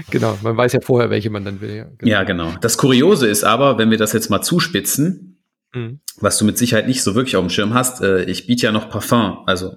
genau. 0.10 0.38
Man 0.42 0.58
weiß 0.58 0.74
ja 0.74 0.82
vorher, 0.82 1.12
welche 1.12 1.30
man 1.30 1.46
dann 1.46 1.62
will. 1.62 1.76
Ja 1.76 1.84
genau. 1.84 2.12
ja, 2.12 2.24
genau. 2.24 2.54
Das 2.60 2.78
Kuriose 2.78 3.28
ist 3.28 3.44
aber, 3.44 3.78
wenn 3.78 3.92
wir 3.92 4.00
das 4.00 4.14
jetzt 4.14 4.30
mal 4.30 4.42
zuspitzen, 4.42 5.38
mhm. 5.74 6.00
was 6.18 6.40
du 6.40 6.44
mit 6.44 6.58
Sicherheit 6.58 6.88
nicht 6.88 7.04
so 7.04 7.14
wirklich 7.14 7.36
auf 7.36 7.46
dem 7.46 7.52
Schirm 7.52 7.76
hast, 7.76 8.02
äh, 8.02 8.24
ich 8.24 8.48
biete 8.48 8.66
ja 8.66 8.72
noch 8.72 8.90
Parfum, 8.90 9.44
also 9.46 9.76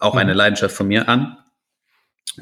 auch 0.00 0.14
mhm. 0.14 0.18
eine 0.18 0.34
Leidenschaft 0.34 0.74
von 0.74 0.88
mir 0.88 1.08
an. 1.08 1.38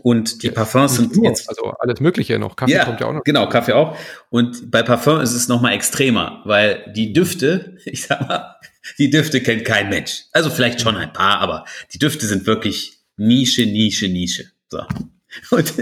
Und 0.03 0.43
die 0.43 0.47
ja, 0.47 0.53
Parfums 0.53 0.97
sind 0.97 1.15
nur, 1.17 1.27
jetzt. 1.27 1.49
Also 1.49 1.75
alles 1.79 2.01
Mögliche 2.01 2.39
noch. 2.39 2.57
Kaffee 2.57 2.73
ja, 2.73 2.85
kommt 2.85 3.01
ja 3.01 3.07
auch 3.07 3.13
noch. 3.13 3.25
Genau, 3.25 3.49
Kaffee 3.49 3.75
auch. 3.75 3.97
Und 4.31 4.71
bei 4.71 4.83
Parfum 4.83 5.21
ist 5.21 5.35
es 5.35 5.49
nochmal 5.49 5.75
extremer, 5.75 6.41
weil 6.45 6.93
die 6.95 7.13
Düfte, 7.13 7.77
ich 7.85 8.05
sag 8.05 8.27
mal, 8.27 8.57
die 8.99 9.11
Düfte 9.11 9.43
kennt 9.43 9.65
kein 9.65 9.91
Mensch. 9.91 10.25
Also 10.33 10.51
vielleicht 10.51 10.81
schon 10.81 10.97
ein 10.97 11.13
paar, 11.13 11.39
aber 11.41 11.65
die 11.93 11.99
Düfte 11.99 12.27
sind 12.27 12.47
wirklich 12.47 13.01
Nische, 13.17 13.67
Nische, 13.67 14.09
Nische. 14.09 14.51
So. 14.69 14.83
Und 15.51 15.75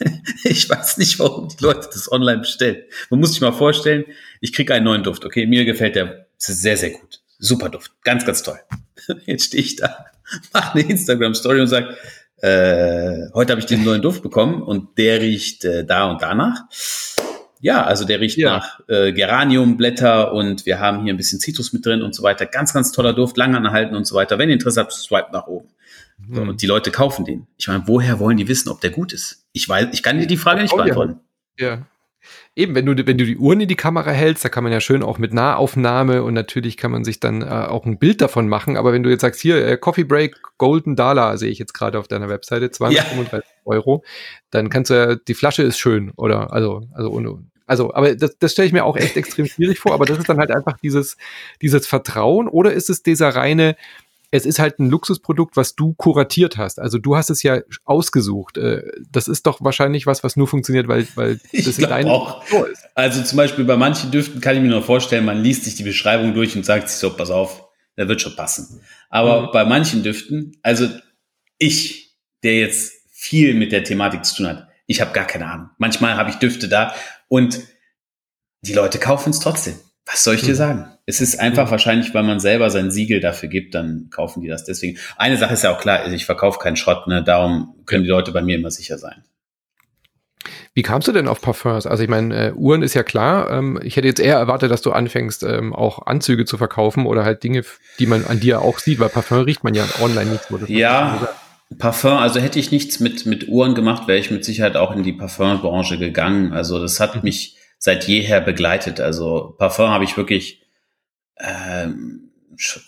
ich 0.44 0.68
weiß 0.68 0.98
nicht, 0.98 1.18
warum 1.18 1.48
die 1.48 1.62
Leute 1.62 1.88
das 1.92 2.10
online 2.10 2.38
bestellen. 2.38 2.82
Man 3.10 3.20
muss 3.20 3.30
sich 3.32 3.40
mal 3.40 3.52
vorstellen, 3.52 4.04
ich 4.40 4.52
kriege 4.52 4.74
einen 4.74 4.84
neuen 4.84 5.02
Duft, 5.02 5.24
okay? 5.24 5.46
Mir 5.46 5.64
gefällt 5.64 5.96
der 5.96 6.26
sehr, 6.38 6.76
sehr 6.76 6.90
gut. 6.90 7.20
Super 7.38 7.68
Duft. 7.68 7.92
Ganz, 8.02 8.24
ganz 8.24 8.42
toll. 8.42 8.58
Jetzt 9.26 9.44
stehe 9.44 9.62
ich 9.62 9.76
da, 9.76 10.06
mache 10.52 10.78
eine 10.78 10.88
Instagram-Story 10.88 11.60
und 11.60 11.68
sage, 11.68 11.96
äh, 12.46 13.28
heute 13.34 13.52
habe 13.52 13.60
ich 13.60 13.66
den 13.66 13.82
neuen 13.82 14.02
Duft 14.02 14.22
bekommen 14.22 14.62
und 14.62 14.98
der 14.98 15.20
riecht 15.20 15.64
äh, 15.64 15.84
da 15.84 16.10
und 16.10 16.22
danach. 16.22 16.62
Ja, 17.60 17.84
also 17.84 18.04
der 18.04 18.20
riecht 18.20 18.38
ja. 18.38 18.58
nach 18.58 18.80
äh, 18.88 19.12
Geraniumblätter 19.12 20.32
und 20.32 20.64
wir 20.64 20.78
haben 20.78 21.02
hier 21.02 21.12
ein 21.12 21.16
bisschen 21.16 21.40
Zitrus 21.40 21.72
mit 21.72 21.84
drin 21.84 22.02
und 22.02 22.14
so 22.14 22.22
weiter. 22.22 22.46
Ganz, 22.46 22.72
ganz 22.72 22.92
toller 22.92 23.14
Duft, 23.14 23.36
lang 23.36 23.54
anhalten 23.56 23.96
und 23.96 24.06
so 24.06 24.14
weiter. 24.14 24.38
Wenn 24.38 24.48
ihr 24.48 24.54
Interesse 24.54 24.80
habt, 24.80 24.92
swipe 24.92 25.32
nach 25.32 25.46
oben. 25.48 25.68
So, 26.30 26.42
hm. 26.42 26.48
und 26.50 26.62
die 26.62 26.66
Leute 26.66 26.90
kaufen 26.90 27.24
den. 27.24 27.46
Ich 27.58 27.66
meine, 27.66 27.82
woher 27.86 28.20
wollen 28.20 28.36
die 28.36 28.46
wissen, 28.48 28.68
ob 28.68 28.80
der 28.80 28.90
gut 28.90 29.12
ist? 29.12 29.44
Ich 29.52 29.68
weiß, 29.68 29.88
ich 29.92 30.02
kann 30.02 30.18
dir 30.18 30.26
die 30.26 30.36
Frage 30.36 30.62
nicht 30.62 30.72
oh, 30.72 30.76
beantworten. 30.76 31.20
Ja. 31.58 31.68
ja. 31.68 31.86
Eben, 32.54 32.74
wenn 32.74 32.86
du, 32.86 33.06
wenn 33.06 33.18
du 33.18 33.24
die 33.24 33.36
Uhren 33.36 33.60
in 33.60 33.68
die 33.68 33.76
Kamera 33.76 34.10
hältst, 34.10 34.44
da 34.44 34.48
kann 34.48 34.64
man 34.64 34.72
ja 34.72 34.80
schön 34.80 35.02
auch 35.02 35.18
mit 35.18 35.34
Nahaufnahme 35.34 36.22
und 36.22 36.34
natürlich 36.34 36.76
kann 36.76 36.90
man 36.90 37.04
sich 37.04 37.20
dann 37.20 37.42
äh, 37.42 37.46
auch 37.46 37.84
ein 37.84 37.98
Bild 37.98 38.20
davon 38.20 38.48
machen. 38.48 38.76
Aber 38.76 38.92
wenn 38.92 39.02
du 39.02 39.10
jetzt 39.10 39.22
sagst, 39.22 39.40
hier, 39.40 39.66
äh, 39.66 39.76
Coffee 39.76 40.04
Break 40.04 40.36
Golden 40.58 40.96
Dollar, 40.96 41.36
sehe 41.38 41.50
ich 41.50 41.58
jetzt 41.58 41.74
gerade 41.74 41.98
auf 41.98 42.08
deiner 42.08 42.28
Webseite, 42.28 42.70
235 42.70 43.32
ja. 43.32 43.56
Euro, 43.64 44.04
dann 44.50 44.70
kannst 44.70 44.90
du 44.90 44.94
ja, 44.94 45.16
die 45.16 45.34
Flasche 45.34 45.62
ist 45.62 45.78
schön, 45.78 46.12
oder? 46.16 46.52
Also, 46.52 46.82
also, 46.94 47.10
und, 47.10 47.50
also, 47.66 47.92
aber 47.92 48.14
das, 48.14 48.38
das 48.38 48.52
stelle 48.52 48.66
ich 48.66 48.72
mir 48.72 48.84
auch 48.84 48.96
echt 48.96 49.16
extrem 49.16 49.46
schwierig 49.46 49.80
vor, 49.80 49.92
aber 49.92 50.06
das 50.06 50.18
ist 50.18 50.28
dann 50.28 50.38
halt 50.38 50.52
einfach 50.52 50.76
dieses, 50.78 51.16
dieses 51.60 51.86
Vertrauen 51.86 52.46
oder 52.48 52.72
ist 52.72 52.90
es 52.90 53.02
dieser 53.02 53.30
reine, 53.30 53.76
es 54.30 54.44
ist 54.44 54.58
halt 54.58 54.78
ein 54.78 54.90
Luxusprodukt, 54.90 55.56
was 55.56 55.76
du 55.76 55.94
kuratiert 55.94 56.56
hast. 56.56 56.80
Also 56.80 56.98
du 56.98 57.16
hast 57.16 57.30
es 57.30 57.42
ja 57.42 57.60
ausgesucht. 57.84 58.58
Äh, 58.58 58.82
das 59.10 59.28
ist 59.28 59.46
doch 59.46 59.60
wahrscheinlich 59.62 60.06
was, 60.06 60.24
was 60.24 60.36
nur 60.36 60.48
funktioniert, 60.48 60.88
weil, 60.88 61.06
weil 61.14 61.40
das 61.52 61.78
in 61.78 61.88
deinem 61.88 62.08
auch. 62.08 62.44
ist. 62.70 62.88
Also 62.94 63.22
zum 63.22 63.36
Beispiel 63.36 63.64
bei 63.64 63.76
manchen 63.76 64.10
Düften 64.10 64.40
kann 64.40 64.56
ich 64.56 64.62
mir 64.62 64.68
noch 64.68 64.84
vorstellen, 64.84 65.24
man 65.24 65.42
liest 65.42 65.64
sich 65.64 65.76
die 65.76 65.84
Beschreibung 65.84 66.34
durch 66.34 66.56
und 66.56 66.64
sagt 66.64 66.88
sich 66.88 66.98
so, 66.98 67.10
pass 67.10 67.30
auf, 67.30 67.64
der 67.96 68.08
wird 68.08 68.20
schon 68.20 68.36
passen. 68.36 68.82
Aber 69.08 69.42
mhm. 69.42 69.48
bei 69.52 69.64
manchen 69.64 70.02
Düften, 70.02 70.56
also 70.62 70.88
ich, 71.58 72.16
der 72.42 72.58
jetzt 72.58 72.92
viel 73.10 73.54
mit 73.54 73.72
der 73.72 73.84
Thematik 73.84 74.24
zu 74.24 74.36
tun 74.36 74.48
hat, 74.48 74.68
ich 74.86 75.00
habe 75.00 75.12
gar 75.12 75.26
keine 75.26 75.46
Ahnung. 75.46 75.70
Manchmal 75.78 76.16
habe 76.16 76.30
ich 76.30 76.36
Düfte 76.36 76.68
da 76.68 76.94
und 77.28 77.60
die 78.62 78.74
Leute 78.74 78.98
kaufen 78.98 79.30
es 79.30 79.40
trotzdem. 79.40 79.74
Was 80.04 80.22
soll 80.22 80.34
ich 80.34 80.42
dir 80.42 80.48
hm. 80.48 80.54
sagen? 80.54 80.95
Es 81.06 81.20
ist 81.20 81.38
einfach 81.38 81.70
wahrscheinlich, 81.70 82.12
weil 82.14 82.24
man 82.24 82.40
selber 82.40 82.68
sein 82.70 82.90
Siegel 82.90 83.20
dafür 83.20 83.48
gibt, 83.48 83.74
dann 83.74 84.08
kaufen 84.10 84.42
die 84.42 84.48
das. 84.48 84.64
Deswegen, 84.64 84.98
eine 85.16 85.36
Sache 85.36 85.54
ist 85.54 85.62
ja 85.62 85.72
auch 85.72 85.80
klar, 85.80 86.06
ich 86.12 86.26
verkaufe 86.26 86.58
keinen 86.58 86.76
Schrott, 86.76 87.06
ne? 87.06 87.22
darum 87.22 87.74
können 87.86 88.02
die 88.02 88.10
Leute 88.10 88.32
bei 88.32 88.42
mir 88.42 88.56
immer 88.56 88.70
sicher 88.70 88.98
sein. 88.98 89.24
Wie 90.74 90.82
kamst 90.82 91.08
du 91.08 91.12
denn 91.12 91.26
auf 91.26 91.40
Parfums? 91.40 91.86
Also 91.86 92.02
ich 92.02 92.08
meine, 92.08 92.48
äh, 92.48 92.52
Uhren 92.52 92.82
ist 92.82 92.94
ja 92.94 93.02
klar. 93.02 93.50
Ähm, 93.50 93.80
ich 93.82 93.96
hätte 93.96 94.08
jetzt 94.08 94.20
eher 94.20 94.36
erwartet, 94.36 94.70
dass 94.70 94.82
du 94.82 94.92
anfängst, 94.92 95.42
ähm, 95.42 95.74
auch 95.74 96.06
Anzüge 96.06 96.44
zu 96.44 96.58
verkaufen 96.58 97.06
oder 97.06 97.24
halt 97.24 97.42
Dinge, 97.42 97.64
die 97.98 98.06
man 98.06 98.26
an 98.26 98.40
dir 98.40 98.60
auch 98.60 98.78
sieht, 98.78 99.00
weil 99.00 99.08
Parfum 99.08 99.38
riecht 99.38 99.64
man 99.64 99.74
ja 99.74 99.84
online 100.02 100.32
nicht. 100.32 100.68
Ja, 100.68 101.28
Parfum, 101.78 102.12
also 102.12 102.40
hätte 102.40 102.58
ich 102.58 102.70
nichts 102.70 103.00
mit, 103.00 103.26
mit 103.26 103.48
Uhren 103.48 103.74
gemacht, 103.74 104.06
wäre 104.06 104.18
ich 104.18 104.30
mit 104.30 104.44
Sicherheit 104.44 104.76
auch 104.76 104.94
in 104.94 105.02
die 105.02 105.12
Parfumbranche 105.12 105.98
gegangen. 105.98 106.52
Also 106.52 106.78
das 106.78 107.00
hat 107.00 107.16
mhm. 107.16 107.22
mich 107.22 107.56
seit 107.78 108.06
jeher 108.06 108.40
begleitet. 108.40 109.00
Also 109.00 109.54
Parfum 109.58 109.88
habe 109.88 110.04
ich 110.04 110.16
wirklich, 110.16 110.65
ähm, 111.38 112.30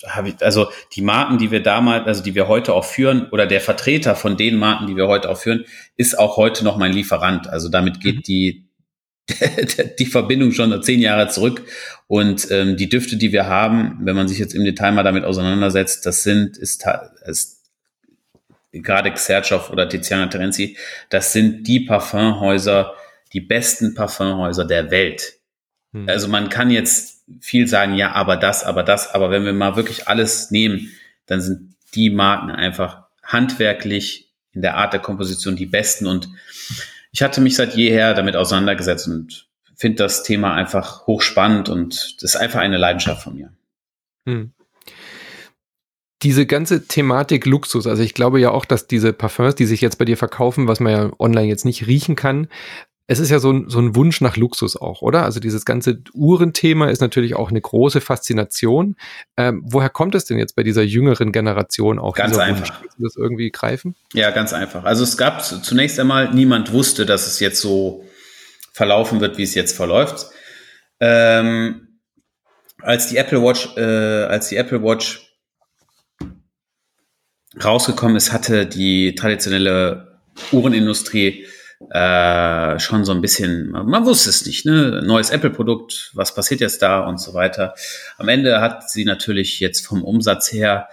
habe 0.06 0.30
ich, 0.30 0.42
also 0.42 0.68
die 0.94 1.02
Marken, 1.02 1.38
die 1.38 1.50
wir 1.50 1.62
damals, 1.62 2.06
also 2.06 2.22
die 2.22 2.34
wir 2.34 2.48
heute 2.48 2.72
auch 2.72 2.84
führen, 2.84 3.28
oder 3.30 3.46
der 3.46 3.60
Vertreter 3.60 4.14
von 4.14 4.36
den 4.36 4.56
Marken, 4.56 4.86
die 4.86 4.96
wir 4.96 5.08
heute 5.08 5.28
auch 5.28 5.38
führen, 5.38 5.64
ist 5.96 6.18
auch 6.18 6.36
heute 6.36 6.64
noch 6.64 6.76
mein 6.76 6.92
Lieferant. 6.92 7.48
Also 7.48 7.68
damit 7.68 8.00
geht 8.00 8.16
mhm. 8.16 8.22
die 8.22 8.68
die 9.98 10.06
Verbindung 10.06 10.52
schon 10.52 10.82
zehn 10.82 11.00
Jahre 11.00 11.28
zurück. 11.28 11.62
Und 12.06 12.50
ähm, 12.50 12.76
die 12.76 12.88
Düfte, 12.88 13.16
die 13.16 13.32
wir 13.32 13.46
haben, 13.46 13.98
wenn 14.00 14.16
man 14.16 14.28
sich 14.28 14.38
jetzt 14.38 14.54
im 14.54 14.64
Detail 14.64 14.92
mal 14.92 15.02
damit 15.02 15.24
auseinandersetzt, 15.24 16.06
das 16.06 16.22
sind, 16.22 16.56
ist, 16.56 16.86
ist 17.26 17.62
gerade 18.72 19.12
Xertschow 19.12 19.70
oder 19.70 19.88
Tiziana 19.88 20.26
Terenzi, 20.26 20.76
das 21.10 21.32
sind 21.32 21.66
die 21.66 21.80
Parfumhäuser, 21.80 22.94
die 23.32 23.40
besten 23.40 23.94
Parfumhäuser 23.94 24.64
der 24.64 24.90
Welt. 24.90 25.34
Hm. 25.92 26.08
Also 26.08 26.28
man 26.28 26.48
kann 26.48 26.70
jetzt 26.70 27.17
viel 27.40 27.66
sagen, 27.66 27.94
ja, 27.94 28.12
aber 28.12 28.36
das, 28.36 28.64
aber 28.64 28.82
das, 28.82 29.14
aber 29.14 29.30
wenn 29.30 29.44
wir 29.44 29.52
mal 29.52 29.76
wirklich 29.76 30.08
alles 30.08 30.50
nehmen, 30.50 30.90
dann 31.26 31.40
sind 31.40 31.74
die 31.94 32.10
Marken 32.10 32.50
einfach 32.50 33.04
handwerklich 33.22 34.32
in 34.52 34.62
der 34.62 34.76
Art 34.76 34.92
der 34.92 35.00
Komposition 35.00 35.56
die 35.56 35.66
besten. 35.66 36.06
Und 36.06 36.28
ich 37.12 37.22
hatte 37.22 37.40
mich 37.40 37.56
seit 37.56 37.74
jeher 37.74 38.14
damit 38.14 38.36
auseinandergesetzt 38.36 39.08
und 39.08 39.48
finde 39.76 40.02
das 40.02 40.24
Thema 40.24 40.54
einfach 40.54 41.06
hochspannend 41.06 41.68
und 41.68 42.16
das 42.22 42.34
ist 42.34 42.36
einfach 42.36 42.60
eine 42.60 42.78
Leidenschaft 42.78 43.22
von 43.22 43.36
mir. 43.36 43.52
Hm. 44.26 44.52
Diese 46.22 46.46
ganze 46.46 46.88
Thematik 46.88 47.46
Luxus, 47.46 47.86
also 47.86 48.02
ich 48.02 48.12
glaube 48.12 48.40
ja 48.40 48.50
auch, 48.50 48.64
dass 48.64 48.88
diese 48.88 49.12
Parfums, 49.12 49.54
die 49.54 49.66
sich 49.66 49.80
jetzt 49.80 49.98
bei 49.98 50.04
dir 50.04 50.16
verkaufen, 50.16 50.66
was 50.66 50.80
man 50.80 50.92
ja 50.92 51.12
online 51.20 51.46
jetzt 51.46 51.64
nicht 51.64 51.86
riechen 51.86 52.16
kann, 52.16 52.48
es 53.10 53.20
ist 53.20 53.30
ja 53.30 53.38
so 53.38 53.50
ein, 53.50 53.70
so 53.70 53.78
ein 53.78 53.96
Wunsch 53.96 54.20
nach 54.20 54.36
Luxus 54.36 54.76
auch, 54.76 55.00
oder? 55.00 55.24
Also 55.24 55.40
dieses 55.40 55.64
ganze 55.64 56.02
Uhrenthema 56.12 56.90
ist 56.90 57.00
natürlich 57.00 57.34
auch 57.34 57.48
eine 57.48 57.60
große 57.60 58.02
Faszination. 58.02 58.96
Ähm, 59.38 59.62
woher 59.64 59.88
kommt 59.88 60.14
es 60.14 60.26
denn 60.26 60.38
jetzt 60.38 60.54
bei 60.54 60.62
dieser 60.62 60.82
jüngeren 60.82 61.32
Generation 61.32 61.98
auch? 61.98 62.14
Ganz 62.14 62.36
einfach. 62.36 62.82
Du 62.98 63.04
das 63.04 63.16
irgendwie 63.16 63.50
greifen? 63.50 63.96
Ja, 64.12 64.30
ganz 64.30 64.52
einfach. 64.52 64.84
Also 64.84 65.04
es 65.04 65.16
gab 65.16 65.42
zunächst 65.42 65.98
einmal, 65.98 66.34
niemand 66.34 66.72
wusste, 66.72 67.06
dass 67.06 67.26
es 67.26 67.40
jetzt 67.40 67.62
so 67.62 68.04
verlaufen 68.74 69.22
wird, 69.22 69.38
wie 69.38 69.44
es 69.44 69.54
jetzt 69.54 69.74
verläuft. 69.74 70.26
Ähm, 71.00 72.00
als 72.82 73.08
die 73.08 73.16
Apple 73.16 73.42
Watch, 73.42 73.74
äh, 73.78 74.24
als 74.24 74.50
die 74.50 74.56
Apple 74.56 74.82
Watch 74.82 75.34
rausgekommen 77.64 78.18
ist, 78.18 78.34
hatte 78.34 78.66
die 78.66 79.14
traditionelle 79.14 80.20
Uhrenindustrie 80.52 81.46
äh, 81.90 82.78
schon 82.78 83.04
so 83.04 83.12
ein 83.12 83.20
bisschen, 83.20 83.70
man 83.70 84.04
wusste 84.04 84.30
es 84.30 84.44
nicht, 84.44 84.66
ne? 84.66 85.00
Neues 85.04 85.30
Apple-Produkt, 85.30 86.10
was 86.14 86.34
passiert 86.34 86.60
jetzt 86.60 86.82
da 86.82 87.00
und 87.00 87.18
so 87.20 87.34
weiter. 87.34 87.74
Am 88.16 88.28
Ende 88.28 88.60
hat 88.60 88.90
sie 88.90 89.04
natürlich 89.04 89.60
jetzt 89.60 89.86
vom 89.86 90.02
Umsatz 90.02 90.52
her 90.52 90.88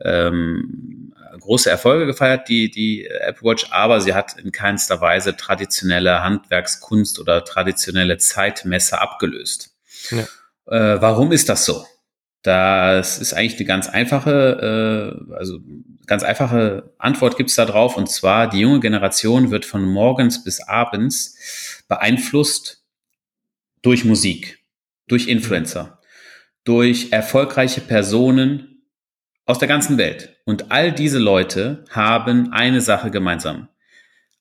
ähm, 0.00 1.12
große 1.40 1.70
Erfolge 1.70 2.06
gefeiert, 2.06 2.48
die, 2.48 2.70
die 2.70 3.06
Apple 3.06 3.50
Watch, 3.50 3.66
aber 3.70 4.00
sie 4.00 4.14
hat 4.14 4.38
in 4.38 4.52
keinster 4.52 5.00
Weise 5.00 5.36
traditionelle 5.36 6.22
Handwerkskunst 6.22 7.18
oder 7.18 7.44
traditionelle 7.44 8.18
Zeitmesser 8.18 9.00
abgelöst. 9.00 9.74
Ja. 10.10 10.26
Äh, 10.66 11.00
warum 11.00 11.32
ist 11.32 11.48
das 11.48 11.64
so? 11.64 11.84
Das 12.42 13.18
ist 13.18 13.34
eigentlich 13.34 13.56
eine 13.56 13.66
ganz 13.66 13.88
einfache, 13.88 15.18
äh, 15.30 15.34
also 15.34 15.60
ganz 16.06 16.22
einfache 16.22 16.94
Antwort 16.98 17.36
gibt's 17.36 17.54
da 17.54 17.66
drauf. 17.66 17.96
Und 17.96 18.10
zwar, 18.10 18.48
die 18.48 18.60
junge 18.60 18.80
Generation 18.80 19.50
wird 19.50 19.64
von 19.64 19.84
morgens 19.84 20.42
bis 20.42 20.60
abends 20.60 21.84
beeinflusst 21.88 22.82
durch 23.82 24.04
Musik, 24.04 24.64
durch 25.06 25.28
Influencer, 25.28 26.00
durch 26.64 27.12
erfolgreiche 27.12 27.80
Personen 27.82 28.84
aus 29.44 29.58
der 29.58 29.68
ganzen 29.68 29.98
Welt. 29.98 30.36
Und 30.44 30.70
all 30.70 30.92
diese 30.92 31.18
Leute 31.18 31.84
haben 31.90 32.52
eine 32.52 32.80
Sache 32.80 33.10
gemeinsam. 33.10 33.68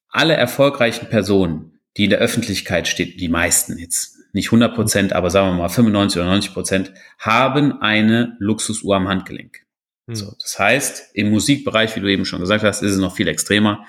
Alle 0.09 0.33
erfolgreichen 0.35 1.09
Personen, 1.09 1.79
die 1.97 2.05
in 2.05 2.09
der 2.09 2.19
Öffentlichkeit 2.19 2.87
stehen, 2.87 3.17
die 3.17 3.27
meisten 3.27 3.77
jetzt, 3.77 4.18
nicht 4.33 4.47
100 4.47 4.75
Prozent, 4.75 5.13
aber 5.13 5.29
sagen 5.29 5.49
wir 5.49 5.57
mal 5.57 5.69
95 5.69 6.21
oder 6.21 6.29
90 6.29 6.53
Prozent, 6.53 6.93
haben 7.17 7.81
eine 7.81 8.35
Luxusuhr 8.39 8.95
am 8.95 9.07
Handgelenk. 9.07 9.65
Hm. 10.07 10.15
So, 10.15 10.33
das 10.41 10.57
heißt, 10.59 11.11
im 11.13 11.29
Musikbereich, 11.29 11.95
wie 11.95 12.01
du 12.01 12.07
eben 12.07 12.25
schon 12.25 12.39
gesagt 12.39 12.63
hast, 12.63 12.81
ist 12.81 12.91
es 12.91 12.99
noch 12.99 13.15
viel 13.15 13.27
extremer. 13.27 13.85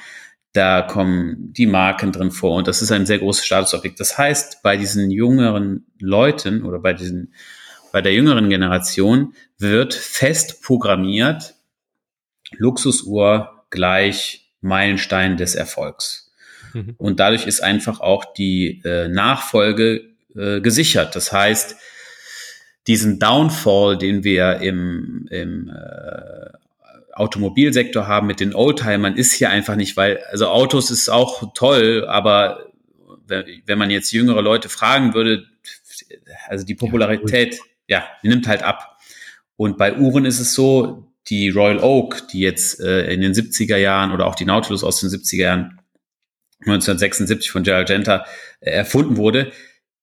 Da 0.52 0.82
kommen 0.82 1.52
die 1.52 1.66
Marken 1.66 2.10
drin 2.10 2.30
vor 2.30 2.56
und 2.56 2.66
das 2.66 2.82
ist 2.82 2.90
ein 2.90 3.06
sehr 3.06 3.18
großes 3.18 3.46
Statusobjekt. 3.46 4.00
Das 4.00 4.18
heißt, 4.18 4.62
bei 4.62 4.76
diesen 4.76 5.10
jüngeren 5.10 5.86
Leuten 6.00 6.64
oder 6.64 6.80
bei 6.80 6.92
diesen, 6.92 7.34
bei 7.92 8.02
der 8.02 8.12
jüngeren 8.12 8.48
Generation 8.48 9.34
wird 9.58 9.94
fest 9.94 10.62
programmiert, 10.62 11.54
Luxusuhr 12.56 13.64
gleich 13.70 14.52
Meilenstein 14.60 15.36
des 15.36 15.54
Erfolgs. 15.54 16.32
Mhm. 16.74 16.94
Und 16.98 17.20
dadurch 17.20 17.46
ist 17.46 17.62
einfach 17.62 18.00
auch 18.00 18.24
die 18.34 18.82
äh, 18.84 19.08
Nachfolge 19.08 20.09
äh, 20.36 20.60
gesichert. 20.60 21.16
Das 21.16 21.32
heißt, 21.32 21.76
diesen 22.86 23.18
Downfall, 23.18 23.98
den 23.98 24.24
wir 24.24 24.60
im, 24.60 25.26
im 25.30 25.68
äh, 25.68 26.50
Automobilsektor 27.12 28.06
haben 28.06 28.26
mit 28.26 28.40
den 28.40 28.54
Oldtimern, 28.54 29.16
ist 29.16 29.32
hier 29.32 29.50
einfach 29.50 29.76
nicht, 29.76 29.96
weil, 29.96 30.18
also 30.30 30.48
Autos 30.48 30.90
ist 30.90 31.08
auch 31.08 31.52
toll, 31.54 32.06
aber 32.08 32.66
wenn 33.26 33.78
man 33.78 33.90
jetzt 33.90 34.12
jüngere 34.12 34.42
Leute 34.42 34.68
fragen 34.68 35.14
würde, 35.14 35.44
also 36.48 36.64
die 36.64 36.74
Popularität, 36.74 37.60
ja, 37.86 37.98
ja 37.98 38.04
nimmt 38.22 38.48
halt 38.48 38.62
ab. 38.62 38.96
Und 39.56 39.78
bei 39.78 39.96
Uhren 39.96 40.24
ist 40.24 40.40
es 40.40 40.54
so, 40.54 41.12
die 41.28 41.50
Royal 41.50 41.78
Oak, 41.80 42.28
die 42.28 42.40
jetzt 42.40 42.80
äh, 42.80 43.12
in 43.12 43.20
den 43.20 43.34
70er 43.34 43.76
Jahren 43.76 44.10
oder 44.10 44.26
auch 44.26 44.34
die 44.34 44.46
Nautilus 44.46 44.82
aus 44.82 45.00
den 45.00 45.10
70er 45.10 45.36
Jahren 45.36 45.80
1976 46.60 47.50
von 47.50 47.62
Gerald 47.62 47.88
Genta 47.88 48.24
äh, 48.60 48.70
erfunden 48.70 49.16
wurde, 49.16 49.52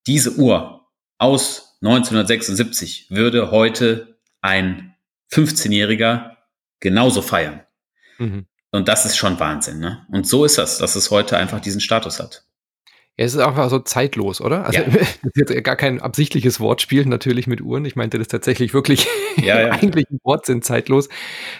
diese 0.08 0.36
Uhr 0.36 0.86
aus 1.18 1.78
1976 1.82 3.10
würde 3.10 3.50
heute 3.50 4.18
ein 4.40 4.94
15-Jähriger 5.30 6.36
genauso 6.80 7.22
feiern. 7.22 7.60
Mhm. 8.18 8.46
Und 8.70 8.88
das 8.88 9.04
ist 9.04 9.16
schon 9.16 9.38
Wahnsinn. 9.38 9.78
Ne? 9.78 10.06
Und 10.10 10.26
so 10.26 10.44
ist 10.44 10.58
das, 10.58 10.78
dass 10.78 10.96
es 10.96 11.10
heute 11.10 11.36
einfach 11.36 11.60
diesen 11.60 11.80
Status 11.80 12.18
hat. 12.20 12.44
Ja, 13.16 13.24
es 13.24 13.34
ist 13.34 13.40
einfach 13.40 13.68
so 13.68 13.80
zeitlos, 13.80 14.40
oder? 14.40 14.64
Also 14.64 14.80
ja. 14.80 14.86
das 14.90 15.32
ist 15.34 15.50
jetzt 15.50 15.64
gar 15.64 15.76
kein 15.76 16.00
absichtliches 16.00 16.58
Wortspiel 16.60 17.04
natürlich 17.04 17.46
mit 17.46 17.60
Uhren. 17.60 17.84
Ich 17.84 17.96
meinte 17.96 18.18
das 18.18 18.28
tatsächlich 18.28 18.74
wirklich 18.74 19.06
ja, 19.36 19.60
ja. 19.60 19.70
eigentlich 19.72 20.08
ein 20.10 20.20
Wortsinn 20.22 20.62
zeitlos, 20.62 21.08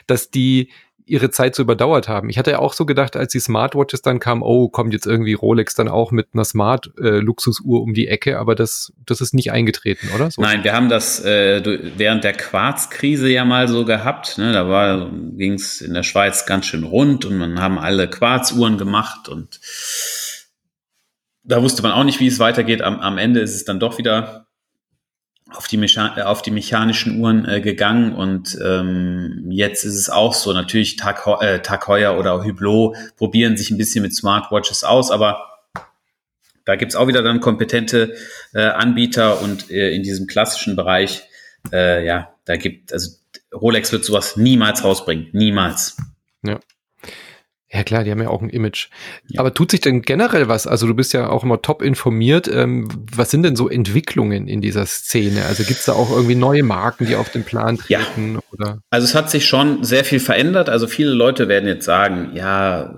dass 0.06 0.30
die 0.30 0.70
ihre 1.08 1.30
Zeit 1.30 1.54
so 1.54 1.62
überdauert 1.62 2.08
haben. 2.08 2.30
Ich 2.30 2.38
hatte 2.38 2.50
ja 2.50 2.58
auch 2.58 2.72
so 2.72 2.86
gedacht, 2.86 3.16
als 3.16 3.32
die 3.32 3.40
Smartwatches 3.40 4.02
dann 4.02 4.20
kamen, 4.20 4.42
oh, 4.42 4.68
kommt 4.68 4.92
jetzt 4.92 5.06
irgendwie 5.06 5.34
Rolex 5.34 5.74
dann 5.74 5.88
auch 5.88 6.10
mit 6.10 6.28
einer 6.34 6.44
Smart-Luxusuhr 6.44 7.78
äh, 7.78 7.82
um 7.82 7.94
die 7.94 8.08
Ecke, 8.08 8.38
aber 8.38 8.54
das, 8.54 8.92
das 9.06 9.20
ist 9.20 9.34
nicht 9.34 9.52
eingetreten, 9.52 10.08
oder? 10.14 10.30
So. 10.30 10.42
Nein, 10.42 10.64
wir 10.64 10.72
haben 10.72 10.88
das 10.88 11.24
äh, 11.24 11.62
während 11.96 12.24
der 12.24 12.34
Quarzkrise 12.34 13.28
ja 13.28 13.44
mal 13.44 13.68
so 13.68 13.84
gehabt. 13.84 14.38
Ne? 14.38 14.52
Da 14.52 14.68
war 14.68 15.10
ging 15.36 15.54
es 15.54 15.80
in 15.80 15.94
der 15.94 16.02
Schweiz 16.02 16.46
ganz 16.46 16.66
schön 16.66 16.84
rund 16.84 17.24
und 17.24 17.38
man 17.38 17.60
haben 17.60 17.78
alle 17.78 18.08
Quarzuhren 18.08 18.78
gemacht 18.78 19.28
und 19.28 19.60
da 21.44 21.62
wusste 21.62 21.82
man 21.82 21.92
auch 21.92 22.04
nicht, 22.04 22.20
wie 22.20 22.26
es 22.26 22.38
weitergeht. 22.38 22.82
Am, 22.82 23.00
am 23.00 23.16
Ende 23.16 23.40
ist 23.40 23.54
es 23.54 23.64
dann 23.64 23.80
doch 23.80 23.98
wieder 23.98 24.47
auf 25.52 25.66
die, 25.66 25.76
Mecha 25.76 26.16
äh, 26.16 26.22
auf 26.22 26.42
die 26.42 26.50
mechanischen 26.50 27.20
Uhren 27.20 27.46
äh, 27.46 27.60
gegangen 27.60 28.14
und 28.14 28.58
ähm, 28.62 29.46
jetzt 29.50 29.84
ist 29.84 29.94
es 29.94 30.10
auch 30.10 30.34
so. 30.34 30.52
Natürlich 30.52 30.96
Tag, 30.96 31.26
äh, 31.40 31.60
Tag 31.60 31.86
Heuer 31.88 32.18
oder 32.18 32.44
Hublot 32.44 32.96
probieren 33.16 33.56
sich 33.56 33.70
ein 33.70 33.78
bisschen 33.78 34.02
mit 34.02 34.14
Smartwatches 34.14 34.84
aus, 34.84 35.10
aber 35.10 35.48
da 36.64 36.76
gibt's 36.76 36.96
auch 36.96 37.08
wieder 37.08 37.22
dann 37.22 37.40
kompetente 37.40 38.14
äh, 38.52 38.60
Anbieter 38.60 39.40
und 39.40 39.70
äh, 39.70 39.90
in 39.94 40.02
diesem 40.02 40.26
klassischen 40.26 40.76
Bereich, 40.76 41.22
äh, 41.72 42.04
ja, 42.04 42.34
da 42.44 42.56
gibt, 42.56 42.92
also 42.92 43.12
Rolex 43.54 43.90
wird 43.92 44.04
sowas 44.04 44.36
niemals 44.36 44.84
rausbringen. 44.84 45.28
Niemals. 45.32 45.96
Ja. 46.42 46.60
Ja 47.70 47.82
klar, 47.82 48.02
die 48.02 48.10
haben 48.10 48.22
ja 48.22 48.30
auch 48.30 48.40
ein 48.40 48.48
Image. 48.48 48.88
Ja. 49.26 49.40
Aber 49.40 49.52
tut 49.52 49.70
sich 49.70 49.80
denn 49.80 50.00
generell 50.00 50.48
was? 50.48 50.66
Also 50.66 50.86
du 50.86 50.94
bist 50.94 51.12
ja 51.12 51.28
auch 51.28 51.44
immer 51.44 51.60
top 51.60 51.82
informiert. 51.82 52.48
Ähm, 52.48 52.88
was 53.14 53.30
sind 53.30 53.42
denn 53.42 53.56
so 53.56 53.68
Entwicklungen 53.68 54.48
in 54.48 54.62
dieser 54.62 54.86
Szene? 54.86 55.44
Also 55.44 55.64
gibt 55.64 55.80
es 55.80 55.84
da 55.84 55.92
auch 55.92 56.10
irgendwie 56.10 56.34
neue 56.34 56.62
Marken, 56.62 57.04
die 57.04 57.14
auf 57.14 57.28
den 57.28 57.44
Plan 57.44 57.76
treten? 57.76 58.34
Ja. 58.34 58.40
Oder? 58.52 58.78
Also 58.88 59.04
es 59.04 59.14
hat 59.14 59.30
sich 59.30 59.46
schon 59.46 59.84
sehr 59.84 60.04
viel 60.04 60.20
verändert. 60.20 60.70
Also 60.70 60.86
viele 60.86 61.10
Leute 61.10 61.48
werden 61.48 61.68
jetzt 61.68 61.84
sagen, 61.84 62.30
ja, 62.34 62.94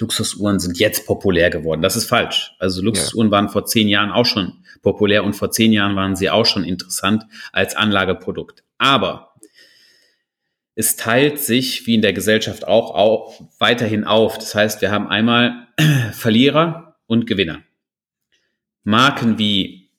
Luxusuhren 0.00 0.58
sind 0.58 0.78
jetzt 0.78 1.06
populär 1.06 1.50
geworden. 1.50 1.80
Das 1.80 1.94
ist 1.94 2.06
falsch. 2.06 2.52
Also 2.58 2.82
Luxusuhren 2.82 3.28
ja. 3.28 3.32
waren 3.32 3.48
vor 3.48 3.66
zehn 3.66 3.86
Jahren 3.86 4.10
auch 4.10 4.26
schon 4.26 4.52
populär 4.82 5.22
und 5.22 5.34
vor 5.34 5.52
zehn 5.52 5.72
Jahren 5.72 5.94
waren 5.94 6.16
sie 6.16 6.28
auch 6.28 6.46
schon 6.46 6.64
interessant 6.64 7.24
als 7.52 7.76
Anlageprodukt. 7.76 8.64
Aber 8.78 9.27
es 10.78 10.94
teilt 10.94 11.40
sich, 11.40 11.88
wie 11.88 11.96
in 11.96 12.02
der 12.02 12.12
Gesellschaft 12.12 12.68
auch, 12.68 12.94
auch 12.94 13.40
weiterhin 13.58 14.04
auf. 14.04 14.38
Das 14.38 14.54
heißt, 14.54 14.80
wir 14.80 14.92
haben 14.92 15.08
einmal 15.08 15.66
Verlierer 16.12 17.00
und 17.08 17.26
Gewinner. 17.26 17.62
Marken 18.84 19.38
wie 19.38 19.90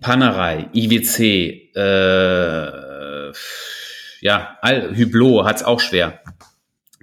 Panerei, 0.00 0.68
IWC, 0.72 1.72
äh, 1.74 3.32
ja, 4.20 4.58
Hublot 4.96 5.44
hat 5.44 5.56
es 5.56 5.64
auch 5.64 5.80
schwer. 5.80 6.22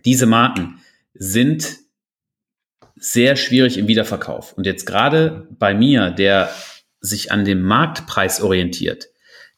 Diese 0.05 0.27
Marken 0.27 0.79
sind 1.13 1.79
sehr 2.95 3.35
schwierig 3.35 3.77
im 3.77 3.89
Wiederverkauf. 3.89 4.53
Und 4.53 4.65
jetzt 4.65 4.85
gerade 4.85 5.49
bei 5.59 5.73
mir, 5.73 6.11
der 6.11 6.49
sich 7.01 7.33
an 7.33 7.43
dem 7.43 7.63
Marktpreis 7.63 8.39
orientiert, 8.39 9.09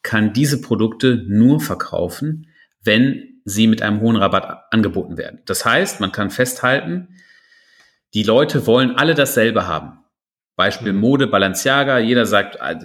kann 0.02 0.32
diese 0.32 0.60
Produkte 0.60 1.24
nur 1.28 1.60
verkaufen, 1.60 2.48
wenn 2.82 3.37
sie 3.48 3.66
mit 3.66 3.82
einem 3.82 4.00
hohen 4.00 4.16
Rabatt 4.16 4.64
angeboten 4.70 5.16
werden. 5.16 5.40
Das 5.46 5.64
heißt, 5.64 6.00
man 6.00 6.12
kann 6.12 6.30
festhalten, 6.30 7.08
die 8.14 8.22
Leute 8.22 8.66
wollen 8.66 8.96
alle 8.96 9.14
dasselbe 9.14 9.66
haben. 9.66 9.98
Beispiel 10.56 10.92
mhm. 10.92 11.00
Mode, 11.00 11.26
Balenciaga, 11.28 11.98
jeder 11.98 12.26
sagt, 12.26 12.56
äh, 12.56 12.76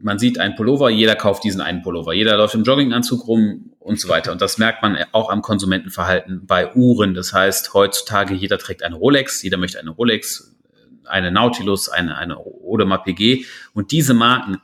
man 0.00 0.18
sieht 0.18 0.38
einen 0.38 0.54
Pullover, 0.54 0.90
jeder 0.90 1.16
kauft 1.16 1.42
diesen 1.42 1.60
einen 1.60 1.82
Pullover, 1.82 2.12
jeder 2.12 2.36
läuft 2.36 2.54
im 2.54 2.62
Jogginganzug 2.62 3.26
rum 3.26 3.72
und 3.80 3.98
so 3.98 4.08
weiter. 4.08 4.30
Und 4.30 4.40
das 4.40 4.58
merkt 4.58 4.82
man 4.82 4.96
auch 5.10 5.28
am 5.28 5.42
Konsumentenverhalten 5.42 6.46
bei 6.46 6.72
Uhren. 6.74 7.14
Das 7.14 7.32
heißt, 7.32 7.74
heutzutage 7.74 8.32
jeder 8.32 8.58
trägt 8.58 8.84
eine 8.84 8.94
Rolex, 8.94 9.42
jeder 9.42 9.56
möchte 9.56 9.80
eine 9.80 9.90
Rolex, 9.90 10.56
eine 11.04 11.32
Nautilus, 11.32 11.88
eine, 11.88 12.16
eine 12.16 12.36
Audemars 12.36 13.02
PG. 13.04 13.44
Und 13.74 13.90
diese 13.90 14.14
Marken 14.14 14.58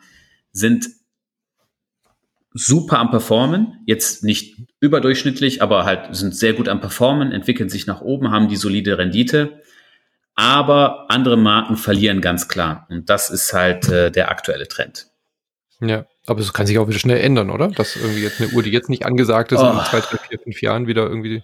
sind 0.53 0.87
super 2.55 2.99
am 2.99 3.11
Performen, 3.11 3.83
jetzt 3.87 4.25
nicht 4.25 4.57
überdurchschnittlich, 4.81 5.63
aber 5.63 5.85
halt 5.85 6.15
sind 6.15 6.35
sehr 6.37 6.53
gut 6.53 6.69
am 6.69 6.81
Performen, 6.81 7.33
entwickeln 7.33 7.69
sich 7.69 7.87
nach 7.87 8.01
oben, 8.01 8.31
haben 8.31 8.49
die 8.49 8.57
solide 8.57 8.99
Rendite 8.99 9.63
aber 10.35 11.07
andere 11.09 11.37
Marken 11.37 11.77
verlieren 11.77 12.21
ganz 12.21 12.49
klar. 12.49 12.87
Und 12.91 13.11
das 13.11 13.31
ist 13.31 13.53
halt 13.53 13.89
äh, 13.89 14.11
der 14.11 14.31
aktuelle 14.31 14.67
Trend. 14.67 15.09
Ja, 15.81 16.07
aber 16.27 16.41
es 16.41 16.53
kann 16.53 16.67
sich 16.67 16.79
auch 16.79 16.89
wieder 16.89 16.99
schnell 16.99 17.21
ändern, 17.21 17.51
oder? 17.51 17.69
Dass 17.69 17.97
irgendwie 17.97 18.23
jetzt 18.23 18.41
eine 18.41 18.51
Uhr, 18.51 18.63
die 18.63 18.71
jetzt 18.71 18.89
nicht 18.89 19.05
angesagt 19.05 19.53
ist, 19.53 19.61
oh. 19.61 19.71
in 19.71 19.85
zwei, 19.85 20.01
drei, 20.01 20.19
vier, 20.19 20.39
fünf 20.39 20.63
Jahren 20.63 20.87
wieder 20.87 21.03
irgendwie, 21.03 21.43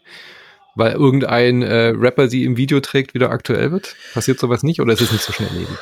weil 0.77 0.93
irgendein 0.93 1.63
äh, 1.63 1.89
Rapper 1.89 2.29
sie 2.29 2.45
im 2.45 2.57
Video 2.57 2.81
trägt, 2.81 3.15
wieder 3.15 3.31
aktuell 3.31 3.73
wird? 3.73 3.97
Passiert 4.15 4.39
sowas 4.39 4.63
nicht 4.63 4.81
oder 4.81 4.93
ist 4.93 5.01
es 5.01 5.13
nicht 5.13 5.25
so 5.25 5.33
schnell 5.33 5.51
leben? 5.53 5.77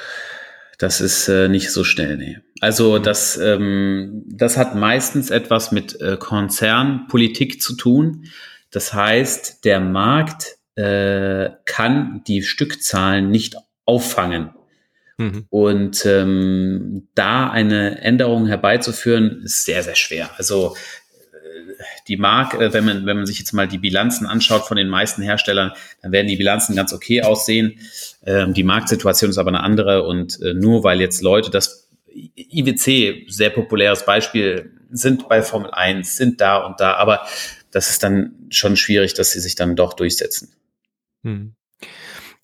Das 0.78 1.00
ist 1.00 1.28
äh, 1.28 1.48
nicht 1.48 1.70
so 1.70 1.84
schnell, 1.84 2.16
nee. 2.16 2.38
Also 2.60 2.98
das, 2.98 3.36
ähm, 3.38 4.24
das 4.26 4.56
hat 4.56 4.74
meistens 4.74 5.30
etwas 5.30 5.72
mit 5.72 6.00
äh, 6.00 6.16
Konzernpolitik 6.18 7.62
zu 7.62 7.76
tun. 7.76 8.26
Das 8.70 8.92
heißt, 8.92 9.64
der 9.64 9.80
Markt 9.80 10.56
äh, 10.74 11.50
kann 11.64 12.22
die 12.26 12.42
Stückzahlen 12.42 13.30
nicht 13.30 13.56
auffangen. 13.86 14.50
Mhm. 15.18 15.46
Und 15.48 16.04
ähm, 16.04 17.08
da 17.14 17.48
eine 17.50 18.00
Änderung 18.02 18.46
herbeizuführen, 18.46 19.42
ist 19.44 19.64
sehr, 19.64 19.82
sehr 19.82 19.94
schwer. 19.94 20.30
Also 20.36 20.76
die 22.08 22.16
Mark, 22.16 22.54
äh, 22.54 22.72
wenn 22.72 22.84
man, 22.84 23.06
wenn 23.06 23.16
man 23.16 23.26
sich 23.26 23.38
jetzt 23.38 23.52
mal 23.52 23.68
die 23.68 23.78
Bilanzen 23.78 24.26
anschaut 24.26 24.66
von 24.66 24.76
den 24.76 24.88
meisten 24.88 25.22
Herstellern, 25.22 25.72
dann 26.02 26.12
werden 26.12 26.26
die 26.26 26.36
Bilanzen 26.36 26.76
ganz 26.76 26.92
okay 26.92 27.22
aussehen. 27.22 27.78
Ähm, 28.24 28.54
die 28.54 28.64
Marktsituation 28.64 29.30
ist 29.30 29.38
aber 29.38 29.48
eine 29.48 29.60
andere 29.60 30.04
und 30.04 30.40
äh, 30.42 30.54
nur 30.54 30.84
weil 30.84 31.00
jetzt 31.00 31.22
Leute 31.22 31.50
das 31.50 31.88
IWC, 32.14 33.26
sehr 33.28 33.50
populäres 33.50 34.04
Beispiel, 34.04 34.72
sind 34.90 35.28
bei 35.28 35.42
Formel 35.42 35.70
1, 35.70 36.16
sind 36.16 36.40
da 36.40 36.58
und 36.58 36.80
da, 36.80 36.94
aber 36.94 37.26
das 37.70 37.90
ist 37.90 38.02
dann 38.02 38.34
schon 38.50 38.76
schwierig, 38.76 39.14
dass 39.14 39.32
sie 39.32 39.40
sich 39.40 39.54
dann 39.54 39.76
doch 39.76 39.94
durchsetzen. 39.94 40.54
Hm. 41.24 41.54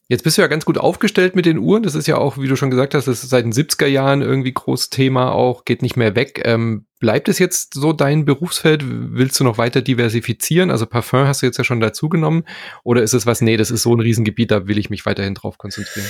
Jetzt 0.09 0.25
bist 0.25 0.37
du 0.37 0.43
ja 0.43 0.49
ganz 0.49 0.67
gut 0.67 0.77
aufgestellt 0.77 1.35
mit 1.35 1.47
den 1.47 1.57
Uhren. 1.57 1.85
Das 1.85 1.95
ist 1.95 2.07
ja 2.07 2.19
auch, 2.19 2.37
wie 2.37 2.49
du 2.49 2.57
schon 2.57 2.71
gesagt 2.71 2.95
hast, 2.95 3.09
das 3.09 3.25
ist 3.25 3.31
seit 3.31 3.45
den 3.45 3.53
70er 3.53 3.87
Jahren 3.87 4.21
irgendwie 4.21 4.53
großes 4.53 4.91
Thema 4.91 5.33
auch, 5.33 5.65
geht 5.65 5.81
nicht 5.81 5.97
mehr 5.97 6.15
weg. 6.15 6.43
Ähm, 6.45 6.85
bleibt 7.03 7.29
es 7.29 7.41
jetzt 7.41 7.75
so 7.75 7.93
dein 7.93 8.25
Berufsfeld? 8.25 8.85
Willst 8.85 9.39
du 9.41 9.43
noch 9.43 9.59
weiter 9.59 9.83
diversifizieren? 9.83 10.71
Also 10.71 10.87
Parfum 10.87 11.27
hast 11.27 11.43
du 11.43 11.47
jetzt 11.47 11.59
ja 11.59 11.65
schon 11.65 11.81
dazugenommen. 11.81 12.45
Oder 12.85 13.03
ist 13.03 13.13
es 13.13 13.27
was, 13.27 13.41
nee, 13.41 13.57
das 13.57 13.73
ist 13.73 13.83
so 13.83 13.93
ein 13.93 13.99
Riesengebiet, 13.99 14.53
da 14.53 14.69
will 14.69 14.79
ich 14.79 14.89
mich 14.89 15.05
weiterhin 15.05 15.35
drauf 15.35 15.59
konzentrieren? 15.59 16.07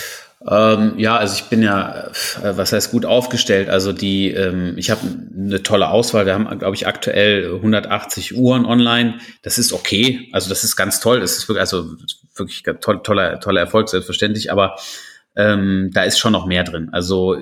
Ähm, 0.47 0.93
ja, 0.99 1.17
also 1.17 1.35
ich 1.35 1.45
bin 1.45 1.63
ja, 1.63 2.09
äh, 2.43 2.59
was 2.59 2.75
heißt 2.75 2.91
gut 2.91 3.07
aufgestellt. 3.07 3.71
Also 3.71 3.95
die, 3.95 4.33
ähm, 4.33 4.75
ich 4.77 4.91
habe 4.91 5.01
eine 5.35 5.63
tolle 5.63 5.89
Auswahl. 5.89 6.27
Wir 6.27 6.35
haben, 6.35 6.59
glaube 6.59 6.77
ich, 6.77 6.87
aktuell 6.87 7.55
180 7.55 8.37
Uhren 8.37 8.67
online. 8.67 9.15
Das 9.41 9.57
ist 9.57 9.73
okay. 9.73 10.29
Also 10.33 10.51
das 10.51 10.63
ist 10.63 10.77
ganz 10.77 11.01
toll. 11.01 11.21
Das 11.21 11.39
ist 11.39 11.49
wirklich, 11.49 11.61
also 11.63 11.97
wirklich 12.35 12.65
toll, 12.83 13.01
toller, 13.03 13.41
toller 13.41 13.63
Erfolg, 13.63 13.89
selbstverständlich. 13.89 14.53
Aber 14.53 14.77
ähm, 15.37 15.89
da 15.95 16.03
ist 16.03 16.19
schon 16.19 16.33
noch 16.33 16.45
mehr 16.45 16.65
drin. 16.65 16.91
Also 16.93 17.39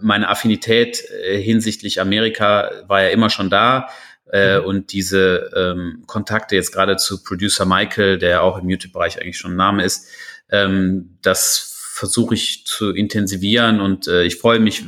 meine 0.00 0.28
Affinität 0.28 1.02
äh, 1.10 1.40
hinsichtlich 1.40 2.00
Amerika 2.00 2.70
war 2.86 3.02
ja 3.02 3.08
immer 3.08 3.30
schon 3.30 3.50
da. 3.50 3.88
Äh, 4.32 4.58
mhm. 4.58 4.64
und 4.64 4.92
diese 4.92 5.52
ähm, 5.54 6.02
Kontakte 6.06 6.56
jetzt 6.56 6.72
gerade 6.72 6.96
zu 6.96 7.22
Producer 7.22 7.64
Michael, 7.64 8.18
der 8.18 8.42
auch 8.42 8.58
im 8.58 8.68
YouTube-Bereich 8.68 9.20
eigentlich 9.20 9.38
schon 9.38 9.52
ein 9.52 9.56
Name 9.56 9.84
ist, 9.84 10.08
ähm, 10.50 11.16
das 11.22 11.76
versuche 11.92 12.34
ich 12.34 12.66
zu 12.66 12.90
intensivieren 12.90 13.80
und 13.80 14.08
äh, 14.08 14.24
ich 14.24 14.36
freue 14.36 14.58
mich, 14.58 14.84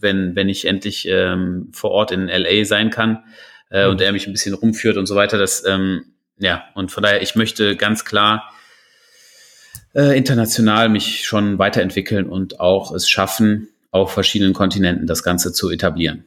wenn, 0.00 0.34
wenn 0.34 0.48
ich 0.48 0.64
endlich 0.64 1.06
ähm, 1.06 1.68
vor 1.72 1.90
Ort 1.90 2.10
in 2.10 2.28
LA 2.28 2.64
sein 2.64 2.88
kann 2.88 3.24
äh, 3.70 3.84
mhm. 3.84 3.90
und 3.90 4.00
er 4.00 4.12
mich 4.12 4.26
ein 4.26 4.32
bisschen 4.32 4.54
rumführt 4.54 4.96
und 4.96 5.06
so 5.06 5.14
weiter. 5.14 5.36
Das, 5.36 5.64
ähm, 5.66 6.14
ja, 6.38 6.64
und 6.74 6.90
von 6.90 7.02
daher, 7.02 7.20
ich 7.20 7.34
möchte 7.34 7.76
ganz 7.76 8.04
klar 8.04 8.50
äh, 9.94 10.16
international 10.16 10.88
mich 10.88 11.26
schon 11.26 11.58
weiterentwickeln 11.58 12.28
und 12.28 12.60
auch 12.60 12.92
es 12.92 13.08
schaffen, 13.08 13.68
auf 13.94 14.12
verschiedenen 14.12 14.54
Kontinenten 14.54 15.06
das 15.06 15.22
Ganze 15.22 15.52
zu 15.52 15.70
etablieren. 15.70 16.24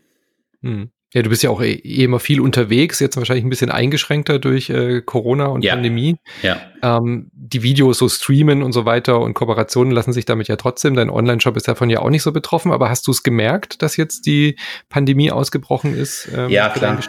Mhm. 0.61 0.89
Ja, 1.13 1.21
du 1.21 1.29
bist 1.29 1.41
ja 1.41 1.49
auch 1.49 1.61
eh, 1.61 1.71
eh 1.71 2.03
immer 2.03 2.19
viel 2.19 2.41
unterwegs, 2.41 2.99
jetzt 2.99 3.15
wahrscheinlich 3.15 3.45
ein 3.45 3.49
bisschen 3.49 3.71
eingeschränkter 3.71 4.39
durch 4.39 4.69
äh, 4.69 5.01
Corona 5.01 5.45
und 5.45 5.63
ja. 5.63 5.73
Pandemie. 5.73 6.17
Ja. 6.43 6.59
Ähm, 6.81 7.29
die 7.33 7.63
Videos 7.63 7.97
so 7.97 8.09
streamen 8.09 8.61
und 8.61 8.73
so 8.73 8.85
weiter 8.85 9.19
und 9.19 9.33
Kooperationen 9.33 9.91
lassen 9.91 10.11
sich 10.11 10.25
damit 10.25 10.49
ja 10.49 10.57
trotzdem. 10.57 10.95
Dein 10.95 11.09
Online-Shop 11.09 11.55
ist 11.55 11.67
davon 11.67 11.89
ja 11.89 11.99
auch 11.99 12.09
nicht 12.09 12.23
so 12.23 12.33
betroffen, 12.33 12.71
aber 12.71 12.89
hast 12.89 13.07
du 13.07 13.11
es 13.11 13.23
gemerkt, 13.23 13.81
dass 13.81 13.95
jetzt 13.95 14.25
die 14.25 14.57
Pandemie 14.89 15.31
ausgebrochen 15.31 15.95
ist? 15.95 16.27
Ähm, 16.35 16.49
ja, 16.49 16.69
klar. 16.69 16.99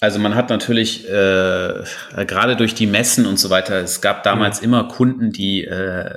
Also 0.00 0.18
man 0.18 0.34
hat 0.34 0.48
natürlich 0.48 1.06
äh, 1.08 1.84
gerade 2.26 2.56
durch 2.56 2.74
die 2.74 2.86
Messen 2.86 3.26
und 3.26 3.38
so 3.38 3.50
weiter, 3.50 3.76
es 3.76 4.00
gab 4.00 4.22
damals 4.24 4.60
mhm. 4.60 4.64
immer 4.64 4.88
Kunden, 4.88 5.30
die 5.30 5.64
äh, 5.64 6.10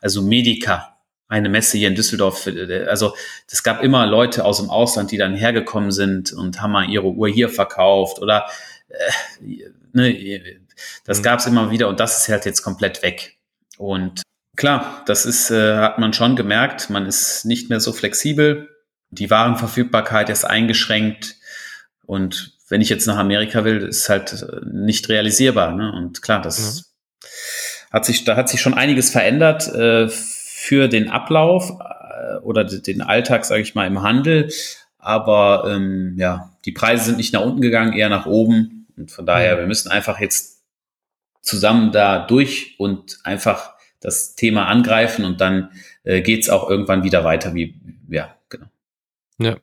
also 0.00 0.22
Medica 0.22 0.95
eine 1.28 1.48
Messe 1.48 1.78
hier 1.78 1.88
in 1.88 1.94
Düsseldorf. 1.94 2.48
Also 2.86 3.14
es 3.50 3.62
gab 3.62 3.82
immer 3.82 4.06
Leute 4.06 4.44
aus 4.44 4.58
dem 4.58 4.70
Ausland, 4.70 5.10
die 5.10 5.16
dann 5.16 5.34
hergekommen 5.34 5.90
sind 5.90 6.32
und 6.32 6.60
haben 6.62 6.72
mal 6.72 6.88
ihre 6.88 7.08
Uhr 7.08 7.28
hier 7.28 7.48
verkauft 7.48 8.20
oder 8.20 8.46
äh, 8.88 9.70
ne, 9.92 10.60
das 11.04 11.18
mhm. 11.18 11.22
gab 11.22 11.40
es 11.40 11.46
immer 11.46 11.70
wieder 11.70 11.88
und 11.88 12.00
das 12.00 12.20
ist 12.20 12.28
halt 12.28 12.44
jetzt 12.44 12.62
komplett 12.62 13.02
weg. 13.02 13.36
Und 13.76 14.22
klar, 14.56 15.02
das 15.06 15.26
ist, 15.26 15.50
äh, 15.50 15.76
hat 15.76 15.98
man 15.98 16.12
schon 16.12 16.36
gemerkt, 16.36 16.90
man 16.90 17.06
ist 17.06 17.44
nicht 17.44 17.70
mehr 17.70 17.80
so 17.80 17.92
flexibel. 17.92 18.68
Die 19.10 19.30
Warenverfügbarkeit 19.30 20.30
ist 20.30 20.44
eingeschränkt 20.44 21.36
und 22.04 22.56
wenn 22.68 22.80
ich 22.80 22.88
jetzt 22.88 23.06
nach 23.06 23.16
Amerika 23.16 23.64
will, 23.64 23.82
ist 23.82 24.08
halt 24.08 24.44
nicht 24.64 25.08
realisierbar. 25.08 25.72
Ne? 25.72 25.92
Und 25.92 26.22
klar, 26.22 26.42
das 26.42 26.84
mhm. 27.20 27.92
hat 27.92 28.04
sich, 28.04 28.24
da 28.24 28.36
hat 28.36 28.48
sich 28.48 28.60
schon 28.60 28.74
einiges 28.74 29.10
verändert. 29.10 29.68
Äh, 29.68 30.08
für 30.66 30.88
den 30.88 31.10
Ablauf 31.10 31.78
äh, 31.78 32.38
oder 32.38 32.64
den 32.64 33.00
Alltag, 33.00 33.44
sage 33.44 33.62
ich 33.62 33.76
mal, 33.76 33.86
im 33.86 34.02
Handel. 34.02 34.50
Aber 34.98 35.64
ähm, 35.68 36.16
ja, 36.18 36.56
die 36.64 36.72
Preise 36.72 37.04
sind 37.04 37.18
nicht 37.18 37.32
nach 37.32 37.42
unten 37.42 37.60
gegangen, 37.60 37.92
eher 37.92 38.08
nach 38.08 38.26
oben. 38.26 38.88
Und 38.96 39.12
von 39.12 39.26
daher, 39.26 39.54
mhm. 39.54 39.60
wir 39.60 39.66
müssen 39.68 39.92
einfach 39.92 40.18
jetzt 40.18 40.64
zusammen 41.40 41.92
da 41.92 42.26
durch 42.26 42.74
und 42.78 43.20
einfach 43.22 43.74
das 44.00 44.34
Thema 44.34 44.66
angreifen 44.66 45.24
und 45.24 45.40
dann 45.40 45.70
äh, 46.02 46.20
geht 46.20 46.42
es 46.42 46.50
auch 46.50 46.68
irgendwann 46.68 47.04
wieder 47.04 47.22
weiter, 47.22 47.54
wie, 47.54 47.80
ja, 48.08 48.34
genau. 48.48 48.66
Ja. 49.38 49.56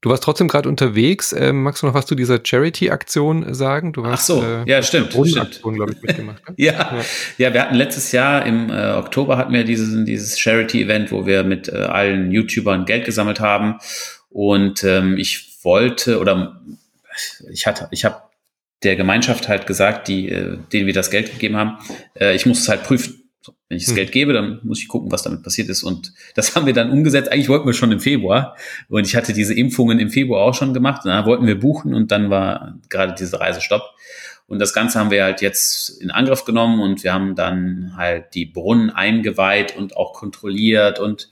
Du 0.00 0.10
warst 0.10 0.22
trotzdem 0.22 0.48
gerade 0.48 0.68
unterwegs. 0.68 1.32
Ähm, 1.32 1.62
magst 1.62 1.82
du 1.82 1.86
noch 1.86 1.94
was 1.94 2.06
zu 2.06 2.14
dieser 2.14 2.38
Charity-Aktion 2.42 3.54
sagen? 3.54 3.92
Du 3.92 4.06
hast, 4.06 4.30
Ach 4.30 4.36
so, 4.36 4.42
äh, 4.42 4.68
ja, 4.68 4.82
stimmt. 4.82 5.10
Glaube 5.10 5.92
ich, 5.92 6.02
mitgemacht. 6.02 6.48
Ne? 6.48 6.54
ja. 6.58 6.72
ja. 6.78 7.04
ja, 7.38 7.54
wir 7.54 7.62
hatten 7.62 7.74
letztes 7.74 8.12
Jahr 8.12 8.46
im 8.46 8.70
äh, 8.70 8.92
Oktober 8.92 9.36
hatten 9.36 9.52
wir 9.52 9.64
dieses, 9.64 10.04
dieses 10.04 10.38
Charity-Event, 10.38 11.10
wo 11.12 11.26
wir 11.26 11.44
mit 11.44 11.68
äh, 11.68 11.76
allen 11.76 12.30
YouTubern 12.30 12.84
Geld 12.84 13.04
gesammelt 13.04 13.40
haben. 13.40 13.78
Und 14.28 14.84
ähm, 14.84 15.16
ich 15.18 15.58
wollte 15.62 16.20
oder 16.20 16.60
ich 17.50 17.66
hatte, 17.66 17.88
ich 17.90 18.04
habe 18.04 18.22
der 18.82 18.96
Gemeinschaft 18.96 19.48
halt 19.48 19.66
gesagt, 19.66 20.08
die, 20.08 20.28
äh, 20.28 20.58
denen 20.72 20.86
wir 20.86 20.94
das 20.94 21.10
Geld 21.10 21.32
gegeben 21.32 21.56
haben, 21.56 21.78
äh, 22.14 22.34
ich 22.34 22.46
muss 22.46 22.60
es 22.60 22.68
halt 22.68 22.84
prüfen. 22.84 23.25
So, 23.46 23.54
wenn 23.68 23.76
ich 23.76 23.84
das 23.84 23.90
hm. 23.90 23.96
Geld 23.96 24.10
gebe, 24.10 24.32
dann 24.32 24.58
muss 24.64 24.80
ich 24.80 24.88
gucken, 24.88 25.12
was 25.12 25.22
damit 25.22 25.44
passiert 25.44 25.68
ist. 25.68 25.84
Und 25.84 26.12
das 26.34 26.56
haben 26.56 26.66
wir 26.66 26.72
dann 26.72 26.90
umgesetzt. 26.90 27.30
Eigentlich 27.30 27.48
wollten 27.48 27.64
wir 27.64 27.74
schon 27.74 27.92
im 27.92 28.00
Februar. 28.00 28.56
Und 28.88 29.06
ich 29.06 29.14
hatte 29.14 29.32
diese 29.32 29.54
Impfungen 29.54 30.00
im 30.00 30.10
Februar 30.10 30.42
auch 30.42 30.54
schon 30.54 30.74
gemacht. 30.74 31.02
Da 31.04 31.24
wollten 31.26 31.46
wir 31.46 31.60
buchen 31.60 31.94
und 31.94 32.10
dann 32.10 32.28
war 32.28 32.74
gerade 32.88 33.14
diese 33.16 33.38
Reise 33.38 33.60
stopp. 33.60 33.94
Und 34.48 34.58
das 34.58 34.72
Ganze 34.72 34.98
haben 34.98 35.12
wir 35.12 35.22
halt 35.22 35.42
jetzt 35.42 35.90
in 36.02 36.10
Angriff 36.10 36.44
genommen 36.44 36.80
und 36.80 37.04
wir 37.04 37.12
haben 37.12 37.36
dann 37.36 37.94
halt 37.96 38.34
die 38.34 38.46
Brunnen 38.46 38.90
eingeweiht 38.90 39.76
und 39.76 39.96
auch 39.96 40.12
kontrolliert 40.12 40.98
und 40.98 41.28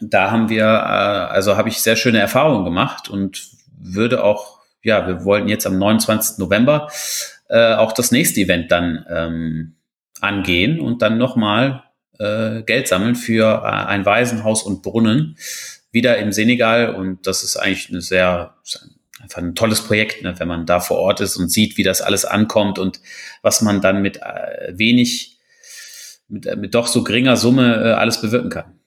da 0.00 0.30
haben 0.30 0.48
wir, 0.48 0.64
äh, 0.64 1.32
also 1.34 1.56
habe 1.56 1.68
ich 1.68 1.78
sehr 1.78 1.96
schöne 1.96 2.20
Erfahrungen 2.20 2.64
gemacht 2.64 3.08
und 3.10 3.50
würde 3.78 4.24
auch 4.24 4.54
ja, 4.84 5.06
wir 5.06 5.24
wollten 5.24 5.48
jetzt 5.48 5.66
am 5.66 5.78
29. 5.78 6.38
November 6.38 6.88
äh, 7.48 7.74
auch 7.74 7.92
das 7.92 8.12
nächste 8.12 8.40
Event 8.40 8.70
dann 8.70 9.04
ähm, 9.08 9.74
angehen 10.24 10.80
und 10.80 11.02
dann 11.02 11.18
nochmal 11.18 11.84
äh, 12.18 12.62
Geld 12.62 12.88
sammeln 12.88 13.14
für 13.14 13.62
äh, 13.64 13.68
ein 13.68 14.04
Waisenhaus 14.06 14.62
und 14.62 14.82
Brunnen 14.82 15.36
wieder 15.90 16.18
im 16.18 16.32
Senegal. 16.32 16.94
Und 16.94 17.26
das 17.26 17.42
ist 17.42 17.56
eigentlich 17.56 17.90
eine 17.90 18.00
sehr, 18.00 18.54
einfach 19.20 19.38
ein 19.38 19.54
tolles 19.54 19.82
Projekt, 19.82 20.22
ne, 20.22 20.34
wenn 20.38 20.48
man 20.48 20.66
da 20.66 20.80
vor 20.80 20.98
Ort 20.98 21.20
ist 21.20 21.36
und 21.36 21.50
sieht, 21.50 21.76
wie 21.76 21.82
das 21.82 22.02
alles 22.02 22.24
ankommt 22.24 22.78
und 22.78 23.00
was 23.42 23.62
man 23.62 23.80
dann 23.80 24.02
mit 24.02 24.18
äh, 24.18 24.72
wenig, 24.72 25.38
mit, 26.28 26.46
äh, 26.46 26.56
mit 26.56 26.74
doch 26.74 26.86
so 26.86 27.04
geringer 27.04 27.36
Summe 27.36 27.76
äh, 27.76 27.92
alles 27.92 28.20
bewirken 28.20 28.50
kann. 28.50 28.78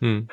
Hm 0.00 0.28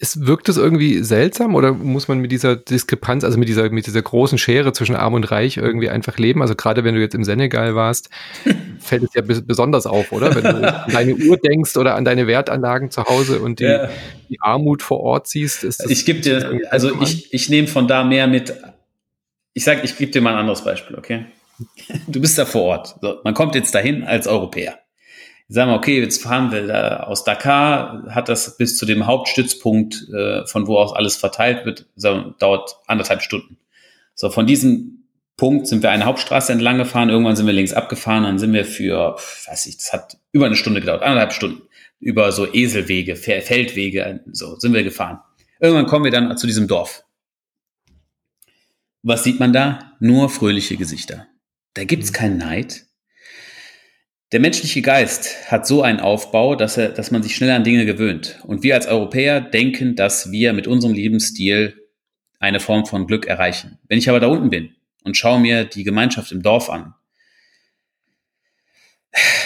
es 0.00 0.24
wirkt 0.26 0.48
es 0.48 0.56
irgendwie 0.56 1.02
seltsam 1.02 1.54
oder 1.54 1.74
muss 1.74 2.08
man 2.08 2.18
mit 2.18 2.32
dieser 2.32 2.56
Diskrepanz, 2.56 3.24
also 3.24 3.38
mit 3.38 3.46
dieser, 3.46 3.68
mit 3.68 3.86
dieser 3.86 4.00
großen 4.00 4.38
Schere 4.38 4.72
zwischen 4.72 4.96
Arm 4.96 5.12
und 5.12 5.30
Reich 5.30 5.58
irgendwie 5.58 5.90
einfach 5.90 6.16
leben? 6.16 6.40
Also 6.40 6.54
gerade 6.54 6.82
wenn 6.82 6.94
du 6.94 7.00
jetzt 7.02 7.14
im 7.14 7.24
Senegal 7.24 7.74
warst, 7.74 8.08
fällt 8.80 9.02
es 9.02 9.14
ja 9.14 9.20
besonders 9.22 9.86
auf, 9.86 10.12
oder? 10.12 10.34
Wenn 10.34 10.44
du 10.44 10.72
an 10.72 10.90
deine 10.90 11.14
Uhr 11.16 11.36
denkst 11.36 11.76
oder 11.76 11.94
an 11.94 12.06
deine 12.06 12.26
Wertanlagen 12.26 12.90
zu 12.90 13.04
Hause 13.04 13.40
und 13.40 13.60
die, 13.60 13.64
ja. 13.64 13.90
die 14.30 14.40
Armut 14.40 14.82
vor 14.82 15.00
Ort 15.00 15.26
siehst, 15.26 15.62
ist 15.62 15.80
das. 15.80 15.90
Ich 15.90 16.06
gebe 16.06 16.20
dir, 16.20 16.62
also 16.70 17.02
ich, 17.02 17.32
ich 17.34 17.50
nehme 17.50 17.68
von 17.68 17.86
da 17.86 18.02
mehr 18.02 18.26
mit. 18.26 18.54
Ich 19.52 19.64
sag, 19.64 19.84
ich 19.84 19.98
gebe 19.98 20.10
dir 20.10 20.22
mal 20.22 20.32
ein 20.32 20.40
anderes 20.40 20.64
Beispiel, 20.64 20.96
okay? 20.96 21.26
Du 22.08 22.20
bist 22.20 22.38
da 22.38 22.46
vor 22.46 22.62
Ort. 22.62 22.96
So, 23.00 23.20
man 23.24 23.34
kommt 23.34 23.54
jetzt 23.54 23.74
dahin 23.74 24.04
als 24.04 24.26
Europäer 24.26 24.78
sagen 25.48 25.70
wir, 25.70 25.76
okay, 25.76 26.00
jetzt 26.00 26.22
fahren 26.22 26.52
wir 26.52 26.66
da 26.66 27.00
aus 27.04 27.24
Dakar, 27.24 28.06
hat 28.10 28.28
das 28.28 28.56
bis 28.56 28.76
zu 28.76 28.86
dem 28.86 29.06
Hauptstützpunkt, 29.06 30.08
äh, 30.12 30.46
von 30.46 30.66
wo 30.66 30.78
aus 30.78 30.94
alles 30.94 31.16
verteilt 31.16 31.64
wird, 31.64 31.86
sagen, 31.96 32.34
dauert 32.38 32.76
anderthalb 32.86 33.22
Stunden. 33.22 33.58
So, 34.14 34.30
von 34.30 34.46
diesem 34.46 35.04
Punkt 35.36 35.66
sind 35.66 35.82
wir 35.82 35.90
eine 35.90 36.04
Hauptstraße 36.04 36.52
entlang 36.52 36.78
gefahren, 36.78 37.10
irgendwann 37.10 37.36
sind 37.36 37.46
wir 37.46 37.52
links 37.52 37.72
abgefahren, 37.72 38.24
dann 38.24 38.38
sind 38.38 38.52
wir 38.52 38.64
für, 38.64 39.16
weiß 39.46 39.66
ich, 39.66 39.76
das 39.76 39.92
hat 39.92 40.16
über 40.32 40.46
eine 40.46 40.56
Stunde 40.56 40.80
gedauert, 40.80 41.02
anderthalb 41.02 41.32
Stunden, 41.32 41.62
über 41.98 42.30
so 42.32 42.52
Eselwege, 42.52 43.16
Feldwege, 43.16 44.20
so 44.30 44.56
sind 44.56 44.72
wir 44.72 44.84
gefahren. 44.84 45.18
Irgendwann 45.60 45.86
kommen 45.86 46.04
wir 46.04 46.12
dann 46.12 46.36
zu 46.36 46.46
diesem 46.46 46.68
Dorf. 46.68 47.04
Was 49.02 49.24
sieht 49.24 49.40
man 49.40 49.52
da? 49.52 49.96
Nur 50.00 50.30
fröhliche 50.30 50.76
Gesichter. 50.76 51.26
Da 51.74 51.84
gibt's 51.84 52.10
mhm. 52.10 52.14
keinen 52.14 52.38
Neid, 52.38 52.86
der 54.34 54.40
menschliche 54.40 54.82
Geist 54.82 55.48
hat 55.48 55.64
so 55.64 55.82
einen 55.82 56.00
Aufbau, 56.00 56.56
dass, 56.56 56.76
er, 56.76 56.88
dass 56.88 57.12
man 57.12 57.22
sich 57.22 57.36
schnell 57.36 57.52
an 57.52 57.62
Dinge 57.62 57.86
gewöhnt. 57.86 58.40
Und 58.42 58.64
wir 58.64 58.74
als 58.74 58.88
Europäer 58.88 59.40
denken, 59.40 59.94
dass 59.94 60.32
wir 60.32 60.52
mit 60.52 60.66
unserem 60.66 60.92
Lebensstil 60.92 61.80
eine 62.40 62.58
Form 62.58 62.84
von 62.84 63.06
Glück 63.06 63.26
erreichen. 63.26 63.78
Wenn 63.86 63.98
ich 63.98 64.08
aber 64.08 64.18
da 64.18 64.26
unten 64.26 64.50
bin 64.50 64.74
und 65.04 65.16
schaue 65.16 65.38
mir 65.38 65.64
die 65.64 65.84
Gemeinschaft 65.84 66.32
im 66.32 66.42
Dorf 66.42 66.68
an, 66.68 66.94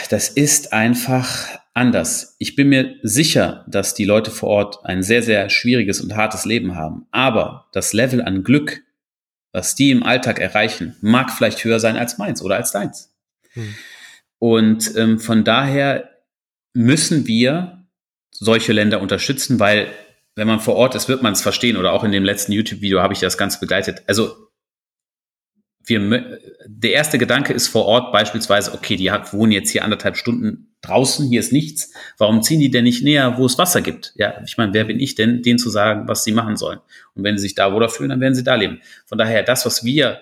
das 0.09 0.31
ist 0.31 0.73
einfach 0.73 1.59
anders. 1.75 2.37
Ich 2.39 2.57
bin 2.57 2.71
mir 2.71 2.97
sicher, 3.03 3.67
dass 3.69 3.93
die 3.93 4.07
Leute 4.07 4.31
vor 4.31 4.49
Ort 4.49 4.87
ein 4.87 5.03
sehr, 5.03 5.23
sehr 5.23 5.51
schwieriges 5.51 6.01
und 6.01 6.17
hartes 6.17 6.47
Leben 6.47 6.77
haben. 6.77 7.07
Aber 7.11 7.67
das 7.73 7.93
Level 7.93 8.23
an 8.23 8.43
Glück, 8.43 8.81
was 9.53 9.75
die 9.75 9.91
im 9.91 10.03
Alltag 10.03 10.39
erreichen, 10.41 10.97
mag 11.03 11.31
vielleicht 11.31 11.63
höher 11.63 11.79
sein 11.79 11.99
als 11.99 12.17
meins 12.17 12.41
oder 12.41 12.57
als 12.57 12.73
deins. 12.73 13.13
Hm. 13.53 13.75
Und 14.39 14.97
ähm, 14.97 15.19
von 15.19 15.45
daher 15.45 16.11
müssen 16.75 17.27
wir 17.27 17.87
solche 18.31 18.73
Länder 18.73 19.01
unterstützen, 19.01 19.59
weil 19.59 19.89
wenn 20.37 20.47
man 20.47 20.61
vor 20.61 20.77
Ort 20.77 20.95
ist, 20.95 21.09
wird 21.09 21.23
man 21.23 21.33
es 21.33 21.43
verstehen. 21.43 21.77
Oder 21.77 21.93
auch 21.93 22.05
in 22.05 22.13
dem 22.13 22.25
letzten 22.25 22.53
YouTube-Video 22.53 23.01
habe 23.01 23.13
ich 23.13 23.21
das 23.21 23.37
Ganze 23.37 23.59
begleitet. 23.59 24.03
Also 24.07 24.49
wir, 25.85 26.39
der 26.67 26.93
erste 26.93 27.19
Gedanke 27.19 27.53
ist 27.53 27.69
vor 27.69 27.87
Ort 27.87 28.13
beispielsweise, 28.13 28.75
okay, 28.75 28.97
die 28.97 29.11
wohnen 29.33 29.53
jetzt 29.53 29.71
hier 29.71 29.85
anderthalb 29.85 30.17
Stunden 30.17 30.77
draußen, 30.83 31.29
hier 31.29 31.41
ist 31.41 31.53
nichts. 31.53 31.93
Warum 32.19 32.43
ziehen 32.43 32.61
die 32.61 32.71
denn 32.71 32.85
nicht 32.85 33.03
näher, 33.03 33.37
wo 33.37 33.47
es 33.47 33.59
Wasser 33.59 33.81
gibt? 33.81 34.13
Ja, 34.17 34.41
ich 34.45 34.57
meine, 34.59 34.73
wer 34.75 34.85
bin 34.85 35.01
ich 35.01 35.15
denn, 35.15 35.43
denen 35.43 35.59
zu 35.59 35.71
sagen, 35.71 36.07
was 36.07 36.25
sie 36.25 36.33
machen 36.33 36.57
sollen? 36.57 36.79
Und 37.15 37.25
wenn 37.25 37.37
sie 37.37 37.43
sich 37.43 37.55
da 37.55 37.73
wohler 37.73 37.89
fühlen, 37.89 38.11
dann 38.11 38.21
werden 38.21 38.35
sie 38.35 38.45
da 38.45 38.55
leben. 38.55 38.81
Von 39.07 39.19
daher, 39.19 39.43
das, 39.43 39.67
was 39.67 39.83
wir 39.83 40.21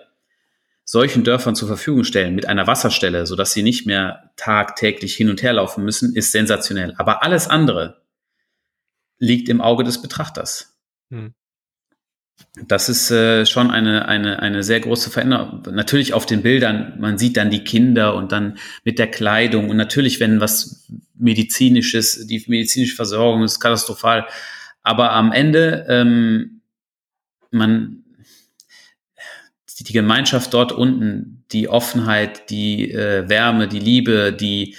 solchen 0.89 1.24
Dörfern 1.24 1.57
zur 1.57 1.66
Verfügung 1.66 2.05
stellen 2.05 2.34
mit 2.37 2.49
einer 2.49 2.68
Wasserstelle, 2.68 3.26
sodass 3.26 3.53
sie 3.53 3.64
nicht 3.64 3.87
mehr 3.87 4.30
tagtäglich 4.37 5.16
hin 5.16 5.28
und 5.28 5.43
her 5.43 5.53
laufen 5.53 5.84
müssen, 5.84 6.14
ist 6.14 6.30
sensationell. 6.30 6.95
Aber 6.97 7.24
alles 7.24 7.49
andere 7.49 8.03
liegt 9.18 9.49
im 9.49 9.61
Auge 9.61 9.82
des 9.82 10.01
Betrachters. 10.01 10.78
Hm. 11.11 11.34
Das 12.66 12.89
ist 12.89 13.11
äh, 13.11 13.47
schon 13.47 13.70
eine, 13.70 14.07
eine, 14.07 14.41
eine 14.41 14.62
sehr 14.62 14.80
große 14.80 15.11
Veränderung. 15.11 15.62
Natürlich 15.72 16.12
auf 16.14 16.24
den 16.24 16.43
Bildern, 16.43 16.95
man 17.01 17.18
sieht 17.18 17.37
dann 17.37 17.51
die 17.51 17.64
Kinder 17.64 18.14
und 18.14 18.30
dann 18.30 18.59
mit 18.84 18.99
der 18.99 19.11
Kleidung 19.11 19.68
und 19.70 19.76
natürlich, 19.76 20.20
wenn 20.20 20.41
was 20.41 20.87
medizinisches, 21.14 22.26
die 22.26 22.45
medizinische 22.47 22.95
Versorgung 22.95 23.43
ist 23.43 23.59
katastrophal. 23.59 24.26
Aber 24.82 25.12
am 25.12 25.32
Ende, 25.32 25.87
ähm, 25.89 26.61
man, 27.51 28.05
die 29.85 29.93
Gemeinschaft 29.93 30.55
dort 30.55 30.72
unten, 30.72 31.45
die 31.53 31.68
Offenheit, 31.68 32.51
die 32.51 32.91
äh, 32.91 33.29
Wärme, 33.29 33.68
die 33.68 33.79
Liebe, 33.79 34.33
die 34.33 34.74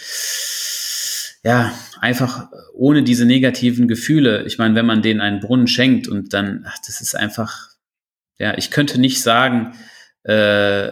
ja 1.43 1.74
einfach 2.00 2.50
ohne 2.74 3.04
diese 3.04 3.26
negativen 3.26 3.88
Gefühle. 3.88 4.43
Ich 4.45 4.58
meine, 4.58 4.76
wenn 4.76 4.86
man 4.86 5.02
denen 5.02 5.22
einen 5.22 5.39
Brunnen 5.39 5.68
schenkt 5.68 6.08
und 6.08 6.34
dann, 6.34 6.66
ach, 6.68 6.78
das 6.86 7.02
ist 7.02 7.16
einfach, 7.16 7.70
ja, 8.38 8.58
ich 8.58 8.72
könnte 8.72 9.00
nicht 9.00 9.22
sagen, 9.22 9.74
äh, 10.24 10.91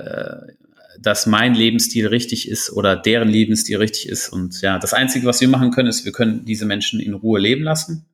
dass 1.00 1.26
mein 1.26 1.54
Lebensstil 1.54 2.08
richtig 2.08 2.48
ist 2.48 2.72
oder 2.72 2.96
deren 2.96 3.28
Lebensstil 3.28 3.78
richtig 3.78 4.08
ist. 4.10 4.30
Und 4.30 4.62
ja, 4.62 4.80
das 4.80 4.94
Einzige, 4.94 5.28
was 5.28 5.42
wir 5.42 5.48
machen 5.48 5.72
können, 5.72 5.90
ist, 5.90 6.06
wir 6.06 6.12
können 6.12 6.46
diese 6.46 6.66
Menschen 6.66 7.00
in 7.00 7.14
Ruhe 7.14 7.40
leben 7.40 7.64
lassen 7.64 8.06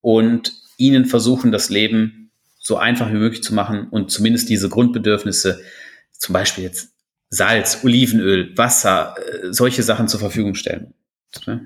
und 0.00 0.52
ihnen 0.78 1.04
versuchen, 1.04 1.52
das 1.52 1.70
Leben 1.70 2.21
so 2.62 2.76
einfach 2.76 3.10
wie 3.10 3.16
möglich 3.16 3.42
zu 3.42 3.54
machen 3.54 3.88
und 3.90 4.10
zumindest 4.10 4.48
diese 4.48 4.68
Grundbedürfnisse, 4.68 5.60
zum 6.12 6.32
Beispiel 6.32 6.62
jetzt 6.62 6.92
Salz, 7.28 7.80
Olivenöl, 7.82 8.56
Wasser, 8.56 9.16
äh, 9.18 9.52
solche 9.52 9.82
Sachen 9.82 10.06
zur 10.06 10.20
Verfügung 10.20 10.54
stellen. 10.54 10.94
Ja. 11.46 11.60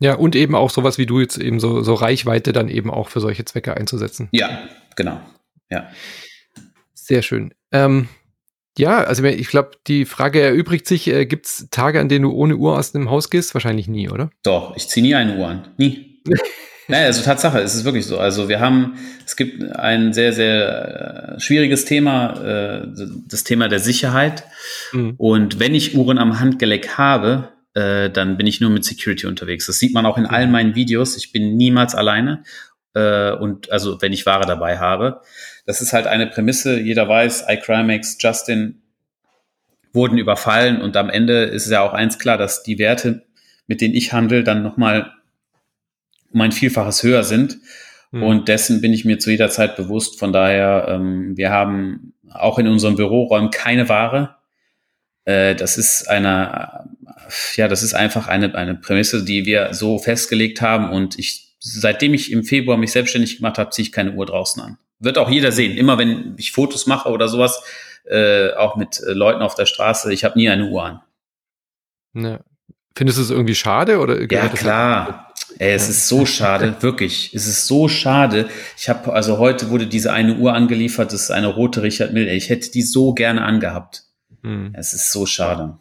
ja. 0.00 0.14
und 0.14 0.34
eben 0.34 0.54
auch 0.54 0.70
sowas 0.70 0.98
wie 0.98 1.06
du 1.06 1.20
jetzt 1.20 1.38
eben 1.38 1.60
so, 1.60 1.82
so 1.82 1.94
Reichweite 1.94 2.52
dann 2.52 2.68
eben 2.68 2.90
auch 2.90 3.08
für 3.08 3.20
solche 3.20 3.44
Zwecke 3.44 3.76
einzusetzen. 3.76 4.28
Ja, 4.32 4.68
genau. 4.96 5.20
Ja. 5.70 5.88
Sehr 6.94 7.22
schön. 7.22 7.54
Ähm, 7.70 8.08
ja, 8.76 8.98
also 8.98 9.22
ich 9.24 9.48
glaube, 9.48 9.72
die 9.86 10.04
Frage 10.04 10.40
erübrigt 10.40 10.88
sich, 10.88 11.06
äh, 11.08 11.26
gibt 11.26 11.46
es 11.46 11.68
Tage, 11.70 12.00
an 12.00 12.08
denen 12.08 12.24
du 12.24 12.32
ohne 12.32 12.56
Uhr 12.56 12.76
aus 12.76 12.90
dem 12.92 13.10
Haus 13.10 13.30
gehst? 13.30 13.54
Wahrscheinlich 13.54 13.86
nie, 13.88 14.08
oder? 14.08 14.30
Doch, 14.42 14.74
ich 14.74 14.88
ziehe 14.88 15.04
nie 15.04 15.14
eine 15.14 15.36
Uhr 15.36 15.46
an. 15.46 15.68
Nie. 15.76 16.22
Naja, 16.88 17.06
also 17.06 17.22
Tatsache, 17.22 17.60
es 17.60 17.74
ist 17.74 17.84
wirklich 17.84 18.06
so. 18.06 18.18
Also 18.18 18.48
wir 18.48 18.60
haben, 18.60 18.98
es 19.26 19.36
gibt 19.36 19.62
ein 19.76 20.14
sehr, 20.14 20.32
sehr 20.32 21.36
äh, 21.36 21.40
schwieriges 21.40 21.84
Thema, 21.84 22.42
äh, 22.42 22.88
das 23.28 23.44
Thema 23.44 23.68
der 23.68 23.78
Sicherheit. 23.78 24.44
Mhm. 24.92 25.14
Und 25.18 25.60
wenn 25.60 25.74
ich 25.74 25.94
Uhren 25.94 26.18
am 26.18 26.40
Handgelenk 26.40 26.96
habe, 26.96 27.50
äh, 27.74 28.08
dann 28.08 28.38
bin 28.38 28.46
ich 28.46 28.60
nur 28.60 28.70
mit 28.70 28.84
Security 28.84 29.26
unterwegs. 29.26 29.66
Das 29.66 29.78
sieht 29.78 29.92
man 29.92 30.06
auch 30.06 30.16
in 30.16 30.24
mhm. 30.24 30.30
allen 30.30 30.50
meinen 30.50 30.74
Videos. 30.74 31.16
Ich 31.16 31.30
bin 31.30 31.56
niemals 31.56 31.94
alleine. 31.94 32.42
Und 32.94 33.70
also 33.70 34.02
wenn 34.02 34.12
ich 34.12 34.26
Ware 34.26 34.44
dabei 34.44 34.78
habe. 34.78 35.20
Das 35.66 35.80
ist 35.80 35.92
halt 35.92 36.08
eine 36.08 36.26
Prämisse. 36.26 36.80
Jeder 36.80 37.06
weiß, 37.08 37.44
iCrimex, 37.46 38.16
Justin 38.18 38.82
wurden 39.92 40.18
überfallen 40.18 40.80
und 40.80 40.96
am 40.96 41.10
Ende 41.10 41.44
ist 41.44 41.66
es 41.66 41.70
ja 41.70 41.82
auch 41.82 41.92
eins 41.92 42.18
klar, 42.18 42.38
dass 42.38 42.62
die 42.62 42.78
Werte, 42.78 43.26
mit 43.66 43.80
denen 43.80 43.94
ich 43.94 44.12
handle, 44.12 44.42
dann 44.42 44.62
nochmal 44.62 45.12
um 46.32 46.40
ein 46.40 46.52
Vielfaches 46.52 47.02
höher 47.02 47.24
sind. 47.24 47.58
Mhm. 48.10 48.22
Und 48.22 48.48
dessen 48.48 48.80
bin 48.80 48.92
ich 48.92 49.04
mir 49.04 49.18
zu 49.18 49.30
jeder 49.30 49.50
Zeit 49.50 49.76
bewusst. 49.76 50.18
Von 50.18 50.32
daher, 50.32 50.86
ähm, 50.88 51.36
wir 51.36 51.50
haben 51.50 52.14
auch 52.30 52.58
in 52.58 52.68
unseren 52.68 52.96
Büroräumen 52.96 53.50
keine 53.50 53.88
Ware. 53.88 54.36
Äh, 55.24 55.54
das 55.54 55.78
ist 55.78 56.08
eine, 56.08 56.88
ja, 57.56 57.68
das 57.68 57.82
ist 57.82 57.94
einfach 57.94 58.28
eine, 58.28 58.54
eine 58.54 58.74
Prämisse, 58.74 59.24
die 59.24 59.44
wir 59.46 59.74
so 59.74 59.98
festgelegt 59.98 60.60
haben. 60.60 60.90
Und 60.90 61.18
ich, 61.18 61.54
seitdem 61.60 62.14
ich 62.14 62.32
im 62.32 62.44
Februar 62.44 62.76
mich 62.76 62.92
selbstständig 62.92 63.36
gemacht 63.36 63.58
habe, 63.58 63.70
ziehe 63.70 63.84
ich 63.84 63.92
keine 63.92 64.12
Uhr 64.12 64.26
draußen 64.26 64.62
an. 64.62 64.78
Wird 65.00 65.18
auch 65.18 65.30
jeder 65.30 65.52
sehen. 65.52 65.76
Immer 65.76 65.98
wenn 65.98 66.34
ich 66.38 66.52
Fotos 66.52 66.86
mache 66.86 67.10
oder 67.10 67.28
sowas, 67.28 67.62
äh, 68.04 68.52
auch 68.54 68.76
mit 68.76 69.00
äh, 69.00 69.12
Leuten 69.12 69.42
auf 69.42 69.54
der 69.54 69.66
Straße, 69.66 70.12
ich 70.12 70.24
habe 70.24 70.38
nie 70.38 70.48
eine 70.48 70.66
Uhr 70.66 70.82
an. 70.82 71.00
Ja. 72.14 72.40
Findest 72.96 73.18
du 73.18 73.22
es 73.22 73.30
irgendwie 73.30 73.54
schade 73.54 73.98
oder? 73.98 74.20
Ja, 74.28 74.48
klar. 74.48 75.27
Ey, 75.58 75.72
es 75.72 75.88
ist 75.88 76.06
so 76.06 76.24
schade, 76.24 76.76
wirklich. 76.80 77.34
Es 77.34 77.46
ist 77.46 77.66
so 77.66 77.88
schade. 77.88 78.48
Ich 78.76 78.88
habe, 78.88 79.12
also 79.12 79.38
heute 79.38 79.70
wurde 79.70 79.86
diese 79.86 80.12
eine 80.12 80.36
Uhr 80.36 80.54
angeliefert, 80.54 81.12
das 81.12 81.22
ist 81.22 81.30
eine 81.30 81.48
rote 81.48 81.82
Richard 81.82 82.12
Mille. 82.12 82.32
Ich 82.32 82.48
hätte 82.48 82.70
die 82.70 82.82
so 82.82 83.12
gerne 83.12 83.42
angehabt. 83.42 84.04
Hm. 84.42 84.72
Es 84.74 84.92
ist 84.92 85.10
so 85.10 85.26
schade. 85.26 85.78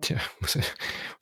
Tja, 0.00 0.18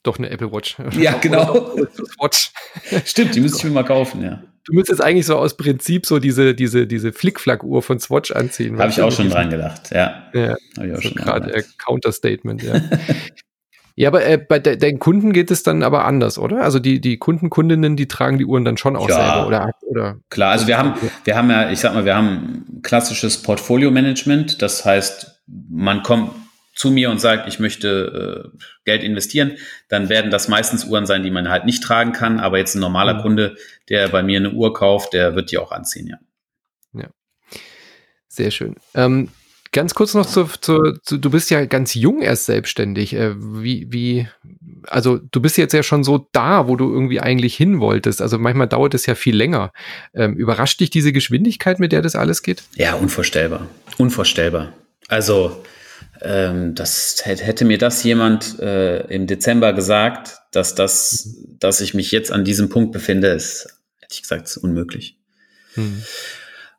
doch 0.02 0.18
eine 0.18 0.28
Apple 0.30 0.52
Watch. 0.52 0.76
Ja, 0.98 1.12
genau. 1.14 1.76
Watch. 2.20 2.52
Stimmt, 3.06 3.34
die 3.34 3.40
müsste 3.40 3.58
ich 3.58 3.64
mir 3.64 3.70
mal 3.70 3.84
kaufen, 3.84 4.22
ja. 4.22 4.42
Du 4.66 4.72
müsstest 4.72 5.02
eigentlich 5.02 5.26
so 5.26 5.36
aus 5.36 5.56
Prinzip 5.56 6.06
so 6.06 6.18
diese, 6.18 6.54
diese, 6.54 6.86
diese 6.86 7.12
Flickflack-Uhr 7.12 7.82
von 7.82 8.00
Swatch 8.00 8.30
anziehen. 8.32 8.78
Habe 8.78 8.90
ich 8.90 9.00
auch 9.00 9.12
schon 9.12 9.28
dran 9.28 9.50
gedacht, 9.50 9.90
ja. 9.90 10.30
Ja, 10.32 10.56
Hab 10.76 10.84
ich 10.84 10.92
auch 10.92 10.96
so 10.96 11.02
schon 11.02 11.14
gerade 11.16 11.64
Counterstatement, 11.84 12.62
ja. 12.62 12.80
Ja, 13.96 14.08
aber 14.08 14.26
äh, 14.26 14.38
bei 14.38 14.58
de 14.58 14.76
deinen 14.76 14.98
Kunden 14.98 15.32
geht 15.32 15.52
es 15.52 15.62
dann 15.62 15.84
aber 15.84 16.04
anders, 16.04 16.38
oder? 16.38 16.62
Also 16.62 16.80
die, 16.80 17.00
die 17.00 17.16
Kunden, 17.16 17.48
Kundinnen, 17.48 17.96
die 17.96 18.08
tragen 18.08 18.38
die 18.38 18.44
Uhren 18.44 18.64
dann 18.64 18.76
schon 18.76 18.96
auch 18.96 19.08
ja, 19.08 19.14
selber, 19.14 19.46
oder? 19.46 19.70
oder? 19.82 20.16
Klar, 20.30 20.50
also 20.50 20.66
wir 20.66 20.78
haben, 20.78 20.94
wir 21.22 21.36
haben 21.36 21.48
ja, 21.50 21.70
ich 21.70 21.78
sag 21.78 21.94
mal, 21.94 22.04
wir 22.04 22.16
haben 22.16 22.80
klassisches 22.82 23.40
Portfolio-Management. 23.42 24.62
Das 24.62 24.84
heißt, 24.84 25.42
man 25.46 26.02
kommt 26.02 26.32
zu 26.74 26.90
mir 26.90 27.10
und 27.10 27.20
sagt, 27.20 27.46
ich 27.46 27.60
möchte 27.60 28.52
äh, 28.52 28.58
Geld 28.84 29.04
investieren, 29.04 29.52
dann 29.88 30.08
werden 30.08 30.32
das 30.32 30.48
meistens 30.48 30.84
Uhren 30.84 31.06
sein, 31.06 31.22
die 31.22 31.30
man 31.30 31.48
halt 31.48 31.64
nicht 31.64 31.84
tragen 31.84 32.10
kann. 32.10 32.40
Aber 32.40 32.58
jetzt 32.58 32.74
ein 32.74 32.80
normaler 32.80 33.14
mhm. 33.14 33.22
Kunde, 33.22 33.56
der 33.88 34.08
bei 34.08 34.24
mir 34.24 34.38
eine 34.38 34.50
Uhr 34.50 34.74
kauft, 34.74 35.12
der 35.12 35.36
wird 35.36 35.52
die 35.52 35.58
auch 35.58 35.70
anziehen, 35.70 36.08
ja. 36.08 36.16
Ja. 37.00 37.08
Sehr 38.26 38.50
schön. 38.50 38.74
Ähm, 38.94 39.28
Ganz 39.74 39.92
kurz 39.92 40.14
noch 40.14 40.24
zu, 40.24 40.44
zu, 40.60 40.92
zu, 41.02 41.18
du 41.18 41.30
bist 41.30 41.50
ja 41.50 41.64
ganz 41.64 41.94
jung 41.94 42.22
erst 42.22 42.46
selbstständig. 42.46 43.12
Äh, 43.12 43.34
wie, 43.36 43.88
wie, 43.90 44.28
also 44.86 45.18
du 45.18 45.42
bist 45.42 45.58
jetzt 45.58 45.74
ja 45.74 45.82
schon 45.82 46.04
so 46.04 46.28
da, 46.30 46.68
wo 46.68 46.76
du 46.76 46.92
irgendwie 46.92 47.18
eigentlich 47.18 47.56
hin 47.56 47.80
wolltest. 47.80 48.22
Also 48.22 48.38
manchmal 48.38 48.68
dauert 48.68 48.94
es 48.94 49.04
ja 49.06 49.16
viel 49.16 49.34
länger. 49.34 49.72
Ähm, 50.14 50.36
überrascht 50.36 50.78
dich 50.78 50.90
diese 50.90 51.12
Geschwindigkeit, 51.12 51.80
mit 51.80 51.90
der 51.90 52.02
das 52.02 52.14
alles 52.14 52.44
geht? 52.44 52.62
Ja, 52.76 52.94
unvorstellbar. 52.94 53.66
Unvorstellbar. 53.98 54.72
Also, 55.08 55.64
ähm, 56.22 56.76
das 56.76 57.22
hätte 57.24 57.64
mir 57.64 57.78
das 57.78 58.04
jemand 58.04 58.60
äh, 58.60 59.00
im 59.08 59.26
Dezember 59.26 59.72
gesagt, 59.72 60.38
dass 60.52 60.76
das, 60.76 61.36
dass 61.58 61.80
ich 61.80 61.94
mich 61.94 62.12
jetzt 62.12 62.30
an 62.30 62.44
diesem 62.44 62.68
Punkt 62.68 62.92
befinde, 62.92 63.26
ist, 63.26 63.66
hätte 63.98 64.14
ich 64.14 64.22
gesagt, 64.22 64.46
ist 64.46 64.56
unmöglich. 64.56 65.18
Hm. 65.74 66.00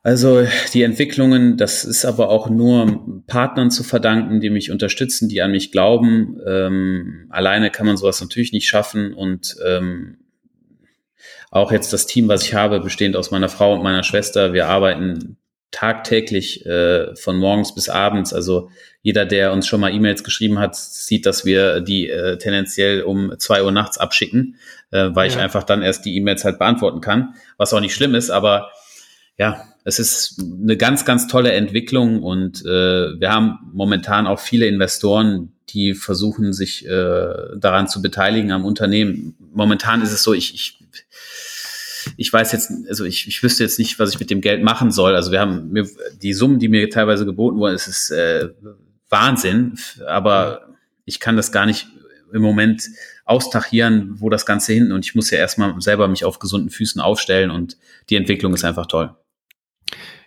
Also 0.06 0.46
die 0.72 0.84
Entwicklungen, 0.84 1.56
das 1.56 1.84
ist 1.84 2.04
aber 2.04 2.28
auch 2.28 2.48
nur 2.48 3.24
Partnern 3.26 3.72
zu 3.72 3.82
verdanken, 3.82 4.40
die 4.40 4.50
mich 4.50 4.70
unterstützen, 4.70 5.28
die 5.28 5.42
an 5.42 5.50
mich 5.50 5.72
glauben. 5.72 6.40
Ähm, 6.46 7.26
alleine 7.30 7.72
kann 7.72 7.86
man 7.86 7.96
sowas 7.96 8.20
natürlich 8.20 8.52
nicht 8.52 8.68
schaffen 8.68 9.12
und 9.12 9.56
ähm, 9.66 10.18
auch 11.50 11.72
jetzt 11.72 11.92
das 11.92 12.06
Team, 12.06 12.28
was 12.28 12.44
ich 12.44 12.54
habe, 12.54 12.78
bestehend 12.78 13.16
aus 13.16 13.32
meiner 13.32 13.48
Frau 13.48 13.74
und 13.74 13.82
meiner 13.82 14.04
Schwester, 14.04 14.52
wir 14.52 14.68
arbeiten 14.68 15.38
tagtäglich 15.72 16.64
äh, 16.64 17.16
von 17.16 17.36
morgens 17.36 17.74
bis 17.74 17.88
abends. 17.88 18.32
Also 18.32 18.70
jeder, 19.02 19.26
der 19.26 19.52
uns 19.52 19.66
schon 19.66 19.80
mal 19.80 19.92
E-Mails 19.92 20.22
geschrieben 20.22 20.60
hat, 20.60 20.76
sieht, 20.76 21.26
dass 21.26 21.44
wir 21.44 21.80
die 21.80 22.08
äh, 22.08 22.38
tendenziell 22.38 23.02
um 23.02 23.36
zwei 23.40 23.64
Uhr 23.64 23.72
nachts 23.72 23.98
abschicken, 23.98 24.54
äh, 24.92 25.08
weil 25.14 25.28
ja. 25.28 25.34
ich 25.34 25.42
einfach 25.42 25.64
dann 25.64 25.82
erst 25.82 26.04
die 26.04 26.16
E-Mails 26.16 26.44
halt 26.44 26.60
beantworten 26.60 27.00
kann, 27.00 27.34
was 27.56 27.74
auch 27.74 27.80
nicht 27.80 27.96
schlimm 27.96 28.14
ist, 28.14 28.30
aber 28.30 28.70
ja, 29.36 29.64
es 29.86 30.00
ist 30.00 30.40
eine 30.40 30.76
ganz, 30.76 31.04
ganz 31.04 31.28
tolle 31.28 31.52
Entwicklung 31.52 32.20
und 32.20 32.60
äh, 32.62 33.20
wir 33.20 33.30
haben 33.30 33.70
momentan 33.72 34.26
auch 34.26 34.40
viele 34.40 34.66
Investoren, 34.66 35.52
die 35.68 35.94
versuchen, 35.94 36.52
sich 36.52 36.84
äh, 36.86 37.28
daran 37.56 37.86
zu 37.86 38.02
beteiligen 38.02 38.50
am 38.50 38.64
Unternehmen. 38.64 39.36
Momentan 39.54 40.02
ist 40.02 40.10
es 40.10 40.24
so, 40.24 40.34
ich, 40.34 40.54
ich, 40.54 40.80
ich 42.16 42.32
weiß 42.32 42.50
jetzt, 42.50 42.72
also 42.88 43.04
ich, 43.04 43.28
ich 43.28 43.40
wüsste 43.44 43.62
jetzt 43.62 43.78
nicht, 43.78 44.00
was 44.00 44.10
ich 44.10 44.18
mit 44.18 44.28
dem 44.28 44.40
Geld 44.40 44.60
machen 44.60 44.90
soll. 44.90 45.14
Also 45.14 45.30
wir 45.30 45.38
haben 45.38 45.70
mir, 45.70 45.88
die 46.20 46.32
Summen, 46.32 46.58
die 46.58 46.68
mir 46.68 46.90
teilweise 46.90 47.24
geboten 47.24 47.58
wurden, 47.58 47.76
es 47.76 47.86
ist 47.86 48.10
äh, 48.10 48.48
Wahnsinn, 49.08 49.78
aber 50.04 50.74
ich 51.04 51.20
kann 51.20 51.36
das 51.36 51.52
gar 51.52 51.64
nicht 51.64 51.86
im 52.32 52.42
Moment 52.42 52.88
austachieren, 53.24 54.16
wo 54.16 54.30
das 54.30 54.46
Ganze 54.46 54.72
hin 54.72 54.90
und 54.90 55.04
ich 55.04 55.14
muss 55.14 55.30
ja 55.30 55.38
erstmal 55.38 55.80
selber 55.80 56.08
mich 56.08 56.24
auf 56.24 56.40
gesunden 56.40 56.70
Füßen 56.70 57.00
aufstellen 57.00 57.52
und 57.52 57.76
die 58.10 58.16
Entwicklung 58.16 58.52
ist 58.52 58.64
einfach 58.64 58.86
toll. 58.86 59.14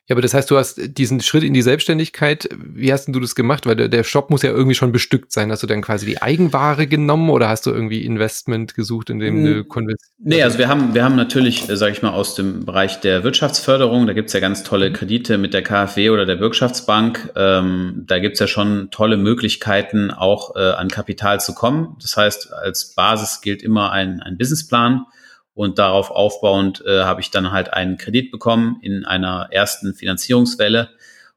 Ja, 0.10 0.16
aber 0.16 0.24
das 0.24 0.34
heißt, 0.34 0.50
du 0.50 0.58
hast 0.58 0.98
diesen 0.98 1.22
Schritt 1.22 1.44
in 1.44 1.54
die 1.54 1.62
Selbstständigkeit, 1.62 2.50
wie 2.58 2.92
hast 2.92 3.06
denn 3.06 3.14
du 3.14 3.20
das 3.20 3.36
gemacht? 3.36 3.68
Weil 3.68 3.76
der, 3.76 3.90
der 3.90 4.04
Shop 4.04 4.32
muss 4.32 4.42
ja 4.42 4.50
irgendwie 4.50 4.74
schon 4.74 4.92
bestückt 4.92 5.32
sein. 5.32 5.52
Hast 5.52 5.62
du 5.62 5.68
dann 5.68 5.84
quasi 5.84 6.08
die 6.08 6.20
Eigenware 6.20 6.88
genommen 6.88 7.30
oder 7.30 7.48
hast 7.48 7.68
du 7.68 7.70
irgendwie 7.70 8.04
Investment 8.04 8.74
gesucht, 8.74 9.12
in 9.12 9.20
dem 9.20 9.46
du 9.46 9.64
konvertierst? 9.64 10.12
Nee, 10.18 10.42
also 10.42 10.58
wir 10.58 10.68
haben, 10.68 10.96
wir 10.96 11.04
haben 11.04 11.16
natürlich, 11.16 11.70
äh, 11.70 11.78
sage 11.78 11.92
ich 11.92 12.02
mal, 12.02 12.10
aus 12.10 12.34
dem 12.34 12.66
Bereich 12.66 13.02
der 13.02 13.24
Wirtschaftsförderung, 13.24 14.08
da 14.08 14.14
gibt's 14.14 14.34
ja 14.34 14.40
ganz 14.40 14.64
tolle 14.64 14.90
mhm. 14.90 14.94
Kredite 14.94 15.38
mit 15.38 15.54
der 15.54 15.62
KfW 15.62 16.10
oder 16.10 16.26
der 16.26 16.40
Wirtschaftsbank. 16.40 17.32
Ähm, 17.36 18.06
da 18.08 18.18
gibt's 18.18 18.40
ja 18.40 18.48
schon 18.48 18.90
tolle 18.90 19.16
Möglichkeiten, 19.16 20.10
auch 20.10 20.56
äh, 20.56 20.72
an 20.72 20.88
Kapital 20.88 21.40
zu 21.40 21.54
kommen. 21.54 21.98
Das 22.02 22.18
heißt, 22.18 22.52
als 22.52 22.96
Basis 22.96 23.42
gilt 23.42 23.62
immer 23.62 23.92
ein, 23.92 24.22
ein 24.22 24.40
Businessplan. 24.40 25.06
Und 25.60 25.78
darauf 25.78 26.10
aufbauend 26.10 26.86
äh, 26.86 27.02
habe 27.02 27.20
ich 27.20 27.32
dann 27.32 27.52
halt 27.52 27.74
einen 27.74 27.98
Kredit 27.98 28.32
bekommen 28.32 28.80
in 28.82 29.04
einer 29.04 29.50
ersten 29.52 29.94
Finanzierungswelle. 29.94 30.88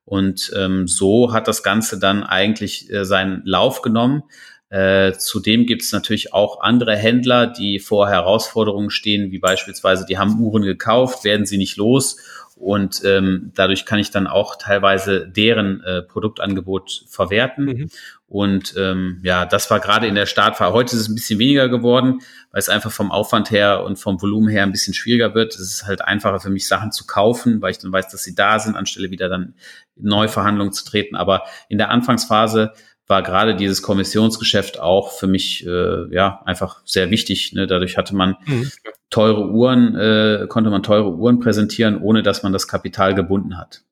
Und 0.04 0.52
ähm, 0.56 0.86
so 0.86 1.32
hat 1.32 1.48
das 1.48 1.64
Ganze 1.64 1.98
dann 1.98 2.22
eigentlich 2.22 2.88
äh, 2.88 3.04
seinen 3.04 3.42
Lauf 3.44 3.82
genommen. 3.82 4.22
Äh, 4.70 5.14
zudem 5.14 5.66
gibt 5.66 5.82
es 5.82 5.90
natürlich 5.90 6.32
auch 6.32 6.60
andere 6.60 6.94
Händler, 6.94 7.48
die 7.48 7.80
vor 7.80 8.08
Herausforderungen 8.08 8.90
stehen, 8.90 9.32
wie 9.32 9.40
beispielsweise, 9.40 10.06
die 10.06 10.18
haben 10.18 10.38
Uhren 10.38 10.62
gekauft, 10.62 11.24
werden 11.24 11.44
sie 11.44 11.58
nicht 11.58 11.76
los 11.76 12.16
und 12.62 13.02
ähm, 13.04 13.50
dadurch 13.56 13.84
kann 13.86 13.98
ich 13.98 14.12
dann 14.12 14.28
auch 14.28 14.54
teilweise 14.54 15.26
deren 15.26 15.82
äh, 15.82 16.00
Produktangebot 16.00 17.06
verwerten. 17.08 17.64
Mhm. 17.64 17.90
Und 18.32 18.72
ähm, 18.78 19.20
ja, 19.22 19.44
das 19.44 19.70
war 19.70 19.78
gerade 19.78 20.06
in 20.06 20.14
der 20.14 20.24
Startphase. 20.24 20.72
Heute 20.72 20.96
ist 20.96 21.02
es 21.02 21.08
ein 21.10 21.14
bisschen 21.14 21.38
weniger 21.38 21.68
geworden, 21.68 22.20
weil 22.50 22.60
es 22.60 22.70
einfach 22.70 22.90
vom 22.90 23.12
Aufwand 23.12 23.50
her 23.50 23.84
und 23.84 23.98
vom 23.98 24.22
Volumen 24.22 24.48
her 24.48 24.62
ein 24.62 24.72
bisschen 24.72 24.94
schwieriger 24.94 25.34
wird. 25.34 25.54
Es 25.54 25.60
ist 25.60 25.86
halt 25.86 26.00
einfacher 26.00 26.40
für 26.40 26.48
mich, 26.48 26.66
Sachen 26.66 26.92
zu 26.92 27.06
kaufen, 27.06 27.60
weil 27.60 27.72
ich 27.72 27.78
dann 27.78 27.92
weiß, 27.92 28.08
dass 28.08 28.24
sie 28.24 28.34
da 28.34 28.58
sind, 28.58 28.74
anstelle 28.74 29.10
wieder 29.10 29.28
dann 29.28 29.52
Neuverhandlungen 29.96 30.72
zu 30.72 30.86
treten. 30.86 31.14
Aber 31.14 31.42
in 31.68 31.76
der 31.76 31.90
Anfangsphase 31.90 32.72
war 33.06 33.22
gerade 33.22 33.54
dieses 33.54 33.82
Kommissionsgeschäft 33.82 34.80
auch 34.80 35.12
für 35.12 35.26
mich 35.26 35.66
äh, 35.66 36.10
ja 36.10 36.40
einfach 36.46 36.80
sehr 36.86 37.10
wichtig. 37.10 37.52
Ne? 37.52 37.66
Dadurch 37.66 37.98
hatte 37.98 38.16
man 38.16 38.36
mhm. 38.46 38.70
teure 39.10 39.50
Uhren, 39.50 39.94
äh, 39.94 40.46
konnte 40.48 40.70
man 40.70 40.82
teure 40.82 41.12
Uhren 41.16 41.38
präsentieren, 41.38 42.00
ohne 42.00 42.22
dass 42.22 42.42
man 42.42 42.54
das 42.54 42.66
Kapital 42.66 43.14
gebunden 43.14 43.58
hat. 43.58 43.82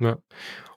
Ja. 0.00 0.18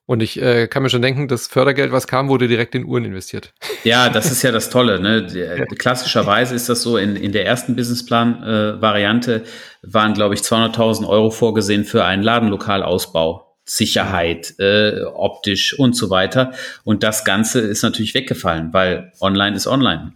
Und 0.05 0.21
ich 0.21 0.41
äh, 0.41 0.67
kann 0.67 0.83
mir 0.83 0.89
schon 0.89 1.01
denken, 1.01 1.27
das 1.27 1.47
Fördergeld, 1.47 1.91
was 1.91 2.07
kam, 2.07 2.27
wurde 2.27 2.47
direkt 2.47 2.75
in 2.75 2.85
Uhren 2.85 3.05
investiert. 3.05 3.53
Ja, 3.83 4.09
das 4.09 4.31
ist 4.31 4.41
ja 4.41 4.51
das 4.51 4.69
Tolle. 4.69 4.99
Ne? 4.99 5.65
Klassischerweise 5.77 6.55
ist 6.55 6.69
das 6.69 6.81
so, 6.81 6.97
in, 6.97 7.15
in 7.15 7.31
der 7.31 7.45
ersten 7.45 7.75
Businessplan-Variante 7.75 9.35
äh, 9.35 9.43
waren, 9.83 10.13
glaube 10.13 10.33
ich, 10.33 10.41
200.000 10.41 11.07
Euro 11.07 11.29
vorgesehen 11.29 11.85
für 11.85 12.03
einen 12.03 12.23
Ladenlokalausbau. 12.23 13.47
Sicherheit, 13.63 14.55
äh, 14.59 15.03
optisch 15.03 15.77
und 15.77 15.95
so 15.95 16.09
weiter. 16.09 16.51
Und 16.83 17.03
das 17.03 17.23
Ganze 17.23 17.61
ist 17.61 17.83
natürlich 17.83 18.13
weggefallen, 18.13 18.73
weil 18.73 19.13
online 19.21 19.55
ist 19.55 19.67
online. 19.67 20.13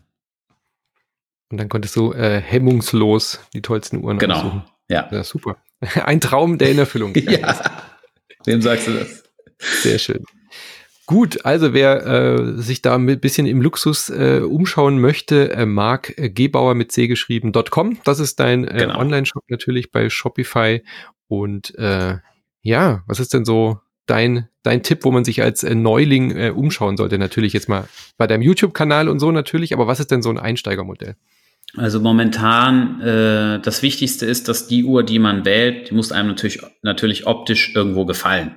Und 1.51 1.59
dann 1.59 1.69
konntest 1.69 1.95
du 1.95 2.11
äh, 2.11 2.41
hemmungslos 2.41 3.39
die 3.53 3.61
tollsten 3.61 4.03
Uhren 4.03 4.17
genau. 4.17 4.35
aussuchen. 4.35 4.63
Ja. 4.89 5.07
ja. 5.11 5.23
Super. 5.23 5.57
Ein 6.03 6.19
Traum, 6.19 6.57
der 6.57 6.71
in 6.71 6.79
Erfüllung 6.79 7.13
geht. 7.13 7.31
ja. 7.31 7.55
Wem 8.45 8.61
sagst 8.61 8.87
du 8.87 8.93
das? 8.93 9.24
Sehr 9.59 9.99
schön. 9.99 10.23
Gut, 11.07 11.45
also 11.45 11.73
wer 11.73 12.05
äh, 12.05 12.61
sich 12.61 12.81
da 12.81 12.95
ein 12.95 13.19
bisschen 13.19 13.45
im 13.45 13.61
Luxus 13.61 14.09
äh, 14.09 14.39
umschauen 14.39 14.99
möchte, 14.99 15.51
äh, 15.51 15.63
äh, 15.63 16.29
Gebauer 16.29 16.73
mit 16.73 16.91
C 16.91 17.07
geschrieben.com. 17.07 17.99
Das 18.03 18.19
ist 18.19 18.39
dein 18.39 18.67
äh, 18.67 18.79
genau. 18.79 18.99
Online-Shop 18.99 19.43
natürlich 19.47 19.91
bei 19.91 20.09
Shopify. 20.09 20.81
Und 21.27 21.77
äh, 21.77 22.17
ja, 22.61 23.03
was 23.05 23.19
ist 23.19 23.35
denn 23.35 23.45
so 23.45 23.79
dein, 24.07 24.47
dein 24.63 24.81
Tipp, 24.81 25.03
wo 25.03 25.11
man 25.11 25.25
sich 25.25 25.43
als 25.43 25.63
äh, 25.63 25.75
Neuling 25.75 26.31
äh, 26.35 26.49
umschauen 26.49 26.97
sollte? 26.97 27.19
Natürlich 27.19 27.53
jetzt 27.53 27.69
mal 27.69 27.87
bei 28.17 28.25
deinem 28.25 28.41
YouTube-Kanal 28.41 29.07
und 29.07 29.19
so 29.19 29.31
natürlich, 29.31 29.73
aber 29.73 29.85
was 29.85 29.99
ist 29.99 30.09
denn 30.09 30.23
so 30.23 30.31
ein 30.31 30.39
Einsteigermodell? 30.39 31.15
Also 31.77 31.99
momentan 31.99 33.01
äh, 33.01 33.59
das 33.59 33.83
Wichtigste 33.83 34.25
ist, 34.25 34.47
dass 34.47 34.67
die 34.67 34.85
Uhr, 34.85 35.03
die 35.03 35.19
man 35.19 35.45
wählt, 35.45 35.89
die 35.89 35.93
muss 35.93 36.11
einem 36.11 36.29
natürlich, 36.29 36.61
natürlich 36.81 37.27
optisch 37.27 37.75
irgendwo 37.75 38.05
gefallen. 38.05 38.55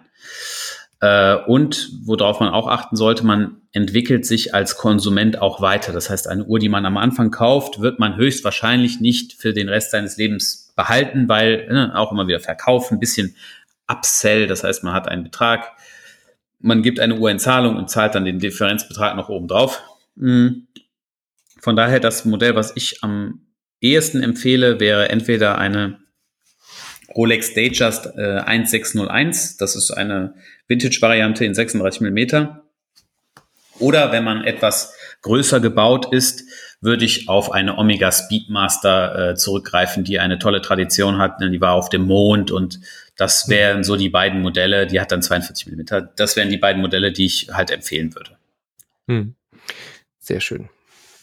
Äh, 1.00 1.36
und 1.46 1.90
worauf 2.04 2.40
man 2.40 2.48
auch 2.48 2.66
achten 2.66 2.96
sollte, 2.96 3.24
man 3.24 3.62
entwickelt 3.72 4.26
sich 4.26 4.54
als 4.54 4.76
Konsument 4.76 5.40
auch 5.40 5.60
weiter. 5.60 5.92
Das 5.92 6.10
heißt, 6.10 6.26
eine 6.28 6.44
Uhr, 6.44 6.58
die 6.58 6.68
man 6.68 6.86
am 6.86 6.96
Anfang 6.96 7.30
kauft, 7.30 7.80
wird 7.80 7.98
man 7.98 8.16
höchstwahrscheinlich 8.16 9.00
nicht 9.00 9.34
für 9.34 9.52
den 9.52 9.68
Rest 9.68 9.92
seines 9.92 10.16
Lebens 10.16 10.72
behalten, 10.74 11.28
weil 11.28 11.68
äh, 11.70 11.96
auch 11.96 12.12
immer 12.12 12.26
wieder 12.26 12.40
verkaufen, 12.40 12.94
ein 12.94 13.00
bisschen 13.00 13.36
Upsell, 13.90 14.46
das 14.46 14.64
heißt, 14.64 14.84
man 14.84 14.92
hat 14.92 15.08
einen 15.08 15.24
Betrag, 15.24 15.72
man 16.60 16.82
gibt 16.82 17.00
eine 17.00 17.16
Uhr 17.16 17.30
in 17.30 17.38
Zahlung 17.38 17.76
und 17.76 17.88
zahlt 17.88 18.14
dann 18.14 18.24
den 18.24 18.38
Differenzbetrag 18.38 19.16
noch 19.16 19.28
oben 19.28 19.48
drauf. 19.48 19.82
Mhm. 20.16 20.66
Von 21.60 21.76
daher 21.76 22.00
das 22.00 22.24
Modell, 22.24 22.54
was 22.54 22.76
ich 22.76 23.02
am 23.02 23.46
ehesten 23.80 24.22
empfehle, 24.22 24.78
wäre 24.80 25.08
entweder 25.08 25.58
eine 25.58 25.98
Rolex 27.14 27.54
Datejust 27.54 28.06
äh, 28.16 28.40
1601, 28.40 29.56
das 29.56 29.76
ist 29.76 29.90
eine 29.90 30.34
Vintage-Variante 30.66 31.44
in 31.44 31.54
36 31.54 32.00
Millimeter. 32.00 32.64
Oder 33.78 34.12
wenn 34.12 34.24
man 34.24 34.44
etwas 34.44 34.94
größer 35.22 35.60
gebaut 35.60 36.12
ist, 36.12 36.44
würde 36.80 37.04
ich 37.04 37.28
auf 37.28 37.50
eine 37.50 37.76
Omega 37.78 38.12
Speedmaster 38.12 39.30
äh, 39.30 39.34
zurückgreifen, 39.34 40.04
die 40.04 40.18
eine 40.20 40.38
tolle 40.38 40.60
Tradition 40.60 41.18
hat. 41.18 41.40
Die 41.40 41.60
war 41.60 41.74
auf 41.74 41.88
dem 41.88 42.02
Mond 42.02 42.50
und 42.50 42.80
das 43.16 43.48
wären 43.48 43.82
so 43.82 43.96
die 43.96 44.08
beiden 44.08 44.42
Modelle. 44.42 44.86
Die 44.86 45.00
hat 45.00 45.10
dann 45.10 45.22
42 45.22 45.66
Millimeter. 45.66 46.02
Das 46.02 46.36
wären 46.36 46.50
die 46.50 46.56
beiden 46.56 46.80
Modelle, 46.80 47.10
die 47.10 47.26
ich 47.26 47.48
halt 47.52 47.70
empfehlen 47.70 48.14
würde. 48.14 48.36
Hm. 49.08 49.34
Sehr 50.20 50.40
schön. 50.40 50.68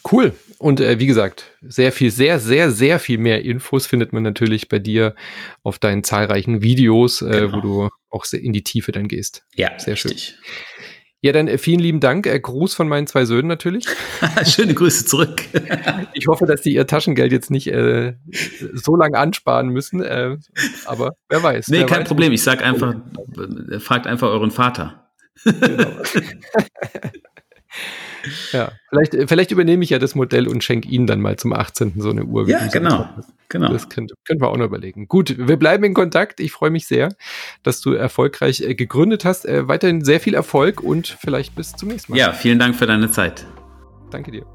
Cool. 0.10 0.34
Und 0.58 0.80
äh, 0.80 1.00
wie 1.00 1.08
gesagt, 1.08 1.52
sehr 1.62 1.92
viel, 1.92 2.12
sehr, 2.12 2.40
sehr, 2.40 2.72
sehr 2.72 3.00
viel 3.00 3.18
mehr 3.18 3.44
Infos 3.44 3.88
findet 3.88 4.14
man 4.14 4.24
natürlich 4.24 4.70
bei 4.70 4.80
dir 4.80 5.16
auf 5.64 5.80
deinen 5.80 6.04
zahlreichen 6.04 6.62
Videos, 6.62 7.22
äh, 7.22 7.42
genau. 7.42 7.58
wo 7.58 7.62
du 7.62 7.90
auch 8.10 8.26
in 8.32 8.54
die 8.54 8.64
Tiefe 8.64 8.92
dann 8.92 9.08
gehst. 9.08 9.44
Ja, 9.56 9.78
sehr 9.78 9.94
richtig. 9.94 10.26
schön. 10.26 10.36
Ja, 11.22 11.32
dann 11.32 11.48
äh, 11.48 11.58
vielen 11.58 11.80
lieben 11.80 12.00
Dank. 12.00 12.28
Äh, 12.28 12.40
Gruß 12.40 12.76
von 12.76 12.88
meinen 12.88 13.08
zwei 13.08 13.26
Söhnen 13.26 13.48
natürlich. 13.48 13.88
Schöne 14.46 14.76
Grüße 14.76 15.06
zurück. 15.06 15.42
ich 16.14 16.28
hoffe, 16.28 16.46
dass 16.46 16.62
die 16.62 16.76
ihr 16.76 16.86
Taschengeld 16.86 17.32
jetzt 17.32 17.50
nicht 17.50 17.66
äh, 17.66 18.14
so 18.74 18.96
lange 18.96 19.18
ansparen 19.18 19.70
müssen. 19.70 20.04
Äh, 20.04 20.38
aber 20.86 21.16
wer 21.30 21.42
weiß. 21.42 21.70
Nee, 21.70 21.80
wer 21.80 21.86
kein 21.88 22.02
weiß, 22.02 22.08
Problem. 22.08 22.32
Ich 22.32 22.44
sag 22.44 22.64
einfach, 22.64 22.94
äh, 23.72 23.80
fragt 23.80 24.06
einfach 24.06 24.28
euren 24.28 24.52
Vater. 24.52 25.10
Genau. 25.44 25.90
Ja, 28.52 28.72
vielleicht, 28.90 29.30
vielleicht 29.30 29.52
übernehme 29.52 29.84
ich 29.84 29.90
ja 29.90 30.00
das 30.00 30.16
Modell 30.16 30.48
und 30.48 30.64
schenke 30.64 30.88
Ihnen 30.88 31.08
dann 31.08 31.22
mal 31.22 31.38
zum 31.38 31.54
18. 31.54 31.94
so 31.98 32.10
eine 32.10 32.24
Uhr. 32.24 32.48
Ja, 32.48 32.66
genau. 32.68 33.08
genau. 33.50 33.72
Das 33.72 33.90
können, 33.90 34.08
können 34.26 34.42
wir 34.42 34.50
auch 34.50 34.58
noch 34.58 34.66
überlegen. 34.66 35.08
Gut, 35.08 35.36
wir 35.38 35.58
bleiben 35.58 35.84
in 35.84 35.94
Kontakt. 35.94 36.40
Ich 36.40 36.52
freue 36.52 36.70
mich 36.70 36.88
sehr, 36.88 37.10
dass 37.64 37.82
du 37.82 37.94
erfolgreich 37.94 38.62
äh, 38.62 38.76
gegründet 38.76 39.26
hast. 39.26 39.46
Äh, 39.46 39.68
weiterhin 39.68 40.04
sehr 40.04 40.20
viel 40.20 40.34
Erfolg 40.34 40.82
und 40.82 41.08
vielleicht 41.08 41.56
bis 41.56 41.74
zum 41.74 41.90
nächsten 41.90 42.14
Mal. 42.14 42.18
Ja, 42.18 42.34
vielen 42.34 42.60
Dank 42.60 42.76
für 42.76 42.86
deine 42.86 43.12
Zeit. 43.12 43.46
Danke 44.12 44.32
dir. 44.32 44.46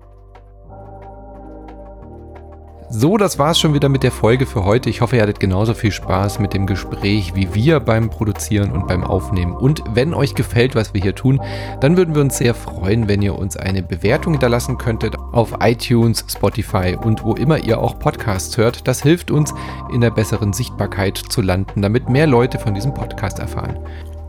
So, 2.92 3.16
das 3.16 3.38
war's 3.38 3.60
schon 3.60 3.72
wieder 3.72 3.88
mit 3.88 4.02
der 4.02 4.10
Folge 4.10 4.46
für 4.46 4.64
heute. 4.64 4.90
Ich 4.90 5.00
hoffe, 5.00 5.14
ihr 5.14 5.22
hattet 5.22 5.38
genauso 5.38 5.74
viel 5.74 5.92
Spaß 5.92 6.40
mit 6.40 6.54
dem 6.54 6.66
Gespräch 6.66 7.36
wie 7.36 7.54
wir 7.54 7.78
beim 7.78 8.10
Produzieren 8.10 8.72
und 8.72 8.88
beim 8.88 9.04
Aufnehmen. 9.04 9.52
Und 9.52 9.84
wenn 9.94 10.12
euch 10.12 10.34
gefällt, 10.34 10.74
was 10.74 10.92
wir 10.92 11.00
hier 11.00 11.14
tun, 11.14 11.40
dann 11.80 11.96
würden 11.96 12.16
wir 12.16 12.22
uns 12.22 12.38
sehr 12.38 12.52
freuen, 12.52 13.06
wenn 13.06 13.22
ihr 13.22 13.38
uns 13.38 13.56
eine 13.56 13.84
Bewertung 13.84 14.32
hinterlassen 14.32 14.76
könntet 14.76 15.16
auf 15.30 15.58
iTunes, 15.60 16.24
Spotify 16.28 16.96
und 17.00 17.22
wo 17.22 17.34
immer 17.34 17.58
ihr 17.58 17.78
auch 17.78 17.96
Podcasts 17.96 18.56
hört. 18.56 18.88
Das 18.88 19.04
hilft 19.04 19.30
uns, 19.30 19.54
in 19.92 20.00
der 20.00 20.10
besseren 20.10 20.52
Sichtbarkeit 20.52 21.16
zu 21.16 21.42
landen, 21.42 21.82
damit 21.82 22.08
mehr 22.08 22.26
Leute 22.26 22.58
von 22.58 22.74
diesem 22.74 22.92
Podcast 22.92 23.38
erfahren. 23.38 23.78